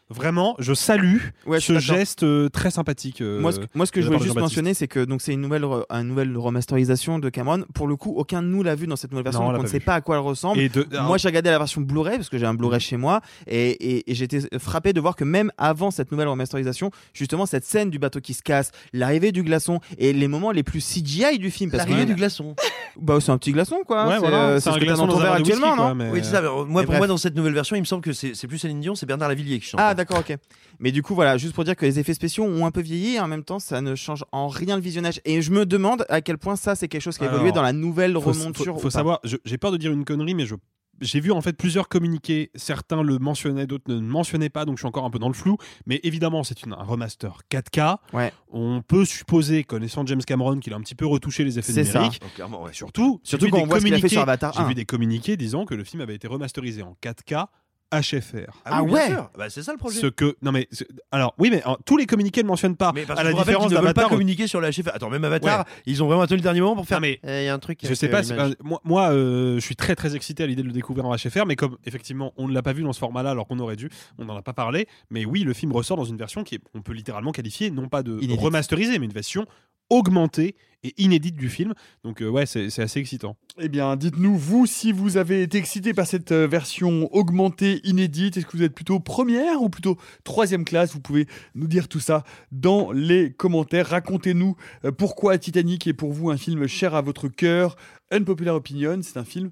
vraiment 0.10 0.56
je 0.60 0.74
salue 0.74 1.18
Ouais, 1.46 1.60
ce 1.60 1.80
geste 1.80 2.24
euh, 2.24 2.50
très 2.50 2.72
sympathique 2.72 3.22
euh, 3.22 3.40
moi, 3.42 3.52
ce, 3.52 3.60
moi, 3.76 3.86
ce 3.86 3.92
que 3.92 4.02
je 4.02 4.10
la 4.10 4.18
voulais 4.18 4.26
juste 4.30 4.40
mentionner, 4.40 4.74
c'est 4.74 4.88
que 4.88 5.04
donc 5.04 5.22
c'est 5.22 5.34
une 5.34 5.42
nouvelle, 5.42 5.66
une 5.66 6.04
nouvelle 6.08 6.36
remasterisation 6.38 7.20
de 7.20 7.30
Cameron. 7.30 7.64
Pour 7.74 7.88
le 7.88 7.96
coup, 7.96 8.14
aucun 8.16 8.42
de 8.42 8.48
nous 8.48 8.64
l'a 8.64 8.76
vu 8.76 8.88
dans 8.88 8.96
cette 8.96 9.12
nouvelle 9.12 9.24
version, 9.26 9.42
Non, 9.42 9.48
on 9.48 9.52
donc 9.52 9.58
l'a 9.58 9.60
on 9.62 9.64
ne 9.64 9.68
sait 9.70 9.80
vu. 9.80 9.86
pas 9.86 9.96
à 9.96 10.02
quoi 10.02 10.16
elle 10.16 10.22
ressemble. 10.22 10.60
Et 10.60 10.70
de- 10.70 10.88
Moi, 11.02 11.18
j'ai 11.18 11.28
regardé 11.28 11.50
la 11.50 11.58
version 11.58 11.82
Blu-ray 11.82 12.18
parce 12.18 12.30
que 12.30 12.38
j'ai 12.38 12.46
un 12.46 12.54
Blu-ray 12.54 12.80
chez 12.80 12.98
moi, 12.98 13.22
et, 13.48 13.70
et- 13.72 14.12
et 14.12 14.16
j'étais 14.16 14.40
frappé 14.60 14.94
de 14.94 15.00
voir 15.02 15.16
que 15.16 15.24
même 15.24 15.52
avant 15.58 15.92
cette 15.92 16.12
nouvelle 16.12 16.28
remasterisation, 16.28 16.92
justement 17.14 17.46
cette 17.46 17.66
scène 17.66 17.90
du 17.90 18.00
bateau 18.00 18.20
qui 18.22 18.34
se 18.34 18.42
casse, 18.42 18.72
l'arrivée 18.94 19.32
du 19.32 19.44
glaçon 19.44 19.80
et 19.98 20.14
les 20.14 20.28
moments 20.28 20.52
les 20.52 20.64
plus 20.64 20.82
CGI 20.82 21.38
du 21.40 21.52
film, 21.52 21.72
L'arrivée 21.74 22.06
du 22.06 22.16
glaçon. 22.16 22.56
bah 23.02 23.18
c'est 23.22 23.32
un 23.32 23.38
petit 23.38 23.52
glaçon 23.52 23.78
quoi. 23.86 24.08
Ouais, 24.08 24.14
c'est 24.16 24.20
voilà, 24.20 24.38
euh, 24.48 24.60
ce 24.60 24.70
que 24.70 24.80
glaçon 24.80 25.06
dans 25.08 25.14
ton 25.14 25.20
verre 25.20 25.34
actuellement, 25.34 25.76
quoi, 25.76 25.90
non 25.90 25.96
mais- 25.96 26.10
Oui, 26.12 26.20
c'est 26.24 26.32
ça. 26.32 26.42
mais 26.42 26.48
Moi, 26.48 26.66
pour 26.66 26.86
bref. 26.92 26.98
moi, 26.98 27.08
dans 27.08 27.18
cette 27.18 27.36
nouvelle 27.36 27.54
version, 27.54 27.76
il 27.76 27.80
me 27.82 27.86
semble 27.86 28.02
que 28.04 28.14
c'est 28.14 28.34
c'est 28.36 28.48
plus 28.48 28.58
Céline 28.58 28.80
Dion, 28.80 28.96
c'est 28.96 29.06
Bernard 29.06 29.30
Lavillier 29.30 29.60
qui 29.60 29.68
chante. 29.68 29.80
Ah 29.84 29.94
d'accord 29.98 30.20
ok. 30.20 30.38
Mais 30.80 30.92
du 30.92 31.02
coup 31.04 31.14
voilà, 31.16 31.38
juste 31.38 31.54
pour 31.54 31.64
dire 31.66 31.76
que 31.76 31.86
les 31.86 32.00
effets 32.00 32.14
spéciaux 32.14 32.46
ont 32.46 32.66
un 32.66 32.72
peu 32.72 32.82
vieilli 32.82 33.16
et 33.16 33.20
en 33.20 33.28
même 33.28 33.44
temps 33.44 33.60
ça 33.60 33.82
ne 33.82 33.96
change 33.96 34.24
en 34.32 34.48
rien 34.48 34.76
le 34.78 34.82
visionnage. 34.82 35.20
Et 35.26 35.42
je 35.42 35.52
me 35.52 35.66
demande 35.66 36.06
à 36.10 36.22
quel 36.22 36.38
point 36.38 36.56
ça 36.56 36.76
c'est 36.76 36.88
quelque 36.88 37.02
chose 37.02 37.18
qui 37.18 37.26
a 37.26 37.28
évolué 37.34 37.52
dans 37.52 37.62
la 37.64 37.74
nouvelle 37.74 38.14
faut, 38.14 38.22
remonture. 38.22 38.76
faut- 38.76 38.80
faut 38.82 38.90
savoir, 38.90 39.20
j'ai 39.24 39.58
peur 39.58 39.72
de 39.72 39.78
dire 39.78 39.92
une 39.92 40.06
connerie, 40.06 40.34
mais 40.36 40.46
je 40.46 40.56
j'ai 41.00 41.20
vu 41.20 41.32
en 41.32 41.42
fait 41.42 41.54
plusieurs 41.54 41.90
communiqués. 41.90 42.50
Certains 42.56 43.04
le 43.04 43.20
mentionnaient, 43.20 43.68
d'autres 43.68 43.84
ne 43.88 44.00
le 44.00 44.02
mentionnaient 44.02 44.50
pas, 44.50 44.66
donc 44.66 44.78
je 44.78 44.82
suis 44.82 44.88
encore 44.88 45.06
un 45.06 45.12
peu 45.12 45.20
dans 45.20 45.28
le 45.28 45.36
flou. 45.36 45.58
Mais 45.86 46.00
évidemment, 46.02 46.44
c'est 46.44 46.64
une- 46.64 46.74
un 46.74 46.82
remaster 46.84 47.38
4K. 47.50 47.98
Ouais. 48.14 48.34
On 48.52 48.82
peut 48.82 49.06
supposer, 49.06 49.64
connaissant 49.64 50.04
James 50.08 50.24
Cameron, 50.26 50.58
qu'il 50.58 50.74
a 50.74 50.76
un 50.76 50.82
petit 50.82 50.96
peu 50.96 51.06
retouché 51.06 51.44
les 51.44 51.60
effets 51.60 51.72
C'est 51.72 51.84
ça. 51.84 52.00
numériques. 52.00 52.20
Donc, 52.20 52.34
clairement, 52.34 52.64
ouais. 52.64 52.74
Surtout, 52.74 53.20
j'ai 53.24 53.30
Surtout 53.30 53.46
vu 53.46 53.52
quand 53.52 53.60
on 53.62 53.68
voit 53.68 53.80
ce 53.80 53.86
qu'il 53.86 53.94
a 53.94 54.00
fait 54.00 54.10
sur 54.10 54.22
Avatar 54.22 54.54
J'ai 54.54 54.62
1. 54.62 54.68
vu 54.70 54.74
des 54.74 54.86
communiqués 54.86 55.38
disant 55.38 55.66
que 55.66 55.76
le 55.76 55.84
film 55.84 56.02
avait 56.02 56.16
été 56.16 56.28
remasterisé 56.28 56.82
en 56.82 56.96
4K 57.00 57.46
HFR. 57.94 58.52
Ah 58.66 58.84
oui, 58.84 58.92
bien 58.92 59.10
ouais. 59.10 59.16
Bah, 59.38 59.50
c'est 59.50 59.64
ça 59.64 59.72
le 59.72 59.78
projet. 59.78 60.00
Ce 60.00 60.08
que 60.08 60.36
non 60.42 60.52
mais 60.52 60.68
alors 61.12 61.34
oui 61.38 61.50
mais 61.50 61.62
euh, 61.66 61.76
tous 61.86 61.96
les 61.96 62.06
communiqués 62.06 62.44
ne 62.44 62.48
mentionnent 62.48 62.76
pas 62.76 62.92
Mais 62.94 63.06
parce 63.06 63.20
à 63.20 63.24
la 63.24 63.32
différence 63.32 63.66
veulent 63.72 63.76
pas 63.80 63.82
d'Avatar. 63.94 64.10
communiquer 64.10 64.48
sur 64.48 64.60
la. 64.60 64.70
Attends, 64.94 65.10
même 65.10 65.24
Avatar, 65.24 65.60
Ouais. 65.60 65.66
ils 65.86 66.04
ont 66.04 66.08
vraiment 66.08 66.24
attendu 66.24 66.38
le 66.38 66.44
dernier 66.44 66.60
moment 66.62 66.76
pour 66.76 66.86
faire. 66.86 66.98
Non, 67.00 67.08
mais 67.08 67.20
Eh, 67.24 67.44
Il 67.44 67.46
y 67.46 67.48
a 67.50 67.54
un 67.54 67.60
truc. 67.60 67.80
Je 67.84 67.94
sais 67.94 68.10
pas, 68.10 68.30
euh, 68.32 68.54
moi, 68.64 68.82
moi 68.84 69.12
euh, 69.12 69.56
je 69.56 69.60
suis 69.62 69.76
très 69.78 69.96
très 69.96 70.16
excité 70.16 70.44
à 70.44 70.48
l'idée 70.48 70.62
de 70.64 70.68
le 70.68 70.74
découvrir 70.74 71.06
en 71.06 71.16
HFR, 71.16 71.46
mais 71.46 71.56
comme 71.56 71.78
effectivement 71.86 72.34
on 72.38 72.48
ne 72.50 72.54
l'a 72.54 72.62
pas 72.62 72.74
vu 72.74 72.84
dans 72.84 72.94
ce 72.94 73.00
format-là 73.00 73.32
alors 73.32 73.48
qu'on 73.48 73.60
aurait 73.60 73.78
dû, 73.78 73.90
on 74.18 74.26
n'en 74.26 74.36
a 74.36 74.42
pas 74.42 74.54
parlé, 74.54 74.88
mais 75.10 75.24
oui, 75.26 75.44
le 75.44 75.54
film 75.54 75.72
ressort 75.72 75.96
dans 75.98 76.06
une 76.06 76.18
version 76.18 76.44
qui 76.44 76.56
est, 76.56 76.62
on 76.74 76.82
peut 76.82 76.94
littéralement 76.94 77.32
qualifier 77.32 77.72
non 77.72 77.88
pas 77.88 78.04
de 78.04 78.18
Inédite. 78.18 78.40
remasterisée, 78.42 79.00
mais 79.00 79.06
une 79.06 79.14
version 79.14 79.46
augmentée 79.90 80.56
et 80.84 80.94
inédite 80.98 81.36
du 81.36 81.50
film. 81.50 81.74
Donc 82.04 82.22
euh, 82.22 82.30
ouais, 82.30 82.46
c'est 82.46 82.80
assez 82.80 83.00
excitant. 83.00 83.36
Eh 83.60 83.70
bien, 83.70 83.96
dites-nous, 83.96 84.38
vous, 84.38 84.66
si 84.66 84.92
vous 84.92 85.18
avez 85.18 85.42
été 85.42 85.58
excité 85.58 85.94
par 85.94 86.06
cette 86.06 86.32
euh, 86.32 86.48
version 86.48 87.14
augmentée, 87.14 87.82
inédite, 87.84 88.38
est-ce 88.38 88.46
que 88.46 88.56
vous 88.56 88.64
êtes 88.64 88.76
plutôt 88.76 89.00
première 89.00 89.62
ou 89.62 89.70
plutôt 89.70 89.98
troisième 90.24 90.66
classe? 90.66 90.94
Vous 90.94 91.00
pouvez 91.00 91.28
nous 91.56 91.68
dire 91.68 91.88
tout 91.88 92.00
ça 92.00 92.24
dans 92.52 92.92
les 92.92 93.34
commentaires. 93.34 93.88
Racontez-nous 93.88 94.56
euh, 94.86 94.92
pourquoi 94.92 95.38
Titanic 95.38 95.88
est 95.88 95.94
pour 95.94 96.14
vous 96.14 96.30
un 96.30 96.38
film 96.38 96.68
cher 96.68 96.94
à 96.96 97.02
votre 97.02 97.28
cœur? 97.28 97.76
Unpopular 98.10 98.56
Opinion, 98.56 99.02
c'est 99.02 99.18
un 99.18 99.26
film 99.26 99.52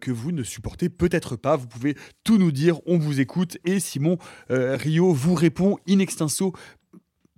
que 0.00 0.12
vous 0.12 0.30
ne 0.30 0.44
supportez 0.44 0.88
peut-être 0.88 1.34
pas. 1.34 1.56
Vous 1.56 1.66
pouvez 1.66 1.96
tout 2.22 2.38
nous 2.38 2.52
dire, 2.52 2.78
on 2.86 2.98
vous 2.98 3.18
écoute. 3.18 3.58
Et 3.64 3.80
Simon 3.80 4.16
Rio 4.48 5.12
vous 5.12 5.34
répond 5.34 5.76
in 5.88 5.98
extenso, 5.98 6.52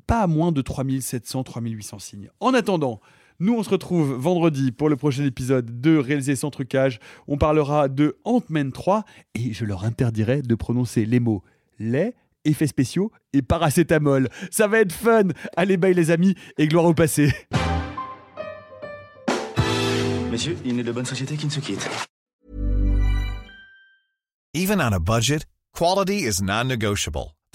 pas 0.06 0.20
à 0.20 0.26
moins 0.26 0.52
de 0.52 0.60
3700, 0.60 1.42
3800 1.42 1.98
signes. 2.00 2.30
En 2.40 2.52
attendant, 2.52 3.00
nous, 3.40 3.54
on 3.54 3.62
se 3.62 3.70
retrouve 3.70 4.14
vendredi 4.14 4.72
pour 4.72 4.88
le 4.88 4.96
prochain 4.96 5.24
épisode 5.24 5.80
de 5.80 5.96
Réaliser 5.96 6.34
sans 6.34 6.50
trucage. 6.50 6.98
On 7.28 7.38
parlera 7.38 7.88
de 7.88 8.18
Ant-Man 8.24 8.72
3 8.72 9.04
et 9.36 9.52
je 9.52 9.64
leur 9.64 9.84
interdirai 9.84 10.42
de 10.42 10.54
prononcer 10.56 11.06
les 11.06 11.20
mots 11.20 11.44
lait, 11.78 12.16
effets 12.44 12.66
spéciaux 12.66 13.12
et 13.32 13.42
paracétamol. 13.42 14.28
Ça 14.50 14.66
va 14.66 14.80
être 14.80 14.92
fun. 14.92 15.28
Allez, 15.56 15.76
bye 15.76 15.94
les 15.94 16.10
amis 16.10 16.34
et 16.58 16.66
gloire 16.66 16.86
au 16.86 16.94
passé. 16.94 17.30
Messieurs, 20.32 20.56
il 20.64 20.74
n'est 20.74 20.82
de 20.82 20.92
bonne 20.92 21.06
société 21.06 21.36
qui 21.36 21.46
ne 21.46 21.50
se 21.52 21.60
quitte. 21.60 21.88
Even 24.52 24.80
on 24.80 24.92
a 24.92 24.98
budget, 24.98 25.46
quality 25.72 26.24
is 26.26 26.42
non-negotiable. 26.42 27.37